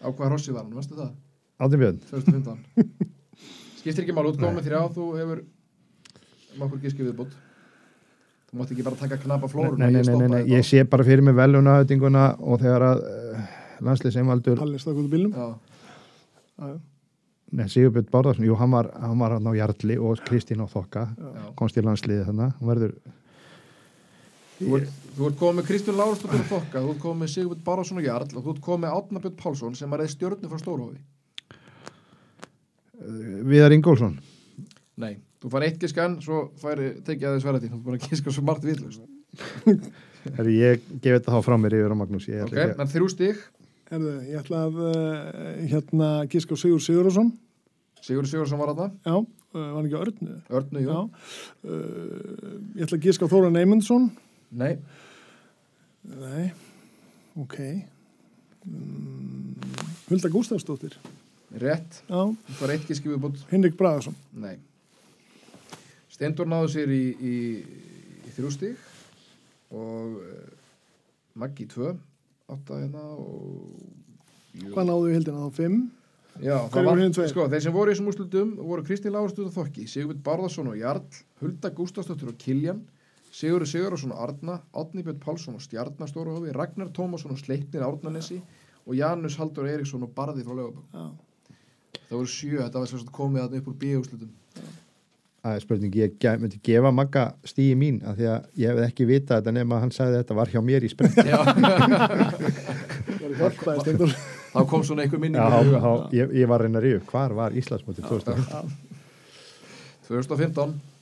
Á 0.04 0.08
hvað 0.12 0.30
rossi 0.36 0.54
var 0.54 0.64
hann, 0.66 0.76
veistu 0.78 0.96
það? 1.00 1.10
Átni 1.64 1.80
Björn 1.82 1.98
2015 2.10 2.62
skiptir 3.84 4.06
ekki 4.06 4.16
mál 4.16 4.30
út 4.30 4.38
komið 4.40 4.68
þrjá 4.70 4.82
þú 4.96 5.08
hefur 5.20 5.42
nokkur 6.62 6.80
gíski 6.84 7.04
viðbútt 7.04 7.34
þú 8.48 8.60
mátt 8.62 8.72
ekki 8.76 8.86
bara 8.86 9.00
taka 9.02 9.18
knapa 9.24 9.50
flórun 9.52 9.82
nei, 9.82 9.90
nei, 9.92 10.04
nei, 10.08 10.16
nei, 10.22 10.30
nei, 10.38 10.42
ég 10.54 10.64
sé 10.68 10.84
bara 10.88 11.04
fyrir 11.08 11.26
mig 11.26 11.36
velunahöftinguna 11.36 12.26
og 12.40 12.62
þegar 12.64 12.86
að 12.94 13.04
uh, 13.10 13.44
landslýseinvaldur 13.84 14.60
Palli 14.62 14.80
stakk 14.80 15.00
út 15.02 15.08
úr 15.08 15.12
bílnum. 15.12 15.36
já, 15.36 15.48
Já, 16.54 16.68
já. 16.70 16.80
Nei, 17.54 17.68
Sigurbjörn 17.70 18.08
Bárðarsson, 18.10 18.46
jú, 18.48 18.56
hann 18.58 18.72
var, 18.74 18.88
hann 18.98 19.20
var 19.22 19.36
hann 19.36 19.46
á 19.46 19.54
Jarli 19.54 19.98
og 20.02 20.22
Kristín 20.26 20.64
á 20.64 20.68
Þokka 20.70 21.04
já. 21.14 21.44
komst 21.60 21.76
í 21.78 21.84
landsliði 21.86 22.24
þannig, 22.30 22.56
hann 22.60 22.70
verður 22.72 22.96
Þú, 24.60 24.70
ert, 24.78 24.92
þú 25.18 25.28
ert 25.30 25.40
komið 25.40 25.58
með 25.60 25.68
Kristján 25.70 25.98
Lárastóttur 26.00 26.44
og 26.44 26.50
Þokka 26.52 26.84
þú 26.84 26.94
ert 26.94 27.02
komið 27.04 27.20
með 27.24 27.34
Sigurd 27.34 27.64
Bárásson 27.66 28.00
og 28.00 28.08
Jarl 28.08 28.30
og 28.30 28.46
þú 28.46 28.54
ert 28.54 28.64
komið 28.68 28.84
með 28.84 28.96
Átna 29.00 29.24
Björn 29.24 29.40
Pálsson 29.42 29.78
sem 29.80 29.96
er 29.96 30.04
eða 30.04 30.14
stjörnu 30.14 30.52
frá 30.52 30.62
Stórhófi 30.62 31.00
uh, 33.02 33.42
Viðar 33.50 33.76
Ingólfsson 33.78 34.16
nei, 35.02 35.14
þú 35.42 35.54
fær 35.56 35.68
eitt 35.68 35.82
gískan 35.82 36.20
svo 36.24 36.46
fær 36.62 36.84
tekið 37.04 37.30
að 37.30 37.38
þess 37.40 37.50
verða 37.50 37.64
þú 37.66 37.72
ert 37.72 37.86
búin 37.88 38.00
að 38.00 38.08
gíska 38.10 38.36
svo 38.36 38.46
margt 38.48 38.70
vitlust 38.70 39.02
Herri, 40.38 40.54
ég 40.62 40.86
gef 41.02 41.18
þetta 41.18 41.34
þá 41.34 41.40
frá 41.44 41.58
mér 41.60 41.80
yfir 41.82 41.98
á 41.98 41.98
Magnús 42.00 42.30
ég 42.30 42.46
ok, 42.46 42.54
ekki 42.54 42.84
en 42.86 42.94
þrjú 42.94 43.10
stig 43.12 43.42
Herðu, 43.94 44.12
ég 44.26 44.40
ætla 44.40 44.60
að 44.66 44.78
uh, 44.82 44.94
hérna 45.70 46.08
gíska 46.32 46.56
á 46.56 46.58
Sigur 46.58 46.82
Sigurðarsson. 46.82 47.28
Sigur 48.02 48.26
Sigursson 48.26 48.58
var 48.58 48.72
þarna 48.72 48.88
Já, 49.06 49.20
uh, 49.20 49.68
var 49.76 49.86
ekki 49.86 50.00
Örnu? 50.00 50.38
Örnu, 50.50 50.82
jú, 50.82 50.96
Já. 50.96 51.02
Uh, 51.62 52.56
ég 52.74 52.88
ætla 52.88 52.98
að 52.98 53.06
gíska 53.06 53.30
á 53.30 53.32
Þóra 53.34 53.52
Neymundsson. 53.54 54.08
Nei 54.60 54.78
Nei, 56.04 56.52
ok. 57.40 57.60
Um, 58.68 59.56
Hulda 60.10 60.32
gíski 62.90 63.12
viðbútt 63.12 63.44
Hinrik 63.52 63.78
Braðarsson. 63.80 64.16
Nei. 64.36 64.58
Stendur 66.12 66.50
náðu 66.50 66.74
sér 66.76 66.92
í, 66.92 67.04
í, 67.16 67.36
í 68.28 68.34
þrjú 68.36 68.52
stig 68.54 69.74
og 69.74 70.20
uh, 70.20 70.46
Maggi 71.40 71.66
tvö, 71.72 71.96
átta 72.52 72.82
hérna 72.84 73.04
og... 73.16 73.78
Hvað 74.74 74.90
náðu 74.90 75.14
hildina 75.16 75.48
þá? 75.48 75.56
Fimm? 75.56 75.78
Já, 76.42 76.58
Hverjir 76.68 76.74
það 76.74 76.90
var, 76.90 77.30
sko, 77.32 77.46
þeir 77.50 77.64
sem 77.64 77.74
voru 77.74 77.90
í 77.90 77.94
þessum 77.94 78.10
úrslutum 78.12 78.52
voru 78.60 78.84
Kristín 78.86 79.14
Lárustuð 79.16 79.48
og 79.50 79.56
Þokki, 79.56 79.88
Sigurd 79.90 80.22
Barðarsson 80.26 80.70
og 80.70 80.78
Jarl, 80.78 81.06
Hulda 81.42 81.72
Gústafsdóttir 81.74 82.30
og 82.30 82.38
Kiljan, 82.42 82.84
Sigurður 83.34 83.66
Sigurðarsson 83.72 84.12
og 84.14 84.20
Arna, 84.28 84.56
Átni 84.78 85.02
Björn 85.06 85.18
Pálsson 85.24 85.56
og 85.58 85.64
Stjarnastóruhofi, 85.66 86.52
Ragnar 86.54 86.90
Tómasson 86.94 87.34
og 87.34 87.40
Sleipnir 87.42 87.82
Árnanesi 87.86 88.38
og 88.86 88.94
Janus 88.98 89.38
Haldur 89.40 89.66
Eiríksson 89.72 90.06
og 90.06 90.12
Barði 90.14 90.44
frá 90.46 90.54
Lögabögg. 90.54 90.86
Já. 90.94 91.06
Það 92.10 92.18
voru 92.20 92.30
sjö, 92.30 92.58
þetta 92.62 92.80
var 92.84 92.90
sagt 92.92 93.10
komið 93.16 93.40
þarna 93.42 93.58
upp 93.64 93.70
úr 93.72 93.78
bíúslutum. 93.82 94.32
Það 95.44 95.54
er 95.58 95.62
spurning, 95.66 95.94
ég 96.00 96.12
ge 96.24 96.32
myndi 96.40 96.58
gefa 96.64 96.92
Magga 96.96 97.24
stíi 97.50 97.74
mín 97.76 97.98
af 98.08 98.14
því 98.20 98.26
að 98.32 98.42
ég 98.62 98.68
hefði 98.70 98.84
ekki 98.86 99.04
vitað 99.10 99.38
þetta 99.42 99.54
nema 99.58 99.72
að 99.76 99.82
hann 99.84 99.96
sagði 99.98 100.14
að 100.14 100.20
þetta 100.22 100.36
var 100.38 100.48
hjá 100.54 100.62
mér 100.64 100.82
í 100.86 100.88
Já. 100.94 100.98
Stendur. 103.82 104.12
þá 104.54 104.60
kom 104.70 104.82
svona 104.86 105.02
einhver 105.04 105.20
minning 105.20 105.42
Já, 105.42 105.44
huga. 105.58 105.80
þá, 105.84 105.92
ég, 106.16 106.26
ég 106.38 106.46
var 106.48 106.58
að 106.62 106.66
reyna 106.70 106.80
að 106.80 106.86
ríu, 106.86 107.00
hvar 107.10 107.32
var 107.36 107.52
Íslandsmótið 107.60 108.04
2015? 108.08 110.93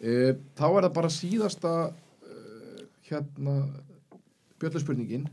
2015 0.00 0.02
e, 0.02 0.34
þá 0.58 0.66
er 0.68 0.86
það 0.86 0.94
bara 0.98 1.10
síðasta 1.12 1.72
uh, 1.90 2.82
hérna 3.08 3.54
bjölluspurningin 4.58 5.26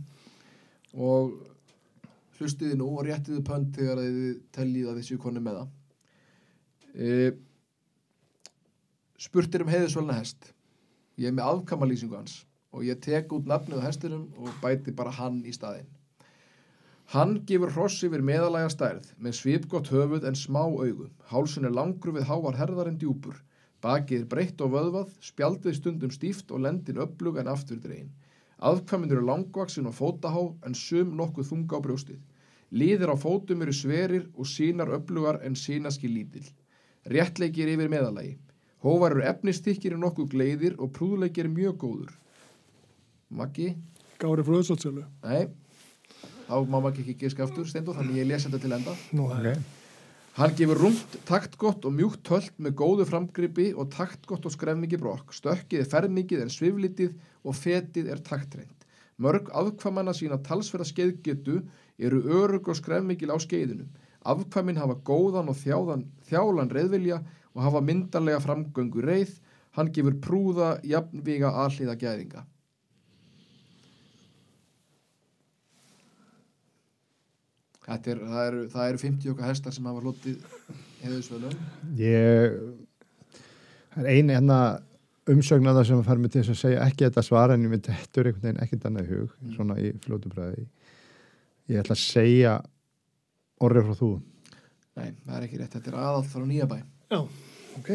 og 0.95 1.35
hlustiði 2.39 2.77
nú 2.79 2.91
og 2.95 3.05
réttiði 3.07 3.43
pönd 3.45 3.75
þegar 3.75 4.01
þið 4.01 4.39
tellið 4.55 4.89
að 4.91 5.01
þessu 5.01 5.19
konu 5.21 5.43
með 5.43 5.59
það 5.59 5.69
e, 6.95 7.11
spurt 9.25 9.55
er 9.55 9.65
um 9.65 9.71
heiðisvölna 9.71 10.17
hest 10.19 10.51
ég 11.21 11.29
er 11.29 11.35
með 11.35 11.51
afkamalýsingu 11.53 12.17
hans 12.17 12.41
og 12.75 12.83
ég 12.87 12.99
tek 13.03 13.31
út 13.35 13.47
nafnið 13.47 13.79
á 13.83 13.87
hestinum 13.87 14.27
og 14.41 14.51
bæti 14.63 14.93
bara 14.95 15.13
hann 15.15 15.43
í 15.47 15.53
staðinn 15.55 15.91
Hann 17.13 17.35
gefur 17.45 17.69
hross 17.69 17.99
yfir 18.01 18.23
meðalæga 18.25 18.69
stærð, 18.73 19.11
með 19.21 19.35
svipgott 19.37 19.91
höfuð 19.93 20.23
en 20.25 20.37
smá 20.39 20.63
augu. 20.63 21.11
Hálsun 21.29 21.67
er 21.69 21.73
langur 21.77 22.15
við 22.15 22.25
háar 22.25 22.57
herðar 22.57 22.89
en 22.89 22.97
djúpur. 22.97 23.35
Bakið 23.85 24.23
er 24.23 24.29
breytt 24.29 24.61
og 24.65 24.71
vöðvað, 24.73 25.09
spjaldið 25.21 25.75
stundum 25.77 26.13
stíft 26.13 26.51
og 26.51 26.63
lendin 26.65 27.01
öflug 27.03 27.37
en 27.37 27.51
afturdregin. 27.51 28.13
Aðkvæmin 28.65 29.11
eru 29.13 29.25
langvaksin 29.27 29.85
og 29.85 29.93
fótahá 29.93 30.41
en 30.65 30.77
sum 30.79 31.11
nokkuð 31.19 31.51
þunga 31.51 31.77
á 31.77 31.85
brjóstið. 31.85 32.21
Líðir 32.73 33.13
á 33.13 33.15
fótum 33.19 33.61
eru 33.61 33.75
sverir 33.75 34.25
og 34.33 34.49
sínar 34.49 34.89
öflugar 34.97 35.37
en 35.45 35.59
sínaski 35.59 36.09
lítill. 36.09 36.47
Réttleikir 37.05 37.69
yfir 37.75 37.91
meðalægi. 37.93 38.39
Hóvar 38.81 39.13
eru 39.13 39.27
efnistykkir 39.29 39.93
í 39.93 40.01
nokkuð 40.01 40.31
gleiðir 40.33 40.79
og 40.81 40.91
prúðleikir 40.97 41.45
er 41.45 41.53
mjög 41.53 41.77
góður. 41.85 42.17
Maggi? 43.29 43.75
Gári 44.17 44.45
frá 44.47 44.59
Öðsóldsjölu. 44.63 45.05
Nei. 45.25 45.47
Þá 46.45 46.57
má 46.69 46.77
maður 46.77 47.01
ekki 47.03 47.19
giska 47.25 47.45
aftur, 47.45 47.65
Steindur, 47.69 47.97
þannig 47.97 48.21
ég 48.21 48.29
lesi 48.29 48.49
þetta 48.49 48.61
til 48.65 48.77
enda. 48.77 48.93
Nú, 49.17 49.29
það 49.29 49.51
er. 49.53 49.63
Hann 50.35 50.51
gefur 50.51 50.75
rúmt, 50.75 51.13
taktgott 51.23 51.85
og 51.87 51.93
mjúkt 51.95 52.25
tölt 52.27 52.57
með 52.59 52.73
góðu 52.81 53.05
framgripi 53.07 53.69
og 53.71 53.87
taktgott 53.93 54.43
og 54.43 54.51
skrefmikið 54.51 54.99
brokk. 54.99 55.29
Stökkið 55.31 55.79
er 55.79 55.87
fermikið 55.93 56.41
en 56.43 56.51
sviflitið 56.51 57.13
og 57.47 57.55
fetið 57.55 58.09
er 58.11 58.19
taktreint. 58.19 58.83
Mörg 59.15 59.47
afkvamanna 59.55 60.11
sína 60.11 60.35
talsverða 60.43 60.89
skeiðgetu 60.89 61.61
eru 61.95 62.19
örug 62.41 62.67
og 62.67 62.75
skrefmikil 62.75 63.31
á 63.31 63.39
skeiðinu. 63.39 63.87
Afkvamin 64.27 64.81
hafa 64.81 64.97
góðan 65.07 65.53
og 65.53 65.55
þjáðan, 65.61 66.03
þjálan 66.27 66.73
reyðvilja 66.75 67.21
og 67.55 67.63
hafa 67.69 67.83
myndarlega 67.87 68.43
framgöngu 68.43 69.07
reið. 69.07 69.37
Hann 69.79 69.93
gefur 69.95 70.19
prúða, 70.19 70.73
jafnvíga, 70.83 71.55
alliða 71.63 71.95
gæðinga. 71.95 72.43
Er, 77.87 78.19
það 78.25 78.41
eru, 78.47 78.65
það 78.73 78.89
eru 78.89 79.01
50 79.03 79.31
okkar 79.33 79.51
hestar 79.51 79.75
sem 79.75 79.87
hafa 79.89 80.03
hlotið 80.03 80.43
heiðusvölum. 81.03 81.55
Ég, 81.99 82.59
það 83.93 84.03
er 84.03 84.11
eini 84.11 84.37
hérna 84.37 84.59
umsögn 85.31 85.69
að 85.69 85.79
það 85.79 85.87
sem 85.89 86.05
fær 86.05 86.21
mig 86.21 86.33
til 86.33 86.41
þess 86.41 86.53
að 86.53 86.61
segja 86.61 86.85
ekki 86.85 87.07
þetta 87.07 87.25
svar 87.25 87.53
en 87.53 87.65
ég 87.65 87.73
myndi 87.73 87.93
hættur 87.95 88.29
einhvern 88.29 88.45
veginn 88.45 88.63
ekkert 88.65 88.87
annað 88.89 89.09
í 89.09 89.15
hug, 89.15 89.35
svona 89.55 89.77
í 89.81 89.91
fljótu 90.05 90.31
bræði. 90.33 90.65
Ég 91.71 91.81
ætla 91.81 91.97
að 91.97 92.03
segja 92.03 92.55
orðið 93.65 93.89
frá 93.89 93.99
þú. 94.01 94.11
Nei, 94.95 95.07
það 95.25 95.37
er 95.37 95.47
ekki 95.47 95.61
rétt, 95.61 95.75
þetta 95.75 95.91
er 95.91 95.99
aðallt 96.03 96.31
frá 96.31 96.45
Nýjabæ. 96.45 96.77
Já, 97.11 97.19
ok. 97.79 97.89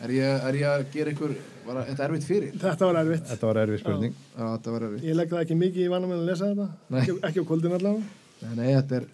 Er 0.00 0.12
ég, 0.16 0.44
er 0.48 0.56
ég 0.56 0.66
að 0.70 0.86
gera 0.94 1.12
ykkur, 1.12 1.32
var 1.66 1.82
þetta 1.84 2.04
erfitt 2.06 2.26
fyrir? 2.26 2.52
Þetta 2.56 2.86
var 2.88 2.98
erfitt. 3.02 3.26
Þetta 3.28 3.48
var 3.50 3.58
erfið 3.62 3.82
spurning. 3.82 4.14
Já, 4.32 4.44
þetta 4.46 4.74
var 4.74 4.86
erfitt. 4.86 5.04
Ég 5.04 5.18
legg 5.18 5.34
það 5.34 5.42
ekki 5.44 5.58
mikið 5.60 5.84
í 5.84 5.90
vanum 5.92 6.12
með 6.12 6.22
að 6.22 6.30
lesa 6.30 6.48
þetta. 6.50 6.68
Nei. 6.88 7.00
Ekki, 7.02 7.16
ekki 7.28 7.44
á 7.44 7.48
kvöldin 7.50 7.76
allavega. 7.76 8.19
Nei, 8.40 8.70
þetta 8.72 8.96
er, 9.00 9.06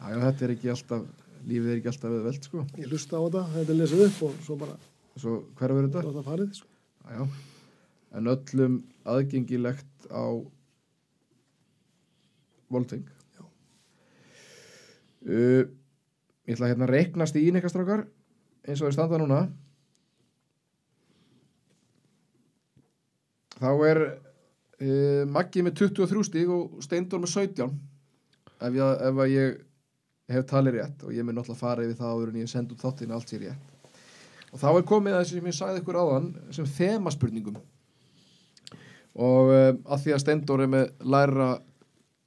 já, 0.00 0.16
þetta 0.20 0.44
er 0.46 0.52
ekki 0.54 0.70
alltaf, 0.74 1.04
lífið 1.48 1.70
er 1.72 1.78
ekki 1.80 1.90
alltaf 1.92 2.12
við 2.12 2.26
veld, 2.28 2.42
sko. 2.48 2.64
Ég 2.78 2.90
hlusta 2.92 3.16
á 3.16 3.20
þetta, 3.24 3.42
þetta 3.54 3.72
er 3.74 3.78
lesið 3.80 4.02
upp 4.06 4.18
og 4.28 4.40
svo 4.46 4.56
bara 4.60 4.76
Svo 5.20 5.32
hver 5.58 5.72
verður 5.74 5.88
þetta? 5.90 6.02
láta 6.06 6.22
farið. 6.26 6.50
Sko. 6.60 6.68
Já, 7.10 7.22
en 8.20 8.30
öllum 8.30 8.76
aðgengilegt 9.10 10.10
á 10.12 10.24
Volting 12.70 13.08
uh, 15.26 15.64
Ég 16.46 16.54
ætla 16.54 16.70
hérna 16.70 16.86
að 16.86 16.92
reiknast 16.94 17.36
í 17.38 17.42
íneikastrákar 17.50 18.04
eins 18.68 18.80
og 18.80 18.90
þau 18.90 18.94
standa 18.94 19.18
núna 19.20 19.40
þá 23.60 23.70
er 23.88 24.00
uh, 24.06 25.22
Maggi 25.30 25.64
með 25.66 25.80
23 25.82 26.26
stíg 26.30 26.52
og 26.54 26.78
Steindor 26.84 27.22
með 27.24 27.34
17 27.34 27.74
ef 28.60 28.78
ég, 28.78 29.02
ef 29.08 29.20
ég 29.30 29.58
hef 30.30 30.46
talið 30.50 30.78
rétt 30.78 31.04
og 31.04 31.14
ég 31.14 31.26
mun 31.26 31.36
náttúrulega 31.38 31.60
fara 31.60 31.84
yfir 31.84 31.98
það 31.98 32.14
áður 32.14 32.32
en 32.32 32.40
ég 32.40 32.50
send 32.50 32.72
út 32.74 32.84
þáttinn 32.84 33.14
allt 33.14 33.32
sér 33.32 33.44
rétt. 33.46 33.96
Og 34.50 34.62
þá 34.62 34.68
er 34.70 34.86
komið 34.86 35.18
að 35.18 35.26
sem 35.30 35.50
ég 35.50 35.56
sagði 35.56 35.82
ykkur 35.82 35.98
áðan 36.00 36.30
sem 36.54 36.68
þemaspurningum. 36.78 37.58
Og 39.20 39.50
uh, 39.50 39.72
að 39.90 40.04
því 40.04 40.14
að 40.14 40.22
Steindor 40.24 40.64
er 40.64 40.70
með 40.70 40.90
læra 41.02 41.50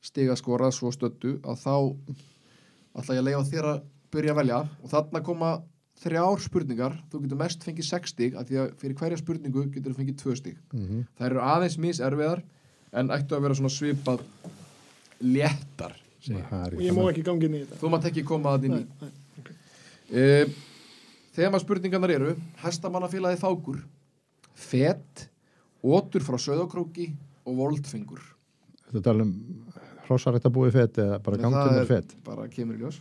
stigaskora 0.03 0.71
svo 0.75 0.91
stöttu 0.91 1.37
að 1.47 1.61
þá 1.63 1.75
ætla 2.99 3.15
ég 3.15 3.21
að 3.21 3.27
leifa 3.29 3.45
þér 3.51 3.69
að 3.71 3.85
byrja 4.13 4.33
að 4.33 4.39
velja. 4.41 4.59
Og 4.83 4.91
þarna 4.91 5.23
koma 5.25 5.53
þrjár 6.03 6.43
spurningar, 6.43 6.97
þú 7.11 7.23
getur 7.23 7.39
mest 7.39 7.63
fengið 7.63 7.87
sex 7.87 8.11
stig 8.11 8.35
að 8.35 8.49
því 8.49 8.59
að 8.59 8.71
fyrir 8.81 8.99
hverja 8.99 9.19
spurningu 9.21 9.65
getur 9.71 9.93
þú 9.93 10.01
fengið 10.01 10.19
tvö 10.19 10.35
stig. 10.39 10.57
Mhm. 10.73 11.05
þær 11.19 11.29
eru 11.29 11.43
aðeins 11.47 11.77
miserfiðar 11.79 12.43
en 12.93 13.13
ættu 13.15 13.35
að 13.35 13.45
vera 13.47 13.55
svona 13.55 13.73
svipað 13.73 14.25
léttar 15.23 16.02
ég. 16.29 16.45
Og 16.77 16.81
ég 16.83 16.95
má 16.95 17.03
ekki 17.11 17.23
gangi 17.27 17.45
inn 17.49 17.57
í 17.57 17.63
þetta 17.65 17.79
þú 17.81 17.91
mátt 17.93 18.07
ekki 18.09 18.23
koma 18.27 18.53
að 18.55 18.67
inn 18.69 18.77
í 18.77 18.81
Nei, 18.83 18.87
nei, 19.01 19.11
ok. 19.41 19.51
uh, 20.13 20.53
þema 21.35 21.59
spurningarnar 21.63 22.13
eru 22.15 22.35
hestamannafélagi 22.63 23.41
fákur 23.41 23.81
fett 24.53 25.27
ótur 25.83 26.23
frá 26.23 26.37
söðokróki 26.39 27.09
og 27.43 27.57
voldfingur 27.59 28.21
Þetta 28.87 29.01
tala 29.09 29.25
um 29.25 29.33
hrossarætt 30.07 30.45
að 30.45 30.53
búi 30.53 30.71
fett 30.75 30.99
eða 31.01 31.17
bara 31.23 31.49
með 31.73 31.87
fett. 31.89 32.15
bara 32.23 32.47
kemur 32.51 32.77
í 32.77 32.83
ljós 32.85 32.99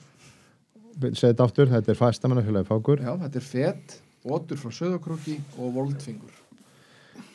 Segð 1.03 1.31
þetta 1.33 1.45
aftur, 1.47 1.69
þetta 1.73 1.91
er 1.95 1.97
fæstamannafélagi 1.97 2.69
fákur. 2.69 3.01
já, 3.01 3.13
þetta 3.23 3.39
er 3.41 3.47
fett, 3.49 3.95
ótur 4.29 4.59
frá 4.61 4.71
söðokróki 4.77 5.39
og 5.59 5.73
voldfingur 5.79 6.35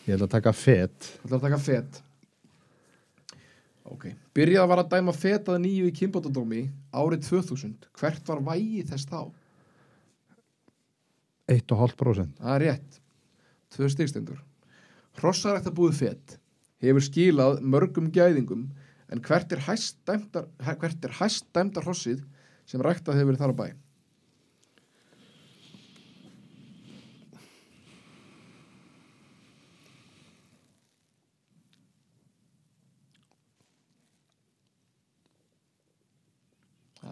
Ég 0.07 0.15
ætla 0.15 0.27
að 0.29 0.35
taka 0.37 0.51
fett. 0.55 1.07
Það 1.19 1.25
ætlar 1.25 1.37
að 1.37 1.45
taka 1.49 1.57
fet 1.65 1.97
Ok 3.93 4.09
Byrjað 4.35 4.69
var 4.71 4.81
að 4.83 4.91
dæma 4.95 5.13
fet 5.15 5.49
að 5.51 5.61
nýju 5.63 5.89
í 5.89 5.95
kynbótadómi 5.99 6.63
árið 6.91 7.27
2000 7.29 7.89
Hvert 7.97 8.31
var 8.31 8.43
vægi 8.51 8.83
þess 8.89 9.07
þá? 9.09 9.21
1,5%. 11.47 12.35
Það 12.41 12.55
er 12.55 12.65
rétt 12.65 12.99
Tvö 13.75 13.89
stigstendur 13.93 14.43
Hrossarætt 15.21 15.69
að 15.69 15.77
búið 15.79 15.97
fet 16.01 16.37
hefur 16.83 17.01
skilað 17.01 17.61
mörgum 17.65 18.11
gæðingum 18.13 18.67
en 19.07 19.21
hvert 19.23 19.53
er 19.55 19.63
hæst 19.65 19.97
dæmdar 20.05 20.49
hvert 20.61 21.05
er 21.07 21.15
hæst 21.21 21.47
dæmdar 21.55 21.87
hrossið 21.87 22.21
sem 22.67 22.83
ræktað 22.83 23.17
hefur 23.17 23.31
verið 23.31 23.43
þar 23.45 23.55
á 23.55 23.59
bæ? 23.61 23.67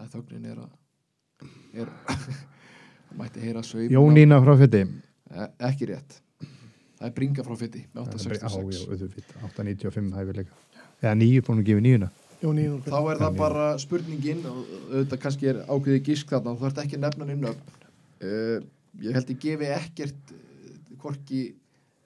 Er 0.06 0.12
þögnin 0.12 0.44
er 0.52 0.60
að 0.62 1.48
er, 1.82 1.88
mætti 3.18 3.42
heyra 3.42 3.62
sveip 3.66 3.90
Jónína 3.92 4.38
frá 4.44 4.54
fetti. 4.60 4.84
E- 5.34 5.48
Ekki 5.68 5.88
rétt. 5.90 6.20
Það 6.96 7.08
er 7.08 7.16
bringa 7.16 7.44
frá 7.44 7.56
fytti 7.60 7.82
með 7.92 8.06
Já, 8.06 8.12
866. 8.14 8.78
já, 8.78 8.86
auðvitað. 8.94 9.42
895 9.50 10.14
hæfur 10.16 10.38
líka. 10.38 10.62
Eða 11.02 11.16
nýju 11.20 11.42
búin 11.48 11.60
að 11.60 11.68
gefa 11.70 11.84
nýjuna. 11.84 12.08
Þá 12.86 12.98
er 13.10 13.20
það 13.20 13.36
bara 13.40 13.66
spurningin 13.82 14.42
og 14.48 14.56
auðvitað 14.92 15.20
kannski 15.24 15.50
er 15.50 15.60
ákveðið 15.66 16.02
gísk 16.06 16.32
þarna 16.32 16.54
þú 16.60 16.68
ert 16.70 16.80
ekki 16.84 17.00
nefnan 17.02 17.32
inn 17.34 17.46
upp. 17.50 17.70
Uh, 18.22 18.58
ég 19.02 19.16
held 19.16 19.32
ég 19.34 19.40
gefi 19.42 19.70
ekkert 19.76 20.34
hvorki 21.02 21.42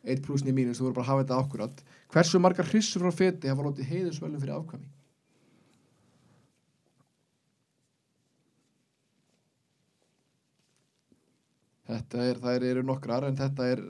1 0.08 0.22
pluss 0.24 0.46
9 0.46 0.54
mínus, 0.56 0.80
þú 0.80 0.88
verður 0.88 0.96
bara 0.96 1.06
að 1.06 1.10
hafa 1.12 1.24
þetta 1.26 1.40
akkurat. 1.44 1.84
Hversu 2.14 2.40
margar 2.42 2.66
hrissur 2.70 3.04
frá 3.04 3.12
fytti 3.14 3.50
hafa 3.52 3.66
lótið 3.66 3.90
heiðusvölum 3.92 4.40
fyrir 4.42 4.56
afkvæmi? 4.56 4.88
Þetta 11.90 12.24
er, 12.26 12.38
það 12.38 12.66
eru 12.70 12.82
nokkrar 12.86 13.26
en 13.26 13.38
þetta 13.38 13.66
er, 13.72 13.80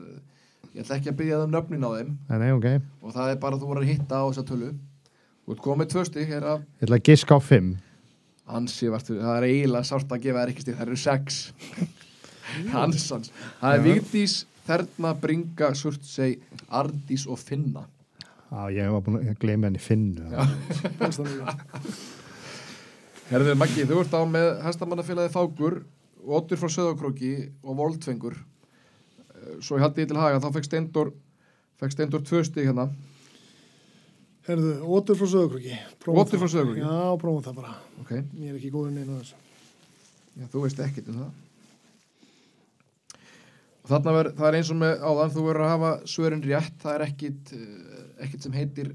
ég 0.73 0.81
ætla 0.83 0.97
ekki 0.97 1.11
að 1.11 1.19
byggja 1.19 1.37
það 1.37 1.45
um 1.45 1.55
nöfnin 1.55 1.85
á 1.85 1.89
þeim. 1.93 2.11
Nei, 2.29 2.37
nei, 2.41 2.49
ok. 2.55 2.67
Ég 2.71 2.87
og 3.05 3.15
það 3.17 3.33
er 3.33 3.39
bara 3.43 3.57
að 3.57 3.61
þú 3.61 3.69
voru 3.71 3.83
að 3.83 3.91
hitta 3.91 4.21
á 4.21 4.25
þessa 4.25 4.45
tölu. 4.49 4.71
Þú 5.41 5.55
ert 5.55 5.63
komið 5.65 5.91
tvö 5.93 6.05
er 6.21 6.47
að 6.47 6.63
ætla 6.81 6.97
að 6.97 7.07
giska 7.09 7.37
á 7.37 7.39
5. 7.45 7.71
ansi 8.51 8.89
vartu, 8.91 9.15
það 9.21 9.37
er 9.37 9.47
eiginlega 9.47 9.87
sárt 9.87 10.11
að 10.11 10.23
gefa 10.25 10.41
þær 10.41 10.53
ekki 10.53 10.65
stig, 10.65 10.77
það 10.79 10.87
eru 10.87 10.99
sex. 10.99 11.41
Hans 12.73 13.05
hans 13.13 13.29
það 13.61 13.75
er 13.77 13.83
Vigdís, 13.85 14.33
Þerna, 14.65 15.13
Bringa, 15.21 15.69
Surtsey 15.77 16.35
Ardís 16.67 17.23
og 17.29 17.39
Finna. 17.39 17.85
Já, 18.51 18.65
ég 18.75 18.91
var 18.91 19.05
búin 19.05 19.21
að 19.21 19.37
gleyma 19.39 19.69
henni 19.69 19.79
finnu. 19.79 20.25
Já. 20.27 20.43
Herður 23.31 23.55
Maggi, 23.61 23.85
þú 23.87 24.01
ert 24.01 24.11
á 24.11 24.21
með 24.27 24.49
hestamannafélagi 24.65 25.31
Fákur 25.31 25.77
Otur 26.21 26.59
frá 26.61 26.69
Söðokróki 26.69 27.33
og 27.63 27.77
Voldfengur. 27.79 28.35
Eh, 28.37 29.55
svo 29.63 29.79
ég 29.79 29.85
haldi 29.85 30.05
ég 30.05 30.11
til 30.11 30.19
haga 30.21 30.41
þá 30.43 30.51
fekk 30.57 30.69
Steindor 30.69 31.13
fekk 31.81 31.95
Steindor 31.95 32.21
tvö 32.25 32.43
stig 32.45 32.69
hérna. 32.69 32.89
Herðu, 34.45 34.73
ótur 34.89 35.17
frá 35.19 35.27
Söðukröki 35.29 35.75
Otur 36.09 36.41
frá 36.41 36.49
Sauðárkróki? 36.49 36.81
Já, 36.81 37.17
prófum 37.21 37.43
það 37.45 37.57
bara. 37.59 37.75
Ok, 38.01 38.11
Ég 38.41 38.49
er 38.49 38.57
ekki 38.57 38.71
góður 38.73 38.95
neina 38.95 39.19
þessu. 39.19 39.37
Já, 40.33 40.45
þú 40.49 40.63
veist 40.65 40.81
ekkert 40.81 41.11
um 41.11 41.19
það. 41.21 41.31
Og 43.81 43.91
þarna 43.91 44.15
ver, 44.17 44.29
það 44.37 44.47
er 44.47 44.57
eins 44.57 44.71
og 44.73 44.79
með 44.81 45.05
áðan, 45.05 45.33
þú 45.35 45.45
verður 45.45 45.65
að 45.65 45.71
hafa 45.75 45.91
svörin 46.13 46.43
rétt, 46.45 46.75
það 46.81 46.95
er 46.95 47.05
ekkit, 47.05 47.53
uh, 47.57 48.01
ekkit 48.25 48.47
sem 48.47 48.57
heitir 48.57 48.91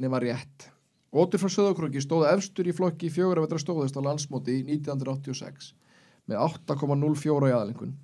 nema 0.00 0.20
rétt. 0.24 0.68
Ótur 1.12 1.40
frá 1.40 1.52
Söðokróki 1.52 2.04
stóð 2.04 2.28
efstur 2.32 2.68
í 2.68 2.76
flokki 2.76 3.12
fjögur 3.12 3.40
að 3.40 3.48
vetra 3.48 3.60
stóðist 3.60 3.96
á 3.96 4.04
landsmóti 4.04 4.60
1986 4.68 5.72
með 6.28 6.42
8,04 6.44 7.48
í 7.50 7.54
aðalengun. 7.56 7.94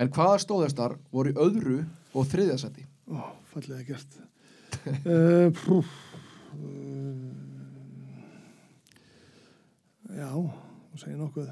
En 0.00 0.08
hvaða 0.14 0.38
stóðistar 0.40 0.94
voru 1.12 1.32
í 1.34 1.38
öðru 1.44 1.78
og 2.16 2.28
þriðjasæti? 2.30 2.86
Ó, 3.12 3.20
fallega 3.52 3.82
gert 3.90 4.20
uh, 5.04 5.50
Pú 5.60 5.80
uh, 5.80 5.86
Já, 10.10 10.30
þú 10.30 10.98
segir 11.02 11.18
nokkuð 11.20 11.50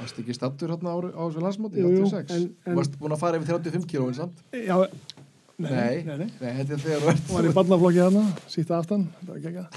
Varst 0.00 0.18
ekki 0.18 0.34
stattur 0.34 0.72
hérna 0.72 0.94
á, 0.96 0.98
þessu 1.14 1.42
landsmóti? 1.44 1.82
Jú, 1.82 1.90
jú, 1.94 2.04
86? 2.08 2.32
en- 2.34 2.46
en- 2.66 2.76
Varst 2.78 2.96
búin 2.98 3.12
að 3.14 3.20
fara 3.22 3.38
yfir 3.38 3.52
35 3.54 3.86
kílóin 3.90 4.16
samt? 4.16 4.40
Já, 4.50 4.74
nei, 5.62 5.70
Nei. 5.72 6.02
nei, 6.06 6.16
nei. 6.24 6.28
Þetta 6.58 6.76
er 6.76 6.82
þegar 6.84 7.04
þú 7.04 7.10
ert... 7.12 7.30
Var 7.36 7.48
í 7.48 7.54
barnaflokki 7.56 8.02
þarna, 8.02 8.24
sýtta 8.50 8.78
aftan 8.82 9.08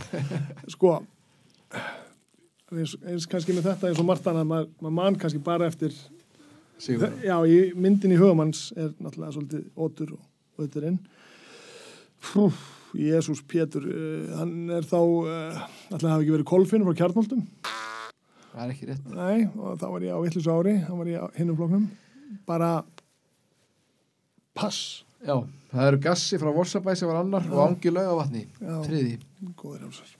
Sko 0.75 0.95
eins, 2.73 2.95
eins 3.05 3.27
kannski 3.29 3.55
með 3.55 3.69
þetta 3.71 3.89
eins 3.89 4.01
og 4.01 4.07
Martan 4.09 4.39
að 4.41 4.47
maður, 4.49 4.69
maður 4.81 4.95
mann 4.99 5.17
kannski 5.21 5.41
bara 5.45 5.69
eftir 5.69 5.95
Sigur. 6.81 7.13
Já, 7.23 7.37
í 7.47 7.71
myndin 7.79 8.11
í 8.11 8.17
hugamanns 8.19 8.67
er 8.75 8.89
náttúrulega 8.99 9.31
svolítið 9.31 9.61
ótur 9.79 10.09
og 10.17 10.65
öturinn. 10.65 10.97
Fú, 12.19 12.49
Jésús 12.99 13.39
Pétur, 13.47 13.85
uh, 13.87 14.33
hann 14.41 14.73
er 14.75 14.83
þá, 14.83 14.97
uh, 14.99 15.61
alltaf 15.93 16.09
hafi 16.09 16.25
ekki 16.25 16.33
verið 16.35 16.49
kolfinn 16.49 16.83
frá 16.83 16.97
kjarnóldum. 16.99 17.45
Það 18.51 18.59
er 18.65 18.73
ekki 18.73 18.89
rétt. 18.89 19.07
Nei, 19.15 19.45
og 19.55 19.79
þá 19.79 19.87
var 19.93 20.03
ég 20.03 20.19
á 20.19 20.23
vittlus 20.25 20.51
ári, 20.51 20.75
þá 20.83 20.91
var 20.99 21.13
ég 21.13 21.23
á 21.23 21.27
hinnum 21.39 21.59
flokknum. 21.61 21.87
Bara 22.47 22.73
pass. 24.55 25.04
Já, 25.25 25.39
það 25.71 25.87
eru 25.89 25.99
gassi 26.03 26.37
frá 26.37 26.51
Vorsabæ 26.53 26.93
sem 26.97 27.09
var 27.09 27.23
annar 27.23 27.45
og 27.49 27.61
Angi 27.63 27.89
Laugavatni, 27.89 28.43
Já. 28.61 28.75
þriði. 28.85 29.15
Góður 29.57 29.87
hálsar. 29.87 30.11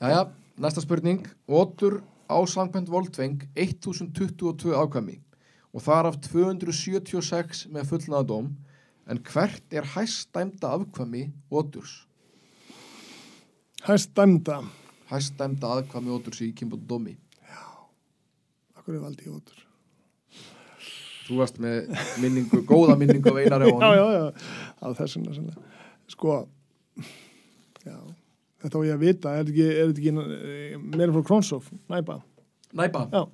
Jæja, 0.00 0.22
næsta 0.56 0.84
spurning. 0.84 1.26
Otur 1.48 2.00
á 2.24 2.38
Sankvænt 2.48 2.88
Voltveng 2.88 3.44
1022 3.54 4.72
ákvæmi 4.72 5.18
og 5.76 5.84
þar 5.84 6.08
af 6.08 6.16
276 6.24 7.66
með 7.68 7.90
fullnaðadóm 7.92 8.48
en 9.06 9.20
hvert 9.28 9.62
er 9.70 9.84
hæst 9.92 10.32
dæmda 10.34 10.72
afkvæmi 10.78 11.26
Oturs? 11.50 12.06
Hæst 13.84 14.16
dæmda. 14.16 14.62
Hæst 15.12 15.36
dæmda 15.38 15.76
afkvæmi 15.76 16.10
Oturs 16.16 16.40
í 16.40 16.54
kynbútu 16.56 16.88
dómi. 16.88 17.16
Akkur 18.76 18.96
er 18.96 19.04
valdi 19.04 19.28
í 19.28 19.34
ótur. 19.36 19.65
Þú 21.26 21.38
varst 21.40 21.56
með 21.62 21.88
minningu, 22.22 22.60
góða 22.68 22.94
minningu 23.00 23.32
af 23.32 23.40
einari 23.42 23.66
á 23.66 23.68
Já, 23.68 23.74
honum. 23.74 23.96
já, 23.96 24.06
já. 24.14 24.26
Á 24.78 24.86
þessuna 25.00 25.34
sinna. 25.34 25.54
Sko, 26.12 26.36
já. 27.86 27.96
Þetta 28.62 28.78
á 28.78 28.86
ég 28.86 28.94
að 28.96 29.02
vita, 29.02 29.32
er 29.34 29.42
þetta 29.44 29.52
ekki, 29.52 29.66
er 29.72 29.90
ekki 29.90 30.12
eh, 30.22 30.78
meira 30.96 31.12
frá 31.14 31.24
Kronsof, 31.26 31.66
næpa? 31.92 32.20
Næpa 32.76 33.02
Já. 33.12 33.24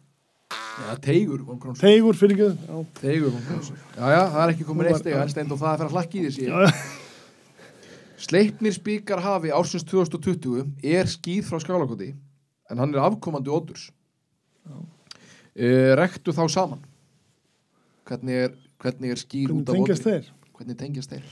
Já, 0.72 0.96
Teigur 1.04 1.42
von 1.44 1.58
Krónsson 1.60 1.84
Teigur 1.84 2.16
fyrir 2.16 2.34
ekki, 2.36 2.66
já. 2.68 2.80
Teigur 3.00 3.30
von 3.32 3.44
Krónsson 3.46 3.76
Já, 3.96 4.06
já, 4.12 4.20
það 4.32 4.42
er 4.46 4.52
ekki 4.54 4.66
komin 4.68 4.88
eitt 4.88 5.00
steg 5.02 5.16
en 5.20 5.30
steind 5.32 5.52
og 5.52 5.60
það 5.60 5.68
er 5.68 5.72
að 5.72 5.80
fara 5.82 5.88
að 5.90 5.96
hlakki 5.98 6.20
í 6.20 6.24
þessi 6.26 6.46
Já, 6.48 6.56
já. 6.64 6.70
Sleipnir 8.22 8.74
spíkar 8.76 9.20
hafi 9.24 9.50
ársins 9.52 9.84
2020 9.88 10.64
er 10.94 11.08
skýð 11.10 11.48
frá 11.50 11.60
skálakoti 11.60 12.12
en 12.72 12.80
hann 12.82 12.94
er 12.94 13.02
afkomandi 13.04 13.52
ódurs 13.52 13.88
uh, 14.68 15.92
Rektu 16.00 16.32
þá 16.36 16.44
saman 16.52 16.80
Hvernig 18.12 18.34
er, 18.44 18.54
hvernig 18.82 19.10
er 19.14 19.20
skýr 19.20 19.48
Hvernig 19.48 19.62
út 19.62 19.70
af 19.72 19.78
tengjast 19.78 20.04
þeir? 20.04 20.26
Hvernig 20.58 20.76
tengjast 20.80 21.14
þeir? 21.14 21.22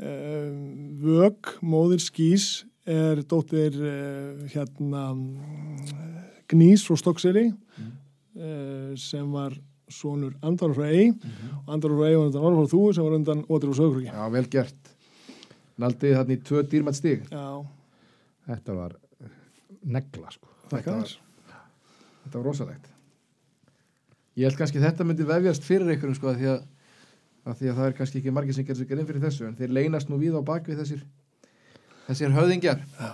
Um, 0.00 0.98
Vög, 1.00 1.54
móðir 1.64 2.00
Skís, 2.04 2.46
er 2.88 3.20
dóttir 3.28 3.74
uh, 3.80 4.44
hérna 4.52 5.06
mm, 5.14 6.44
Gnís 6.52 6.84
frá 6.88 6.96
Stokkseri 7.00 7.46
Mm. 7.80 7.90
uh, 8.36 8.92
sem 9.00 9.30
var 9.32 9.54
sonur 9.90 10.34
Andar 10.44 10.74
frá 10.76 10.86
Ey 10.92 11.08
Mhm. 11.10 11.50
og 11.66 11.72
Andar 11.74 11.90
frá 11.96 12.06
Ey 12.10 12.16
var 12.16 12.26
undan 12.28 12.42
frá 12.60 12.66
Þú 12.74 12.82
sem 12.94 13.04
var 13.06 13.16
undan 13.16 13.44
Ótri 13.48 13.70
frá 13.70 13.76
Sögurkriki. 13.80 14.12
Já, 14.12 14.28
vel 14.32 14.44
gert 14.52 14.92
Naldið 15.80 16.14
þarna 16.18 16.36
í 16.36 16.40
tvö 16.44 16.62
dýrmætt 16.68 16.98
stig 17.00 17.24
Já, 17.32 17.64
Þetta 18.50 18.74
var 18.76 18.92
eh, 19.24 19.28
negla, 19.84 20.30
sko. 20.34 20.48
þakka 20.70 20.96
var-. 21.00 21.16
Þetta 22.24 22.36
var 22.38 22.44
rosalegt 22.50 22.90
Ég 24.38 24.46
held 24.46 24.58
kannski 24.60 24.80
þetta 24.82 25.04
myndi 25.04 25.26
vefjast 25.26 25.64
fyrir 25.66 25.90
einhverjum 25.90 26.14
sko 26.16 26.30
að 26.30 26.38
því 26.40 26.48
að, 26.52 26.60
að 27.50 27.56
því 27.60 27.70
að 27.72 27.78
það 27.80 27.88
er 27.90 27.96
kannski 27.98 28.20
ekki 28.20 28.34
margir 28.36 28.54
sem 28.56 28.66
gerir 28.68 28.78
sig 28.80 28.88
grein 28.92 29.06
fyrir 29.08 29.24
þessu 29.24 29.46
en 29.48 29.56
þeir 29.58 29.74
leynast 29.74 30.10
nú 30.12 30.18
við 30.20 30.36
á 30.38 30.42
bakvið 30.46 30.82
þessir 30.84 31.02
þessir 32.06 32.34
höfðingjar 32.36 32.84
Já, 33.00 33.10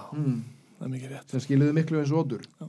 það 0.81 0.93
mikið 0.93 1.15
rétt. 1.15 1.31
sem 1.33 1.45
skiljuðu 1.47 1.77
miklu 1.79 2.01
eins 2.03 2.13
og 2.13 2.21
ódur 2.27 2.45
Já. 2.61 2.67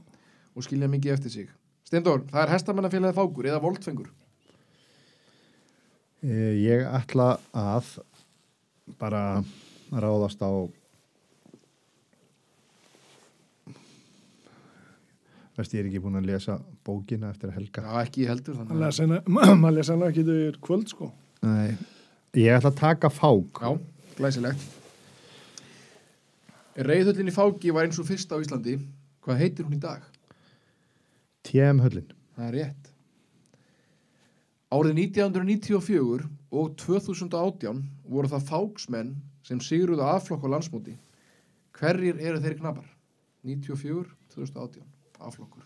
og 0.54 0.64
skilja 0.66 0.88
mikið 0.88 1.12
eftir 1.18 1.34
sig 1.34 1.50
Steindór, 1.88 2.24
það 2.28 2.42
er 2.46 2.50
hestamennafélagið 2.56 3.16
fákur 3.20 3.50
eða 3.52 3.62
voltfengur 3.64 4.10
Eh, 6.18 6.56
Ég 6.58 6.82
ætla 6.90 7.36
að 7.54 7.92
bara 8.98 9.20
ráðast 9.92 10.40
á 10.42 10.50
Veist, 15.58 15.72
ég 15.74 15.82
er 15.82 15.88
ekki 15.90 16.00
búin 16.04 16.18
að 16.20 16.28
lesa 16.30 16.54
bókina 16.86 17.32
eftir 17.34 17.50
helga. 17.50 17.82
Já, 17.82 18.02
ekki 18.06 18.26
heldur 18.28 18.54
Maður 18.54 18.68
þannig 18.68 18.76
að 18.78 18.84
lesa 18.86 19.06
hana- 19.06 19.54
maður 19.62 19.76
lesa 19.80 19.96
hana 19.96 20.10
ekki 20.12 20.22
yfir 20.24 20.58
kvöld, 20.62 20.92
sko. 20.92 21.08
Nei. 21.42 21.72
Ég 22.38 22.54
ætla 22.58 22.70
að 22.70 22.78
taka 22.78 23.10
fák. 23.10 23.58
Já, 23.64 23.72
glæsilegt 24.18 24.66
Reyðhullin 26.78 27.30
í 27.30 27.34
fáki 27.34 27.72
var 27.74 27.88
eins 27.88 27.98
og 27.98 28.06
fyrst 28.06 28.30
á 28.30 28.38
Íslandi 28.38 28.76
Hvað 29.24 29.40
heitir 29.42 29.66
hún 29.66 29.74
í 29.74 29.80
dag? 29.82 30.04
TM 31.48 31.80
höllin. 31.82 32.06
Það 32.36 32.46
er 32.46 32.54
rétt. 32.54 32.90
Árið 34.72 35.00
1994 35.00 36.28
og 36.54 36.70
2018 36.80 37.82
voru 38.12 38.30
það 38.30 38.46
fáksmenn 38.52 39.10
sem 39.48 39.60
sigruðu 39.64 40.04
afflokk 40.06 40.44
á 40.44 40.52
landsmóti. 40.54 40.94
Hverjir 41.78 42.20
eru 42.20 42.40
þeirri 42.44 42.60
knapar? 42.60 42.86
94, 43.48 44.12
2018, 44.36 44.84
afflokkur. 45.20 45.64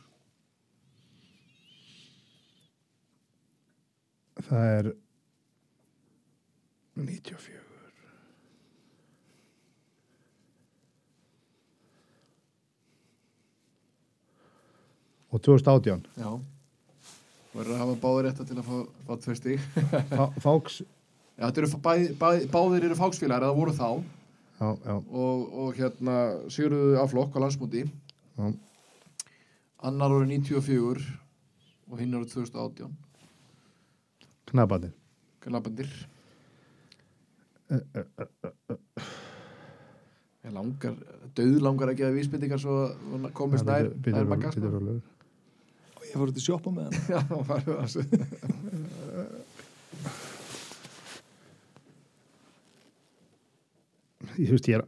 Það 4.43 4.69
er 4.79 4.89
94. 6.97 7.61
Og 15.33 15.41
2018. 15.41 16.03
Já. 16.21 16.33
Verður 17.53 17.75
að 17.77 17.81
hafa 17.83 17.95
báðir 18.03 18.27
rétta 18.29 18.47
til 18.49 18.57
að 18.61 18.67
fá, 18.69 18.77
fá 19.09 19.13
tvö 19.25 19.37
stík. 19.37 19.65
Fá- 20.13 20.35
Fáks. 20.41 20.79
Já, 21.39 21.47
þetta 21.49 21.63
eru 21.63 21.71
bæ, 21.85 21.93
bæ, 22.21 22.29
báðir 22.53 22.87
eru 22.89 22.97
fáksfélagar, 22.99 23.47
eða 23.49 23.57
voru 23.57 23.75
þá, 23.77 23.89
Já, 24.63 24.69
já, 24.87 24.95
og, 24.95 25.47
og 25.59 25.73
hérna 25.79 26.17
sigruðu 26.53 26.99
afflokk 27.03 27.35
á 27.35 27.39
landsmóti. 27.43 27.81
Annar 29.83 30.13
árið 30.15 30.29
94 30.47 31.07
og 31.91 31.99
hinn 32.01 32.15
árið 32.15 32.35
2018. 32.37 32.93
Knabandir. 34.53 34.93
Knabandir. 35.43 35.91
Ég 40.43 40.53
langar, 40.55 40.95
döð 41.39 41.57
langar 41.65 41.91
að 41.93 41.99
gefa 42.03 42.15
vísbendingar 42.17 42.61
svo 42.63 42.77
komist 43.39 43.67
nær, 43.67 43.91
nær 44.07 44.29
makkast. 44.31 44.59
Rólegur. 44.63 45.03
Og 45.97 46.07
ég 46.07 46.15
fór 46.19 46.31
út 46.33 46.39
í 46.39 46.45
sjoppa 46.45 46.73
með 46.75 46.85
hann. 46.89 46.95
Já, 47.11 47.21
það 47.23 47.41
var 47.49 47.61
það. 47.67 48.03
Ég 54.33 54.47
þú 54.49 54.55
veist, 54.57 54.69
ég 54.71 54.79
er 54.79 54.85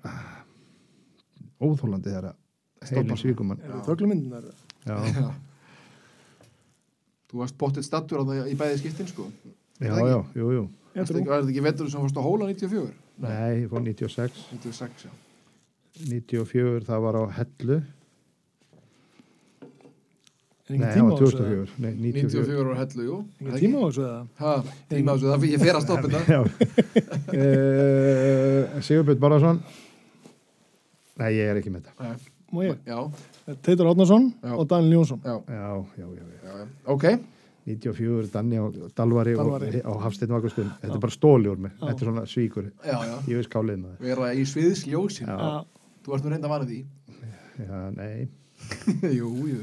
óþólandi 1.65 2.11
þegar 2.13 2.31
að 2.31 2.37
heilin 2.85 3.05
Stoppar. 3.11 3.21
svíkum 3.21 3.51
mann. 3.51 3.61
Er 3.65 3.69
það? 3.75 4.64
Já. 4.85 4.97
Þú 7.31 7.43
varst 7.43 7.59
bóttið 7.59 7.87
stattur 7.87 8.23
á 8.23 8.25
það 8.29 8.51
í 8.53 8.57
bæði 8.61 8.81
skiptin, 8.83 9.11
sko. 9.11 9.29
já, 9.81 9.95
já, 9.97 10.19
jú, 10.39 10.51
jú. 10.55 10.65
Var 10.95 11.09
þetta 11.11 11.41
ekki 11.43 11.65
vetur 11.65 11.91
sem 11.91 12.05
fórst 12.05 12.19
á 12.21 12.23
hóla 12.23 12.47
94? 12.53 12.93
Nei, 13.25 13.65
ég 13.65 13.69
fór 13.71 13.83
96. 13.83 14.45
96, 14.55 15.07
já. 15.09 15.13
94, 16.05 16.85
það 16.87 17.05
var 17.07 17.19
á 17.19 17.25
Hellu. 17.39 17.79
Nei, 20.65 20.79
það 20.81 21.03
var 21.05 21.13
á 21.13 21.21
þessu? 21.21 21.41
eða? 21.45 21.65
2004. 21.69 21.75
Nei, 21.85 21.91
94. 21.93 22.45
94 22.45 22.69
var 22.71 22.79
hellu, 22.81 23.03
jú. 23.05 23.17
Engin 23.45 23.59
tíma 23.61 23.77
á 23.77 23.85
þessu 23.85 24.05
eða? 24.05 24.21
Ha, 24.41 24.53
tíma 24.89 25.05
á 25.05 25.15
þessu, 25.15 25.27
það 25.29 25.43
fyrir 25.43 25.55
ég 25.55 25.61
fer 25.65 25.77
að 25.77 25.85
stoppa 25.85 26.07
þetta. 26.15 26.39
Uh, 27.35 28.79
Sigurbjörn 28.87 29.21
Bárðarsson. 29.27 29.61
Nei, 31.21 31.29
ég 31.37 31.53
er 31.53 31.61
ekki 31.61 31.75
með 31.75 31.85
þetta. 31.85 32.09
Nei, 32.09 32.34
Má 32.55 32.65
ég? 32.69 32.79
Já, 32.87 32.99
Teitur 33.67 33.89
Átnarsson 33.91 34.29
og 34.55 34.67
Daniel 34.71 34.99
Jónsson. 35.01 35.21
já, 35.25 35.35
Já, 35.49 35.85
já, 35.99 36.05
já. 36.05 36.07
já. 36.07 36.27
já, 36.45 36.59
já. 36.61 36.67
Ok, 36.95 37.05
94, 37.67 38.31
Danni 38.35 38.59
á 38.61 38.65
Dalvari, 38.97 39.35
Dalvari. 39.37 39.81
og, 39.85 39.95
og 39.97 40.03
Hafsteinn 40.05 40.33
Vakurskunn. 40.35 40.71
Þetta 40.83 40.95
er 40.99 41.01
bara 41.01 41.15
stóli 41.15 41.49
úr 41.49 41.59
mig. 41.65 41.73
Þetta 41.81 41.95
er 41.97 42.09
svona 42.11 42.25
svíkur. 42.29 42.71
já, 42.85 42.99
já. 43.09 43.15
Ég 43.31 43.39
veist 43.41 43.51
kálið 43.53 43.79
með 43.81 44.05
Vera 44.05 44.33
í 44.37 44.45
sviðsljósin. 44.49 45.27
Já. 45.27 45.39
Já. 45.41 45.89
Þú 46.05 46.15
ert 46.19 46.25
nú 46.27 46.33
reynda 46.35 46.51
vanið 46.53 46.73
því. 46.75 46.81
það. 47.09 47.65
Já, 47.65 47.81
nei. 47.97 48.29
jú, 49.19 49.31
jú. 49.49 49.63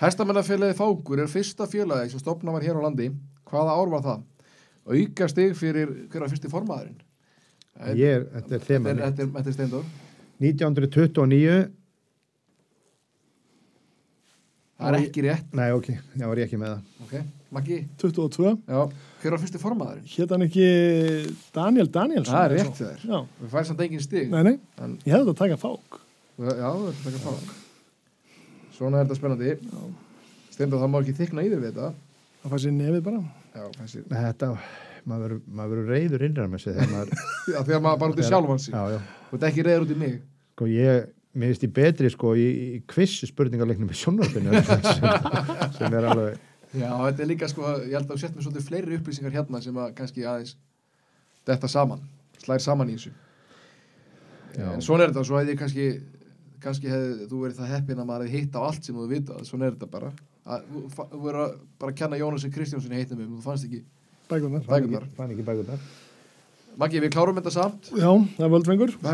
Hestamennafélagi 0.00 0.74
Fákur 0.78 1.20
er 1.22 1.28
fyrsta 1.30 1.68
félagi 1.70 2.10
sem 2.14 2.22
stopna 2.22 2.52
var 2.56 2.64
hér 2.64 2.80
á 2.80 2.82
landi. 2.88 3.10
Hvaða 3.50 3.76
ár 3.78 3.92
var 3.92 4.02
það? 4.08 4.24
Auka 4.84 5.28
stig 5.30 5.52
fyrir 5.56 5.92
hver 6.10 6.24
var 6.24 6.32
fyrsti 6.32 6.50
formaðurinn? 6.50 6.96
Það 7.74 8.00
Ég 8.00 8.16
er, 8.16 8.24
þetta 8.34 8.54
er 8.54 8.64
er, 8.64 8.98
þetta 9.04 9.22
er, 9.22 9.30
þetta 9.36 9.48
er 9.52 9.54
Steindór. 9.58 9.86
1929, 10.40 11.70
Það 14.74 14.88
er 14.90 14.96
ekki 14.98 15.22
rétt. 15.22 15.44
nei, 15.54 15.68
ok, 15.72 15.88
já, 16.18 16.24
var 16.26 16.36
ég 16.40 16.48
ekki 16.48 16.58
með 16.58 16.72
það. 16.74 17.02
Ok, 17.04 17.12
Maggi. 17.54 17.76
22. 18.02 18.54
Já, 18.66 18.80
hver 19.22 19.30
var 19.36 19.40
fyrsti 19.44 19.60
formaðurinn? 19.62 20.08
Hétt 20.10 20.32
hann 20.34 20.42
ekki 20.48 20.64
Daniel 21.54 21.90
Danielsson? 21.94 22.34
Það 22.34 22.46
er 22.48 22.54
rétt 22.56 22.72
svo? 22.80 22.88
þér. 22.88 23.04
Já. 23.06 23.20
Við 23.44 23.52
færum 23.54 23.68
samt 23.70 23.84
engin 23.86 24.02
stig. 24.02 24.30
Nei, 24.32 24.42
nei. 24.48 24.54
En, 24.82 24.96
Ég 25.06 25.14
hefði 25.14 25.28
þetta 25.28 25.34
að 25.36 25.42
taka 25.44 25.60
fák. 25.62 26.00
já, 26.42 26.70
þetta 26.74 26.90
er 26.90 27.04
taka 27.04 27.22
fák. 27.28 27.54
Svona 28.74 28.98
er 29.00 29.06
þetta 29.06 29.18
spennandi. 29.20 29.54
Steindór, 30.54 30.82
það 30.82 30.90
má 30.90 30.98
ekki 31.04 31.14
þykna 31.20 31.44
í 31.46 31.52
þér 31.52 31.62
við 31.62 31.70
þetta. 31.70 31.92
Það 32.42 32.54
fær 32.56 32.62
sér 32.64 32.74
nefið 32.80 33.04
bara. 33.06 33.22
Já, 33.54 33.64
þessi. 33.78 34.02
Þetta, 34.10 34.48
maður 35.06 35.36
verður- 35.54 35.90
reyður 35.94 36.24
innræð 36.26 36.50
með 36.56 36.64
sig 36.64 36.74
þegar 36.74 36.90
maður, 36.90 37.24
Já, 37.54 37.58
þegar 37.68 37.82
maður 37.86 38.00
bara 38.02 38.14
út 38.16 38.18
í 38.18 38.26
sjálfan 38.28 38.62
sig. 38.66 38.74
já, 38.74 38.82
já. 38.96 39.00
Þú 39.30 39.38
ert 39.38 39.46
ekki 39.52 39.64
reyður 39.68 39.86
út 39.86 39.94
í 39.94 39.98
mig. 40.02 40.16
Sko, 40.54 40.68
ég, 40.74 41.06
mér 41.34 41.52
finnst 41.52 41.66
ég 41.66 41.74
betri, 41.74 42.10
sko, 42.14 42.32
í, 42.38 42.48
í 42.78 42.82
quiz 42.90 43.20
spurningarleiknum 43.28 43.90
í 43.90 43.98
sjónvarpinu 43.98 44.64
sem, 44.64 45.06
sem 45.76 45.96
er 45.98 46.08
alveg, 46.12 46.42
Já, 46.74 46.90
þetta 46.90 47.22
er 47.22 47.30
líka 47.30 47.48
sko, 47.50 47.68
ég 47.86 47.94
held 47.94 48.08
að 48.08 48.16
þú 48.16 48.20
sett 48.20 48.34
með 48.34 48.46
svolítið 48.46 48.66
fleiri 48.68 48.96
upplýsingar 48.98 49.34
hérna 49.36 49.60
sem 49.62 49.76
að 49.78 49.92
kannski 49.98 50.24
aðeins 50.26 50.56
þetta 51.46 51.70
saman, 51.70 52.02
slær 52.42 52.62
saman 52.64 52.90
í 52.90 52.96
þessu. 52.96 53.12
Já. 54.54 54.66
En 54.72 54.82
svona 54.82 55.06
er 55.06 55.12
þetta, 55.12 55.24
svo 55.28 55.38
hefði 55.38 55.54
ég 55.54 55.60
kannski, 55.60 55.86
kannski 56.64 56.90
hefði 56.90 57.28
þú 57.30 57.42
verið 57.44 57.60
það 57.60 57.74
heppin 57.76 58.02
að 58.02 58.08
maður 58.10 58.26
hefði 58.26 58.42
hitt 58.42 58.58
á 58.58 58.60
allt 58.64 58.88
sem 58.88 58.98
þú 58.98 59.06
vitað, 59.12 59.44
svona 59.46 59.68
er 59.68 59.76
þetta 59.76 59.90
bara. 59.94 60.10
Að, 60.44 60.66
þú, 60.72 61.06
verið 61.14 61.42
að 61.44 61.54
bara 61.84 61.96
kenna 62.00 62.20
Jónasi 62.20 62.50
Kristjánssoni 62.54 62.98
heitnum 62.98 63.22
um, 63.22 63.36
þú 63.38 63.46
fannst 63.46 63.68
ekki. 63.68 63.84
Bækurnar. 64.32 64.66
Maggi, 66.74 66.98
við 67.04 67.12
klárum 67.14 67.38
þetta 67.38 67.52
samt. 67.54 67.92
Já, 67.94 68.10
það 68.34 68.46
er 68.48 68.50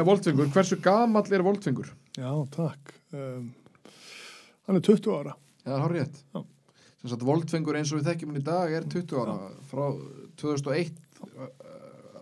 er 0.01 0.07
voltfingur. 0.09 0.49
Hversu 0.55 0.81
gamall 0.81 1.29
er 1.29 1.45
voltfingur? 1.45 1.91
Já, 2.18 2.30
takk. 2.54 2.94
Um, 3.14 3.52
hann 4.66 4.80
er 4.80 4.86
20 4.86 5.12
ára. 5.14 5.36
Já, 5.62 5.72
það 5.72 5.86
er 5.86 5.94
rétt. 5.98 6.22
Já. 6.34 6.40
Sem 7.00 7.12
sagt, 7.12 7.24
voltfingur 7.24 7.78
eins 7.78 7.92
og 7.94 8.00
við 8.00 8.11
þekkjum 8.11 8.32
hann 8.32 8.42
í 8.42 8.46
dag 8.50 8.74
er 8.76 8.88
20 8.92 9.22
ára. 9.22 9.36
Frá 9.70 9.84
2001 10.42 10.98
uh, 11.24 11.46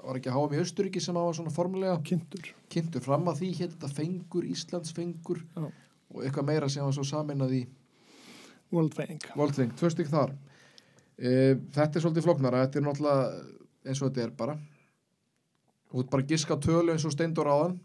var 0.08 0.20
ekki 0.20 0.30
að 0.30 0.38
háa 0.38 0.54
í 0.56 0.62
Östuríki 0.62 1.02
sem 1.02 1.18
hafa 1.18 1.34
svona 1.36 1.52
formulega 1.52 1.98
Kynntur. 2.06 2.52
kynntur 2.72 3.04
fram 3.04 3.26
að 3.28 3.42
því 3.42 3.50
hétt 3.58 3.74
þetta 3.74 3.90
fengur, 3.96 4.46
Íslands 4.48 4.94
fengur 4.96 5.42
Já. 5.56 5.66
og 5.68 6.22
eitthvað 6.22 6.48
meira 6.48 6.70
sem 6.72 6.86
var 6.86 6.96
svo 6.96 7.04
World 8.70 8.94
Fang. 8.94 9.22
Voltving, 9.36 9.72
tvö 9.80 9.88
stygg 9.92 10.10
þar 10.12 10.34
e, 11.16 11.56
Þetta 11.72 11.88
er 11.88 12.04
svolítið 12.04 12.26
flóknara 12.26 12.64
Þetta 12.66 12.80
er 12.80 12.84
náttúrulega 12.84 13.28
eins 13.88 14.02
og 14.02 14.10
þetta 14.10 14.24
er 14.26 14.34
bara 14.36 14.56
Þú 15.88 16.02
ert 16.02 16.10
bara 16.12 16.24
að 16.26 16.34
giska 16.34 16.58
á 16.58 16.64
tölu 16.66 16.92
eins 16.92 17.06
og 17.08 17.14
steindur 17.14 17.48
áðan 17.48 17.78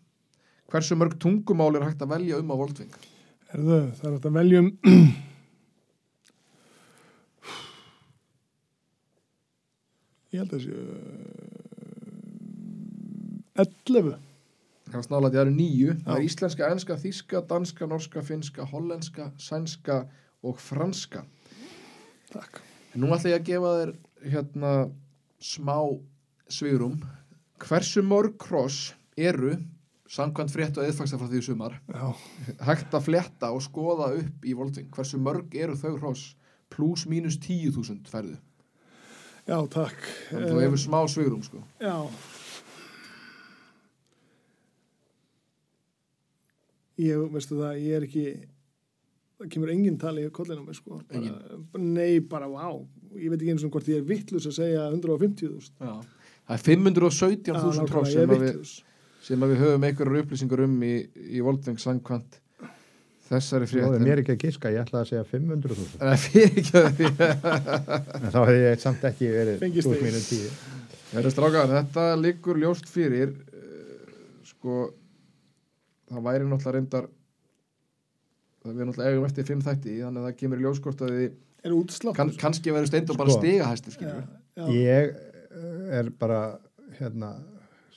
Hversu 0.74 0.96
mörg 0.98 1.20
tungumál 1.22 1.76
er 1.78 1.84
hægt 1.86 2.02
að 2.02 2.16
velja 2.16 2.40
um 2.42 2.50
á 2.50 2.56
Voltving? 2.58 2.94
Herðu, 3.52 3.76
það 3.94 4.08
er 4.08 4.14
hægt 4.16 4.24
að 4.26 4.38
veljum 4.40 4.70
ég 10.34 10.40
held 10.42 10.50
að 10.50 10.64
þessi 10.64 10.74
11 13.62 14.18
Kannast 14.90 15.12
nála 15.14 15.30
að 15.30 15.36
það 15.36 15.44
eru 15.44 15.54
nýju 15.60 15.94
Það 16.00 16.16
er 16.16 16.26
íslenska, 16.26 16.70
enska, 16.74 16.98
þíska, 17.04 17.38
danska, 17.50 17.84
norska, 17.90 18.24
finska, 18.26 18.66
hollenska, 18.70 19.30
sænska 19.42 19.98
og 20.44 20.58
franska. 20.62 21.22
Takk. 22.34 22.60
En 22.94 23.02
nú 23.02 23.14
ætla 23.14 23.32
ég 23.32 23.40
að 23.40 23.48
gefa 23.52 23.72
þér 23.78 23.94
hérna 24.34 24.74
smá 25.38 25.78
svigurum 26.50 26.98
Hversu 27.62 28.02
mörg 28.06 28.34
kross 28.42 28.96
eru 29.14 29.54
samkvæmt 30.14 30.54
frétt 30.54 30.78
og 30.78 30.86
eðfaksta 30.86 31.18
frá 31.18 31.28
því 31.32 31.42
sumar 31.48 31.80
já, 31.90 32.08
hægt 32.68 32.94
að 32.94 33.06
fletta 33.08 33.50
og 33.56 33.64
skoða 33.66 34.12
upp 34.20 34.46
í 34.46 34.54
Voltving 34.58 34.90
hversu 34.94 35.18
mörg 35.22 35.56
eru 35.58 35.76
þau 35.80 35.96
hross 35.98 36.28
pluss 36.74 37.08
mínus 37.10 37.40
10.000 37.42 38.06
færðu? 38.10 38.38
Já 39.48 39.58
takk. 39.74 40.00
Þannig 40.30 40.46
að 40.48 40.54
þú 40.54 40.62
hefur 40.64 40.80
smá 40.80 41.00
svigurum 41.12 41.42
sko. 41.44 41.60
Já. 41.84 41.96
Ég, 47.04 47.24
veistu 47.34 47.58
það, 47.58 47.80
ég 47.82 47.96
er 47.98 48.06
ekki 48.08 48.24
það 49.42 49.50
kemur 49.56 49.72
engin 49.74 49.98
tali 50.02 50.24
í 50.28 50.32
kollinu 50.34 50.62
á 50.64 50.66
mig 50.68 50.78
sko. 50.78 51.00
Bara, 51.10 51.34
nei, 51.82 52.20
bara 52.22 52.48
vá. 52.52 52.68
Ég 53.18 53.34
veit 53.34 53.42
ekki 53.42 53.54
eins 53.56 53.66
og 53.66 53.74
hvort 53.74 53.90
ég 53.92 54.00
er 54.02 54.08
vittlus 54.08 54.46
að 54.50 54.58
segja 54.60 54.86
150.000 54.94 55.74
Já. 55.82 55.96
það 56.48 56.56
er 56.58 56.66
517.000 56.70 57.90
hross 57.92 58.14
sem, 58.14 58.30
að 58.30 58.46
við- 58.46 58.60
sem 59.24 59.46
við 59.48 59.62
höfum 59.64 59.86
einhverjar 59.88 60.24
upplýsingar 60.24 60.64
um 60.66 60.80
í, 60.84 60.94
í 61.38 61.44
Voltving 61.46 61.80
samkvæmt 61.82 62.40
þessari 63.30 63.70
frétt 63.70 64.04
mér 64.04 64.22
ekki 64.22 64.36
að 64.36 64.44
giska, 64.44 64.72
ég 64.74 64.84
ætlaði 64.84 65.04
að 65.06 65.10
segja 65.12 65.26
500.000 65.32 66.00
en 66.00 66.12
það 66.12 66.24
fyrir 66.26 66.60
ekki 66.62 66.74
að 66.80 66.90
því. 66.98 67.12
En 68.20 68.34
þá 68.34 68.40
hefði 68.42 68.60
ég 68.66 68.84
samt 68.84 69.08
ekki 69.10 69.32
verið 69.34 69.64
mínus 69.64 70.30
10 70.30 70.62
Þetta 71.14 71.30
strákar, 71.30 71.70
þetta 71.70 72.04
liggur 72.18 72.58
ljóst 72.58 72.88
fyrir 72.90 73.30
uh, 73.30 74.14
sko 74.50 74.78
það 76.10 76.26
væri 76.28 76.48
náttúrulega 76.50 76.76
reyndar 76.78 77.10
það 78.64 78.78
við 78.80 78.90
náttúrulega 78.90 79.14
eigum 79.14 79.28
eftir 79.30 79.48
fimm 79.48 79.64
þætti 79.64 79.98
þannig 80.00 80.24
að 80.24 80.28
það 80.28 80.38
kemur 80.42 80.62
í 80.62 80.66
ljóskort 80.68 81.04
að 81.06 81.16
þið 81.18 81.28
er 81.64 81.76
útslátt 81.78 82.20
kann, 82.20 82.34
kannski 82.40 82.74
verður 82.76 82.92
steind 82.92 83.14
og 83.14 83.20
bara 83.20 83.34
Sko. 83.34 83.42
stiga 83.44 83.70
hæstir 83.70 83.94
já, 83.94 83.98
skilur 83.98 84.24
já, 84.24 84.66
Ég 84.74 85.14
eh, 85.14 86.00
er 86.00 86.12
bara 86.20 86.42
hérna 87.00 87.34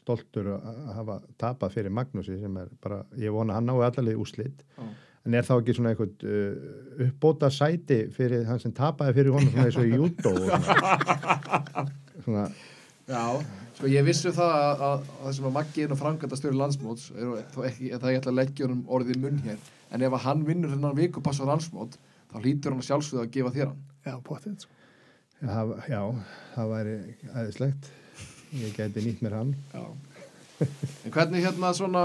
stoltur 0.07 0.53
að 0.55 0.79
hafa 0.95 1.19
tapað 1.41 1.75
fyrir 1.75 1.95
Magnúsi 1.95 2.39
sem 2.39 2.63
er 2.63 2.71
bara, 2.83 3.03
ég 3.19 3.35
vona 3.35 3.59
hann 3.59 3.67
nái 3.67 3.83
allarleið 3.89 4.23
úslit 4.23 4.63
Já. 4.77 4.87
en 5.27 5.35
er 5.35 5.47
þá 5.47 5.53
ekki 5.57 5.75
svona 5.77 5.93
eitthvað 5.93 6.25
uh, 6.31 6.55
uppbóta 7.09 7.51
sæti 7.51 8.05
fyrir 8.15 8.47
hann 8.47 8.63
sem 8.63 8.75
tapaði 8.77 9.19
fyrir 9.19 9.35
honum 9.35 9.51
svona 9.51 9.67
eins 9.67 9.81
og 9.83 9.91
í 9.91 9.99
júdó 9.99 10.35
og 10.37 10.49
svona, 12.23 12.49
Já, 13.07 13.23
sko 13.77 13.87
ég 13.87 14.03
vissu 14.03 14.33
það 14.35 14.53
að, 14.53 14.81
að, 14.83 14.95
að 15.07 15.21
það 15.25 15.35
sem 15.37 15.45
að 15.47 15.53
Maggi 15.55 15.83
er 15.85 15.91
nú 15.93 15.99
franganda 16.01 16.39
stjóri 16.41 16.59
landsmóts 16.59 17.11
er 17.15 17.45
þó 17.55 17.61
ekki, 17.69 17.91
það 17.93 18.11
ég 18.11 18.19
ætla 18.19 18.33
að 18.33 18.39
leggja 18.41 18.67
honum 18.67 18.81
orðið 18.97 19.13
í 19.15 19.21
munn 19.23 19.45
hér 19.45 19.69
en 19.95 20.07
ef 20.07 20.17
að 20.17 20.25
hann 20.25 20.43
vinnur 20.49 20.73
hennan 20.75 20.97
viku 20.99 21.23
passa 21.23 21.47
á 21.47 21.51
landsmót 21.53 21.95
þá 22.33 22.41
hlýtur 22.41 22.75
hann 22.75 22.83
að 22.83 22.89
sjálfsögða 22.89 23.29
að 23.29 23.31
gefa 23.37 23.55
þér 23.55 23.71
hann 23.71 23.85
já, 24.03 24.17
potið 24.27 24.57
sko. 24.65 24.73
já, 25.39 25.61
já, 25.93 26.01
það 26.57 26.75
væri 26.75 26.97
aðeinslegt 27.31 27.93
ég 28.53 28.77
geti 28.77 29.03
nýtt 29.05 29.23
mér 29.25 29.39
hann. 29.41 29.55
Já. 29.73 29.85
En 31.05 31.13
hvernig 31.13 31.45
hérna 31.45 31.73
svona 31.77 32.03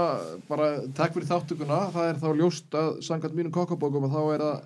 bara 0.48 0.66
takk 0.96 1.14
fyrir 1.14 1.28
þáttökuna 1.30 1.78
það 1.94 2.08
er 2.10 2.18
þá 2.20 2.28
ljóst 2.36 2.76
að 2.76 2.90
samkvæmt 3.06 3.36
mínum 3.38 3.54
kokkabókum 3.54 4.04
að 4.08 4.14
þá 4.16 4.22
er 4.34 4.44
það 4.44 4.56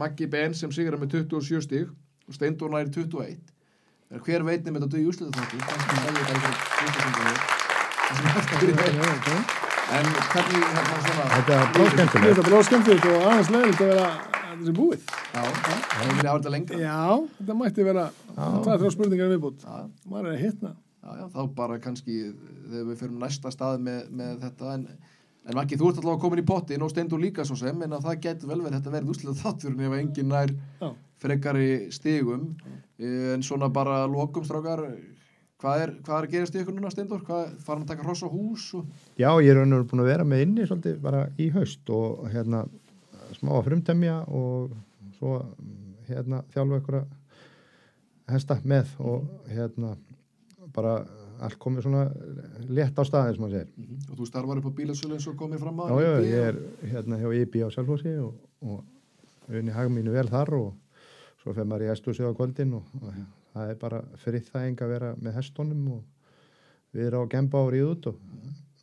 Maggi 0.00 0.26
Ben 0.30 0.54
sem 0.54 0.70
sigur 0.74 0.98
með 0.98 1.12
27 1.30 1.62
stíg 1.66 1.86
og 2.26 2.34
Steindór 2.34 2.70
næri 2.74 2.90
21 2.94 3.38
en 4.10 4.24
hver 4.26 4.42
veit 4.46 4.64
nefnir 4.64 4.82
þetta 4.82 4.96
dög 4.96 5.02
í 5.04 5.10
úsliða 5.10 5.32
þáttu 5.38 5.56
er 5.58 6.26
Já, 8.90 9.38
en 9.90 10.06
hvernig 10.32 10.66
hérna 10.66 10.98
svona 11.06 11.24
þetta 11.36 11.52
er 11.54 11.64
skemmtilegt. 11.94 12.36
Þetta 12.40 12.58
er 12.58 12.66
skemmtilegt 12.68 13.06
og 13.10 13.16
aðeins 13.30 13.50
leiðilegt 13.54 13.80
að 13.84 13.90
vera 13.90 14.06
að 14.50 14.66
sé 14.66 14.74
búið. 14.76 15.02
Já, 15.30 16.32
lengra. 16.54 16.78
Já, 16.80 17.02
þetta 17.38 17.56
mætti 17.58 17.86
vera 17.86 18.04
það 18.36 18.70
er 18.74 18.82
þrjá 18.82 18.92
spurningar 18.94 19.32
viðbútt. 19.34 19.64
Já, 19.64 19.76
Maður 20.10 20.30
er 20.30 20.34
að 20.36 20.42
hitna. 20.44 20.72
Já, 21.02 21.10
já, 21.20 21.24
þá 21.34 21.40
bara 21.56 21.78
kannski 21.82 22.18
þegar 22.32 22.90
við 22.90 23.00
fyrir 23.02 23.16
næsta 23.20 23.52
stað 23.54 23.84
með, 23.86 24.02
með 24.20 24.34
þetta 24.46 24.74
en, 24.74 24.88
en 25.46 25.58
Maggi, 25.58 25.78
þú 25.80 25.90
ert 25.90 26.02
alltaf 26.02 26.20
komin 26.24 26.42
í 26.42 26.48
pottin 26.48 26.84
og 26.84 26.92
Steindór 26.92 27.22
líka 27.22 27.46
svo 27.48 27.58
sem 27.58 27.86
en 27.86 27.96
að 27.96 28.08
það 28.08 28.20
getur 28.26 28.52
vel 28.52 28.60
verið 28.64 28.78
þetta 28.78 28.96
verið 28.96 29.14
úsliða 29.14 29.38
þátturinn 29.44 29.86
ef 29.86 29.96
enginn 30.00 30.34
nær 30.34 30.52
Já. 30.82 30.90
frekari 31.22 31.70
stigum 31.94 32.50
en 33.00 33.46
svona 33.46 33.70
bara 33.72 34.02
lokum 34.10 34.44
strákar 34.44 34.84
hvað 35.60 35.84
er, 35.84 35.94
hvað 36.04 36.16
er 36.16 36.26
að 36.26 36.34
gerast 36.34 36.56
í 36.56 36.60
ykkur 36.62 36.76
núna 36.76 36.92
Steindór? 36.92 37.24
Hvað, 37.26 37.56
farin 37.64 37.84
að 37.84 37.92
taka 37.92 38.04
hross 38.06 38.24
á 38.24 38.28
hús? 38.32 38.66
Og... 38.78 38.86
Já, 39.20 39.30
ég 39.44 39.50
er 39.52 39.60
veru 39.60 39.86
búin 39.88 40.04
að 40.04 40.12
vera 40.12 40.26
með 40.28 40.44
inni 40.46 40.66
svolítið 40.68 41.00
bara 41.04 41.24
í 41.40 41.50
haust 41.54 41.92
og 41.92 42.24
hérna 42.32 42.64
smá 43.36 43.52
að 43.58 43.66
frumtemja 43.68 44.16
og 44.26 44.72
svo 45.18 45.40
hérna 46.08 46.42
þjálfa 46.54 46.80
ykkur 46.80 47.00
að 47.00 47.16
hesta 48.30 48.56
með 48.64 48.94
og 49.02 49.50
hérna 49.50 49.94
bara 50.80 50.94
allt 51.40 51.56
komið 51.60 51.86
svona 51.86 52.02
létt 52.68 52.98
á 53.00 53.02
staðin 53.08 53.36
sem 53.36 53.44
maður 53.44 53.56
segir. 53.56 53.98
og 54.10 54.18
þú 54.18 54.28
starfar 54.28 54.60
upp 54.60 54.68
á 54.68 54.72
bílasölu 54.80 55.16
eins 55.16 55.28
og 55.30 55.36
komið 55.40 55.62
fram 55.64 55.82
að 55.84 55.92
Já, 55.92 56.00
já, 56.04 56.12
IB 56.12 56.30
ég 56.30 56.48
er 56.50 56.60
hérna 56.92 57.20
hjá 57.20 57.28
IB 57.40 57.60
á 57.64 57.68
Sjálfhósi 57.72 58.14
og, 58.20 58.34
og 58.60 59.54
unni 59.60 59.74
hag 59.74 59.92
mínu 59.92 60.14
vel 60.14 60.28
þar 60.28 60.54
og 60.58 60.72
svo 61.40 61.54
fer 61.56 61.68
maður 61.68 61.86
í 61.88 61.92
æstúsið 61.94 62.28
á 62.28 62.36
kvöldin 62.36 62.76
og, 62.76 62.90
og 63.00 63.20
það 63.54 63.72
er 63.72 63.78
bara 63.80 64.02
friðþæging 64.24 64.82
að 64.84 64.92
vera 64.94 65.14
með 65.16 65.38
hestunum 65.40 65.86
og 65.96 66.02
við 66.92 67.08
erum 67.08 67.24
á 67.24 67.32
gemba 67.32 67.64
ríð 67.72 67.92
út 67.94 68.10
og 68.12 68.20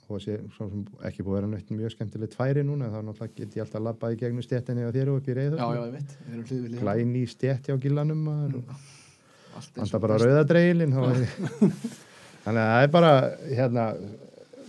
og 0.08 0.22
sé, 0.24 0.38
svo 0.56 0.70
sem 0.72 0.84
ekki 1.08 1.24
búið 1.26 1.34
að 1.34 1.38
vera 1.42 1.48
neitt 1.52 1.72
mjög 1.76 1.92
skemmtilegt 1.92 2.36
færi 2.38 2.62
núna, 2.64 2.88
þá 2.94 3.02
náttúrulega 3.04 3.34
get 3.36 3.58
ég 3.58 3.64
alltaf 3.66 3.84
labbað 3.84 4.14
í 4.14 4.20
gegnum 4.22 4.46
stéttinni 4.46 4.86
á 4.88 4.92
þér 4.96 5.12
og 5.12 5.18
upp 5.20 5.28
í 5.28 5.36
reyðu 5.36 5.58
já, 5.60 5.66
já, 5.68 5.82
ég 5.82 5.96
veit, 5.98 6.14
við 6.22 6.32
erum 6.32 6.46
hlið 6.48 6.62
við 6.62 6.70
hlið. 6.70 6.80
Glæni 6.86 7.24
í 7.24 7.32
stétti 7.34 7.76
á 7.76 7.78
gillanum 7.84 8.22
maður, 8.24 8.56
og 8.62 8.70
eins 8.72 8.97
alltaf 9.58 10.04
bara 10.04 10.20
rauðadreilin 10.22 10.94
þannig 10.96 12.62
að 12.62 12.70
það 12.72 12.84
er 12.84 12.94
bara 12.94 13.14
hérna, 13.48 13.88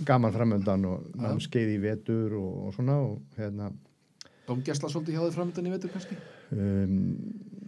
gaman 0.08 0.34
framöndan 0.34 0.86
og 0.88 1.04
námskeið 1.18 1.74
í 1.74 1.78
vetur 1.82 2.34
og, 2.38 2.50
og 2.68 2.74
svona 2.76 2.98
og 3.04 3.38
hérna. 3.38 3.70
Dómgæsla 4.48 4.90
svolítið 4.90 5.18
hjá 5.18 5.22
þið 5.26 5.36
framöndan 5.36 5.68
í 5.68 5.74
vetur 5.74 5.92
kannski? 5.92 6.18
Um, 6.54 6.98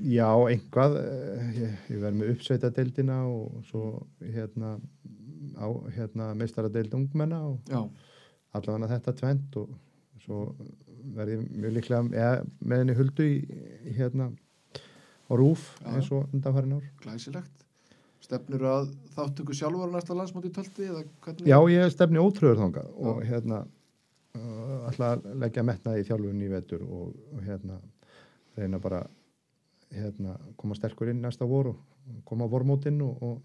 já, 0.08 0.28
einhvað 0.48 0.96
eh, 1.02 1.48
ég, 1.58 1.78
ég 1.92 2.02
verð 2.04 2.20
með 2.20 2.34
uppsveitadeildina 2.34 3.20
og 3.28 3.60
svo 3.68 3.84
hérna 4.22 4.78
á 5.60 5.68
hérna 5.96 6.30
meistaradeild 6.38 6.94
ungmenna 6.96 7.40
og 7.50 7.58
Já, 7.68 7.82
allavega 8.56 8.94
þetta 8.94 9.16
tvent 9.18 9.58
og 9.60 9.74
svo 10.24 10.44
verð 11.16 11.34
ég 11.34 11.44
mjög 11.56 11.76
líklega 11.76 12.02
með 12.08 12.78
henni 12.78 12.96
huldu 12.96 13.26
í 13.26 13.94
hérna 13.96 14.30
á 15.30 15.32
rúf 15.38 15.66
Já. 15.80 15.90
eins 15.94 16.10
og 16.12 16.30
undanfærin 16.34 16.78
ár 16.78 16.86
glæsilegt 17.04 17.66
Stefnur 18.20 18.62
að 18.68 18.90
þáttöku 19.14 19.54
sjálfur 19.56 19.88
á 19.90 19.94
næsta 19.96 20.14
landsmóti 20.14 20.50
í 20.50 20.54
tölti? 20.54 20.88
Já, 21.48 21.56
ég 21.72 21.88
stefni 21.94 22.20
ótrúður 22.20 22.60
þangað 22.60 22.90
og 23.00 23.22
hérna 23.24 23.62
uh, 24.36 24.90
að 24.90 25.24
leggja 25.40 25.64
metnaði 25.66 26.04
í 26.04 26.08
þjálfunni 26.10 26.46
í 26.46 26.52
vetur 26.52 26.84
og, 26.84 27.14
og 27.32 27.46
hérna 27.46 27.78
reyna 28.58 28.80
bara 28.82 29.00
hérna 29.90 30.36
koma 30.60 30.76
sterkur 30.78 31.10
inn 31.10 31.22
næsta 31.24 31.48
vor 31.48 31.72
og 31.72 32.20
koma 32.28 32.46
á 32.46 32.52
vormótinn 32.52 33.00
og, 33.02 33.22
og, 33.24 33.40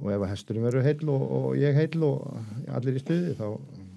og 0.00 0.10
ef 0.14 0.24
að 0.24 0.32
hesturinn 0.32 0.66
verður 0.66 0.88
heill 0.88 1.12
og, 1.12 1.26
og 1.38 1.48
ég 1.60 1.76
heill 1.78 2.06
og 2.08 2.24
allir 2.74 2.98
í 2.98 3.02
stuði 3.04 3.36
þá 3.38 3.46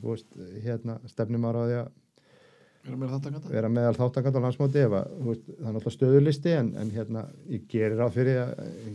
veist, 0.03 0.29
hérna 0.65 0.99
stefnum 1.09 1.47
maður 1.47 1.63
á 1.63 1.65
því 1.65 1.79
að 1.79 1.89
Erum 2.87 3.01
við 3.03 3.09
þetta 3.15 3.31
kanta? 3.33 3.49
vera 3.51 3.69
meðal 3.73 3.95
þáttakant 3.97 4.37
á 4.37 4.41
landsmóti 4.45 4.79
ef 4.85 4.93
að, 4.95 5.07
þú 5.17 5.25
veist, 5.31 5.47
það 5.47 5.65
er 5.67 5.73
náttúrulega 5.77 5.95
stöðulisti 5.97 6.53
en, 6.55 6.69
en 6.83 6.91
hérna, 6.95 7.23
ég 7.51 7.65
gerir 7.73 7.99
á 7.99 8.07
fyrir 8.13 8.37
að 8.43 8.53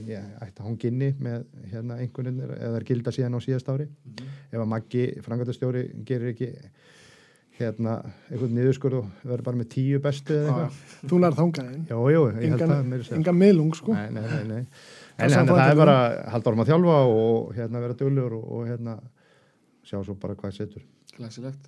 ég 0.08 0.30
ætti 0.46 0.62
að 0.62 0.68
hún 0.70 0.78
ginni 0.80 1.10
með 1.20 1.42
hérna 1.72 1.98
einhvern 2.00 2.30
veginn 2.30 2.56
eða 2.56 2.78
er 2.80 2.86
gilda 2.88 3.12
síðan 3.12 3.36
á 3.36 3.40
síðast 3.44 3.68
ári 3.74 3.88
Mhm. 3.90 4.32
ef 4.52 4.58
að 4.62 4.70
Maggi, 4.72 5.04
frangatastjóri, 5.26 5.82
gerir 6.08 6.32
ekki 6.32 6.48
hérna 7.58 7.98
einhvern 8.32 8.54
niðurskur 8.56 8.94
og 9.02 9.10
verður 9.28 9.44
bara 9.50 9.60
með 9.60 9.68
tíu 9.74 9.98
bestu 10.02 10.38
eitthvað 10.40 10.78
Þú 11.04 11.18
það 12.72 12.86
meira 12.88 13.02
að 13.02 13.06
segja. 13.10 13.16
engan 13.20 13.38
miðlung, 13.42 13.74
sko. 13.76 13.92
Nei, 13.92 14.08
nei, 14.10 14.22
nei, 14.22 14.44
nei. 14.48 14.62
Það 14.62 15.26
En 15.26 15.28
það 15.28 15.36
það 15.52 15.68
til 15.68 15.74
er 15.76 15.80
bara 15.82 15.96
halda 16.32 16.50
orðum 16.50 16.64
að 16.64 16.70
þjálfa 16.72 16.96
og 17.12 17.52
hérna 17.58 17.82
vera 17.84 17.98
dölur 18.00 18.32
og, 18.38 18.44
og 18.56 18.66
hérna 18.72 18.96
sjá 19.84 19.98
svo 20.06 20.14
bara 20.16 20.34
hvað 20.40 20.56
setur. 20.56 20.82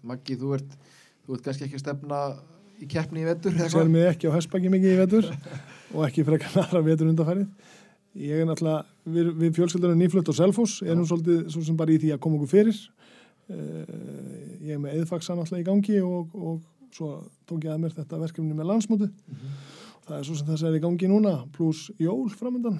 Maggi, 0.03 0.39
þú 0.41 0.55
ert, 0.57 0.79
þú 1.25 1.37
ert 1.37 1.47
kannski 1.47 1.67
ekki 1.69 1.79
að 1.79 1.85
stefna 1.85 2.21
í 2.83 2.89
keppni 2.91 3.23
í 3.23 3.29
vettur 3.29 3.57
Sér 3.71 3.89
mig 3.91 4.09
ekki 4.11 4.29
á 4.29 4.37
hessbæki 4.37 4.73
mikið 4.73 4.93
í 4.95 4.99
vetur 5.01 5.31
og 5.95 6.05
ekki 6.09 6.27
frekar 6.27 6.59
aðra 6.65 6.83
vetur 6.85 7.11
undanfærið. 7.13 7.73
Ég 8.25 8.43
er 8.43 8.47
náttúrulega, 8.47 8.85
við, 9.11 9.31
við 9.41 9.57
fjölskyldunum 9.57 9.99
nýflutt 9.99 10.29
á 10.31 10.35
Selfoss, 10.39 10.83
erum 10.87 11.07
svolítið 11.09 11.49
svo 11.51 11.63
sem 11.67 11.79
bara 11.79 11.95
í 11.95 11.99
því 12.03 12.13
að 12.15 12.21
koma 12.23 12.39
okkur 12.39 12.51
fyrir. 12.53 12.77
Uh, 13.51 14.61
ég 14.63 14.77
er 14.77 14.83
með 14.83 15.01
eðfaksa 15.01 15.35
náttúrulega 15.35 15.65
í 15.65 15.67
gangi 15.67 16.03
og, 16.07 16.37
og 16.39 16.95
svo 16.95 17.11
tók 17.49 17.67
ég 17.67 17.75
að 17.75 17.83
mér 17.83 17.97
þetta 17.97 18.21
verkefni 18.23 18.55
með 18.55 18.71
landsmóti. 18.71 19.11
Það 20.05 20.19
er 20.19 20.29
svo 20.29 20.37
sem 20.39 20.51
þess 20.51 20.63
að 20.63 20.71
er 20.71 20.79
í 20.79 20.85
gangi 20.85 21.11
núna, 21.11 21.35
pluss 21.55 21.89
jól 21.99 22.29
framöndan 22.31 22.79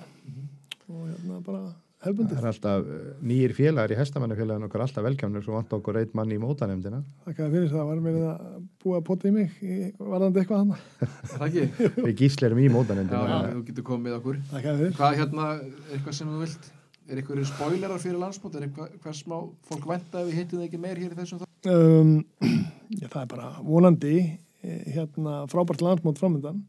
og 0.93 1.09
hérna 1.09 1.41
bara 1.43 1.65
Það 2.05 2.11
hefbundið. 2.11 2.39
er 2.43 2.47
alltaf 2.51 2.89
eh, 2.95 3.05
nýjir 3.31 3.55
félagar 3.57 3.93
í 3.95 3.97
hestamannafélagin 3.99 4.67
okkar 4.69 4.85
alltaf 4.85 5.07
velkjamnir 5.07 5.45
svo 5.47 5.55
vant 5.57 5.73
okkur 5.79 5.99
eitt 6.03 6.13
mann 6.19 6.33
í 6.35 6.39
mótanemdina. 6.43 7.01
Þakka 7.25 7.47
þér 7.47 7.55
fyrir 7.55 7.71
það, 7.73 7.87
var 7.89 8.03
verið 8.05 8.27
að 8.29 8.61
búa 8.85 8.99
að 9.01 9.05
potta 9.09 9.31
í 9.31 9.35
mig 9.35 9.59
varðandi 9.99 10.43
eitthvað 10.43 10.63
hann. 10.63 10.75
Er 11.01 11.33
Það 11.33 11.45
ekki? 11.49 11.89
Við 12.09 12.15
gíslerum 12.21 12.61
í 12.61 12.69
Já, 12.69 12.73
mótanemdina. 12.77 13.41
þú 13.55 13.65
getur 13.71 13.87
komið 13.89 14.05
með 14.11 14.17
okkur. 14.21 14.41
Þakka 14.53 14.77
þér. 14.83 14.95
Hvað 15.01 15.19
hérna, 15.23 15.49
eitthvað 15.95 16.19
sem 16.21 16.33
þú 16.35 16.43
vilt? 16.45 16.71
Er 17.05 17.21
eitthvað 17.21 17.43
spoilerar 17.49 18.01
fyrir 18.01 18.21
landsmót? 18.21 18.55
Er 18.61 18.69
eitthvað 18.69 18.95
hvað 19.05 19.17
smá 19.19 19.37
fólk 19.69 19.89
venda 19.91 20.21
ef 20.23 20.29
við 20.31 20.39
hittum 20.43 20.61
það 20.61 20.69
ekki 20.69 20.83
meir 20.85 21.01
hér 21.03 21.13
í 21.13 21.19
þessum 21.19 21.41
þá? 21.41 21.49
Um, 21.73 22.15
já, 23.01 23.09
það 23.09 23.21
er 23.25 23.29
bara 23.35 23.51
vonandi 23.65 24.15
eh, 24.21 24.87
hérna 24.95 25.43
frábært 25.53 25.85
landsmót 25.85 26.21
framöndan 26.21 26.63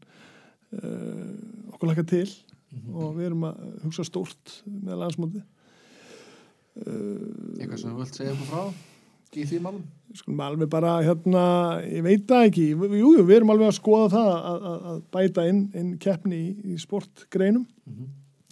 uh, 0.76 1.72
okkur 1.72 1.88
laka 1.92 2.04
til 2.08 2.26
og 2.92 3.14
við 3.16 3.30
erum 3.30 3.46
að 3.48 3.62
hugsa 3.84 4.04
stórt 4.06 4.58
með 4.66 5.00
landsmóti 5.02 5.40
uh, 5.40 5.46
Eitthvað 7.60 7.80
sem 7.80 7.92
þú 7.92 7.98
vilt 8.02 8.18
segja 8.18 8.34
okkur 8.34 8.50
frá? 8.50 8.62
Í 9.36 9.44
því 9.44 9.58
málum? 9.60 9.82
skulum 10.16 10.40
alveg 10.40 10.70
bara 10.72 10.98
hérna 11.04 11.42
ég 11.84 12.04
veit 12.06 12.26
það 12.28 12.46
ekki, 12.48 12.66
jú, 12.72 13.10
jú, 13.18 13.24
við 13.26 13.40
erum 13.40 13.52
alveg 13.52 13.70
að 13.70 13.78
skoða 13.78 14.06
það 14.14 14.30
að, 14.32 14.68
að, 14.70 14.86
að 14.90 15.00
bæta 15.16 15.46
inn, 15.50 15.62
inn 15.76 15.90
keppni 16.02 16.38
í, 16.38 16.52
í 16.72 16.76
sportgreinum. 16.80 17.66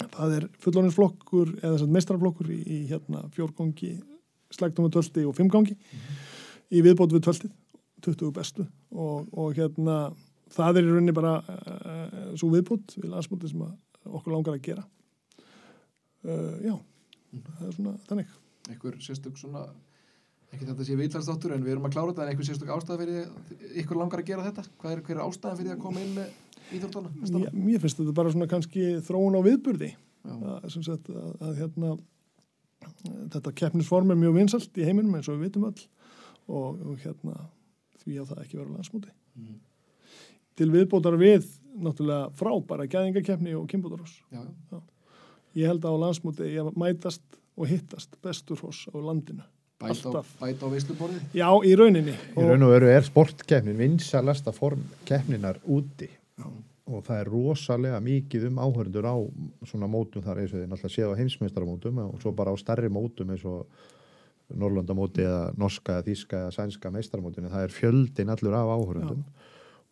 Það 0.05 0.35
er 0.37 0.47
fullóninsflokkur 0.61 1.55
eða 1.63 1.89
mestrarflokkur 1.95 2.51
í, 2.53 2.61
í 2.61 2.81
hérna 2.91 3.25
fjórgangi 3.35 3.95
slægtum 4.55 4.89
við 4.89 4.97
tölti 4.99 5.25
og 5.29 5.37
fimmgangi 5.39 5.79
í 6.75 6.83
viðbót 6.85 7.15
við 7.15 7.25
töltið 7.29 7.55
20 8.05 8.35
bestu. 8.37 8.67
Og, 8.93 9.31
og 9.33 9.57
hérna 9.57 9.99
það 10.53 10.81
er 10.81 10.89
í 10.89 10.93
rauninni 10.93 11.17
bara 11.17 11.39
uh, 11.41 12.35
svo 12.37 12.51
viðbót 12.53 12.99
við 12.99 13.11
landsmóti 13.15 13.51
sem 13.51 13.65
að 13.65 13.73
okkur 14.05 14.35
langar 14.35 14.57
að 14.57 14.65
gera 14.69 14.85
uh, 16.25 16.55
já 16.65 16.75
það 17.35 17.67
er 17.69 17.77
svona 17.79 17.97
þannig 18.09 18.41
Eitthvað 18.65 18.95
sérstök 19.05 19.37
svona, 19.37 19.67
ekki 20.55 20.65
þetta 20.71 20.85
sé 20.89 20.95
vitlarsdóttur 20.97 21.53
en 21.53 21.65
við 21.67 21.75
erum 21.75 21.85
að 21.85 21.97
klára 21.99 22.13
þetta 22.15 22.23
en 22.25 22.31
eitthvað 22.33 22.47
sérstök 22.49 22.71
ástæða 22.73 23.01
fyrir 23.03 23.19
að 23.27 23.75
ykkur 23.83 23.99
langar 24.01 24.23
að 24.23 24.31
gera 24.31 24.45
þetta? 24.47 24.63
Hvað 24.81 24.95
er, 24.95 25.03
er 25.13 25.21
ástæðan 25.27 25.59
fyrir 25.59 25.75
að 25.75 25.83
koma 25.83 26.01
inn 26.01 26.15
með 26.17 26.31
íþjóttana? 26.79 27.11
Já, 27.29 27.51
mér 27.53 27.83
finnst 27.83 28.01
þetta 28.01 28.15
bara 28.17 28.33
svona 28.33 28.49
kannski 28.49 28.87
þróun 29.05 29.37
á 29.37 29.41
viðburði 29.45 29.91
að, 30.25 30.71
sagt, 30.79 31.11
að, 31.13 31.35
að 31.45 31.61
hérna 31.61 31.91
þetta 33.35 33.53
keppnisform 33.61 34.15
er 34.15 34.21
mjög 34.23 34.39
vinsalt 34.39 34.81
í 34.81 34.89
heiminum 34.89 35.19
eins 35.19 35.29
og 35.29 35.37
við 35.37 35.51
vitum 35.51 35.69
öll 35.69 35.85
og, 36.49 36.81
og 36.81 36.97
hérna 37.05 37.37
því 38.01 38.17
að 38.23 38.33
það 38.33 38.43
ekki 38.47 38.61
vera 38.63 38.73
á 38.73 38.77
landsmóti 38.79 39.13
Mm. 39.35 39.57
til 40.55 40.69
viðbótar 40.71 41.17
við 41.19 41.49
náttúrulega 41.75 42.31
frábæra 42.39 42.87
gæðingakeppni 42.91 43.55
og 43.59 43.69
Já, 44.33 44.43
já. 44.73 44.81
ég 45.55 45.67
held 45.67 45.85
að 45.85 45.95
á 45.95 46.03
landsmóti 46.05 46.49
ég 46.55 46.77
mætast 46.77 47.23
og 47.57 47.67
hittast 47.71 48.17
bestur 48.23 48.59
hos 48.63 48.87
á 48.91 48.97
landinu. 48.99 49.43
Bæta 49.79 49.91
á, 49.91 50.07
Alltaf. 50.07 50.27
bæta 50.41 50.67
á 50.67 50.69
veisluborðið. 50.71 51.23
já, 51.35 51.49
í 51.65 51.75
rauninni. 51.77 52.15
Í 52.37 52.43
raun 52.47 52.63
og 52.63 52.71
veru 52.71 52.87
er 52.89 53.03
sportkeppnin 53.03 53.77
vinsalasta 53.79 54.53
form 54.53 54.83
keppninar 55.05 55.59
úti. 55.67 56.09
Og 56.87 57.01
það 57.03 57.21
er 57.21 57.29
rosalega 57.33 58.01
mikið 58.01 58.47
um 58.51 58.59
áhörndur 58.61 59.07
á 59.09 59.17
svona 59.65 59.87
mótum 59.89 60.23
þar 60.23 60.43
eins 60.43 60.53
og 60.53 60.61
þið 60.61 60.69
náttúrulega 60.69 60.95
séð 60.95 61.13
á 61.15 61.19
heimsmeistaramótum 61.19 61.99
og 62.05 62.21
svo 62.21 62.33
bara 62.37 62.53
á 62.53 62.57
starri 62.61 62.89
mótum 62.93 63.31
eins 63.31 63.45
og 63.45 63.67
Norrlandamóti 64.55 65.25
eða 65.25 65.55
norska, 65.57 65.95
eða 65.99 66.05
þíska 66.05 66.41
eða 66.43 66.53
sænska 66.53 66.91
meistaramótinu, 66.93 67.49
það 67.49 67.63
er 67.65 67.73
fjöldin 67.73 68.29
allur 68.35 68.53
af 68.59 68.73
áhörndum 68.77 69.23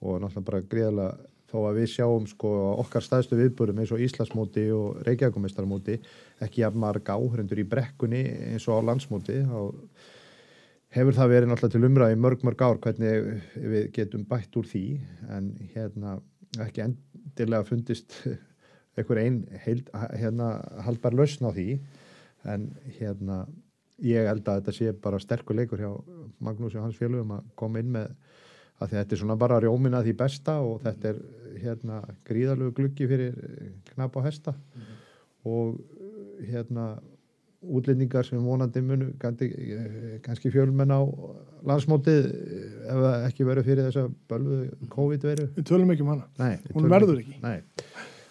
og 0.02 0.20
náttúrulega 0.20 0.44
bara 0.44 0.60
greiðlega 0.60 1.16
þó 1.52 1.58
að 1.68 1.78
við 1.82 1.92
sjáum 1.92 2.26
sko 2.30 2.50
okkar 2.80 3.04
staðstu 3.04 3.36
viðbörum 3.36 3.82
eins 3.82 3.92
og 3.92 4.00
Íslandsmóti 4.02 4.64
og 4.72 5.02
Reykjavíkumeistarmóti 5.06 5.98
ekki 6.42 6.64
jafn 6.64 6.80
marga 6.80 7.18
áhörndur 7.20 7.60
í 7.60 7.68
brekkunni 7.68 8.24
eins 8.54 8.66
og 8.68 8.80
á 8.80 8.86
landsmóti 8.88 9.42
hefur 10.92 11.16
það 11.16 11.32
verið 11.32 11.50
náttúrulega 11.50 11.74
til 11.74 11.88
umræði 11.88 12.20
mörg 12.20 12.46
mörg 12.46 12.64
ár 12.66 12.80
hvernig 12.84 13.28
við 13.56 13.88
getum 13.96 14.24
bætt 14.28 14.56
úr 14.60 14.68
því. 14.68 14.84
En 15.32 15.52
hérna 15.74 16.18
ekki 16.60 16.84
endilega 16.84 17.68
fundist 17.68 18.18
einhver 18.98 19.22
einn 19.22 19.42
hérna 19.64 20.54
haldbar 20.84 21.16
lausn 21.16 21.48
á 21.48 21.50
því. 21.52 21.68
En 22.44 22.68
hérna 22.98 23.46
ég 24.02 24.28
held 24.28 24.48
að 24.48 24.60
þetta 24.60 24.76
sé 24.76 24.92
bara 25.04 25.20
sterkur 25.22 25.56
leikur 25.56 25.80
hjá 25.80 25.92
Magnús 26.42 26.74
og 26.74 26.88
hans 26.88 26.98
félögum 26.98 27.36
að 27.38 27.48
koma 27.56 27.80
inn 27.80 27.92
með 27.94 28.12
að 28.82 28.96
þetta 28.96 29.16
er 29.16 29.22
svona 29.22 29.38
bara 29.40 29.60
rjómin 29.62 29.96
að 29.98 30.08
því 30.10 30.16
besta 30.24 30.58
og 30.64 30.82
þetta 30.84 31.12
er 31.12 31.22
hérna 31.62 32.02
gríðalögu 32.28 32.74
gluggi 32.78 33.08
fyrir 33.10 33.34
knap 33.92 34.16
á 34.18 34.20
hesta 34.26 34.54
og 35.48 35.78
hérna 36.42 36.94
útlendingar 37.62 38.26
sem 38.26 38.42
vonandi 38.42 38.82
munu 38.82 39.12
kannski, 39.22 39.48
kannski 40.24 40.50
fjölmenn 40.50 40.90
á 40.90 41.00
landsmótið 41.68 42.26
ef 42.26 43.02
það 43.04 43.26
ekki 43.28 43.46
verið 43.46 43.68
fyrir 43.68 43.86
þess 43.86 44.00
að 44.02 44.16
bölvu 44.32 44.88
COVID-veru 44.90 45.46
við 45.54 45.68
tölum 45.70 45.92
ekki 45.94 46.02
um 46.02 46.10
hana 46.16 46.26
Nei, 46.42 46.56
Hún 46.74 46.88
verður 46.90 47.20
ekki. 47.22 47.38
Nei, 47.44 47.62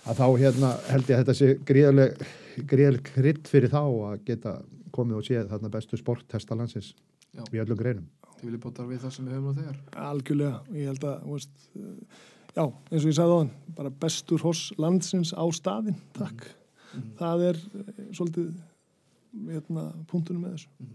að 0.04 0.20
þá 0.20 0.26
hérna 0.44 0.74
held 0.90 1.08
ég 1.14 1.16
að 1.16 1.24
þetta 1.24 1.38
sé 1.40 1.52
gríðaleg 1.72 2.26
gríðaleg 2.74 3.14
krydd 3.14 3.48
fyrir 3.48 3.72
þá 3.72 3.82
að 3.86 4.18
geta 4.28 4.58
komið 4.92 5.22
og 5.22 5.28
séð 5.30 5.48
þarna 5.54 5.72
bestu 5.72 6.00
sporttesta 6.00 6.58
landsins 6.60 6.92
Já. 7.32 7.46
í 7.56 7.62
öllum 7.64 7.80
greinum. 7.80 8.10
Til 8.42 8.50
við 8.56 8.60
bótar 8.64 8.88
við 8.90 9.04
það 9.04 9.14
sem 9.16 9.28
við 9.30 9.36
höfum 9.38 9.48
nú 9.52 9.54
þegar. 9.62 9.80
algjörlega, 10.08 10.62
ég 10.74 10.90
held 10.92 11.04
að 11.12 11.20
þú 11.28 11.36
veist, 11.38 11.68
uh, 11.78 12.24
já, 12.56 12.64
eins 12.66 13.04
og 13.06 13.10
ég 13.12 13.18
sagði 13.20 13.36
á 13.38 13.40
hann 13.42 13.52
bara 13.78 13.94
bestur 14.02 14.42
hos 14.48 14.64
landsins 14.82 15.32
á 15.38 15.44
staðinn 15.54 16.00
takk, 16.18 16.48
það 17.22 17.46
er 17.52 17.62
uh, 17.62 17.92
svolítið 18.18 18.50
hérna, 19.52 19.86
punktunum 20.12 20.42
með 20.48 20.58
þessu 20.58 20.90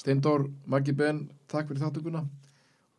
Steindór, 0.00 0.46
Maggi 0.70 0.94
Ben, 0.96 1.26
takk 1.50 1.68
fyrir 1.68 1.82
þáttökuna. 1.82 2.22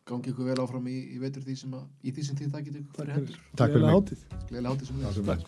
Gangi 0.06 0.30
ykkur 0.30 0.46
vel 0.52 0.58
áfram 0.62 0.84
í, 0.86 0.94
í 1.14 1.18
veitur 1.18 1.42
því 1.42 1.56
sem 1.58 1.72
að, 1.74 1.88
í 2.06 2.12
því 2.14 2.22
sem 2.28 2.36
þið 2.38 2.52
takit 2.54 2.76
ykkur 2.78 3.00
fyrir 3.00 3.16
hendur. 3.16 3.40
Takk 3.58 3.74
fyrir 3.74 3.86
mig. 3.88 4.22
Gleðilega 4.50 4.74
hátíð 4.74 4.86
sem 4.92 5.00
Það 5.00 5.08
við. 5.08 5.16
sem 5.16 5.32
er. 5.34 5.42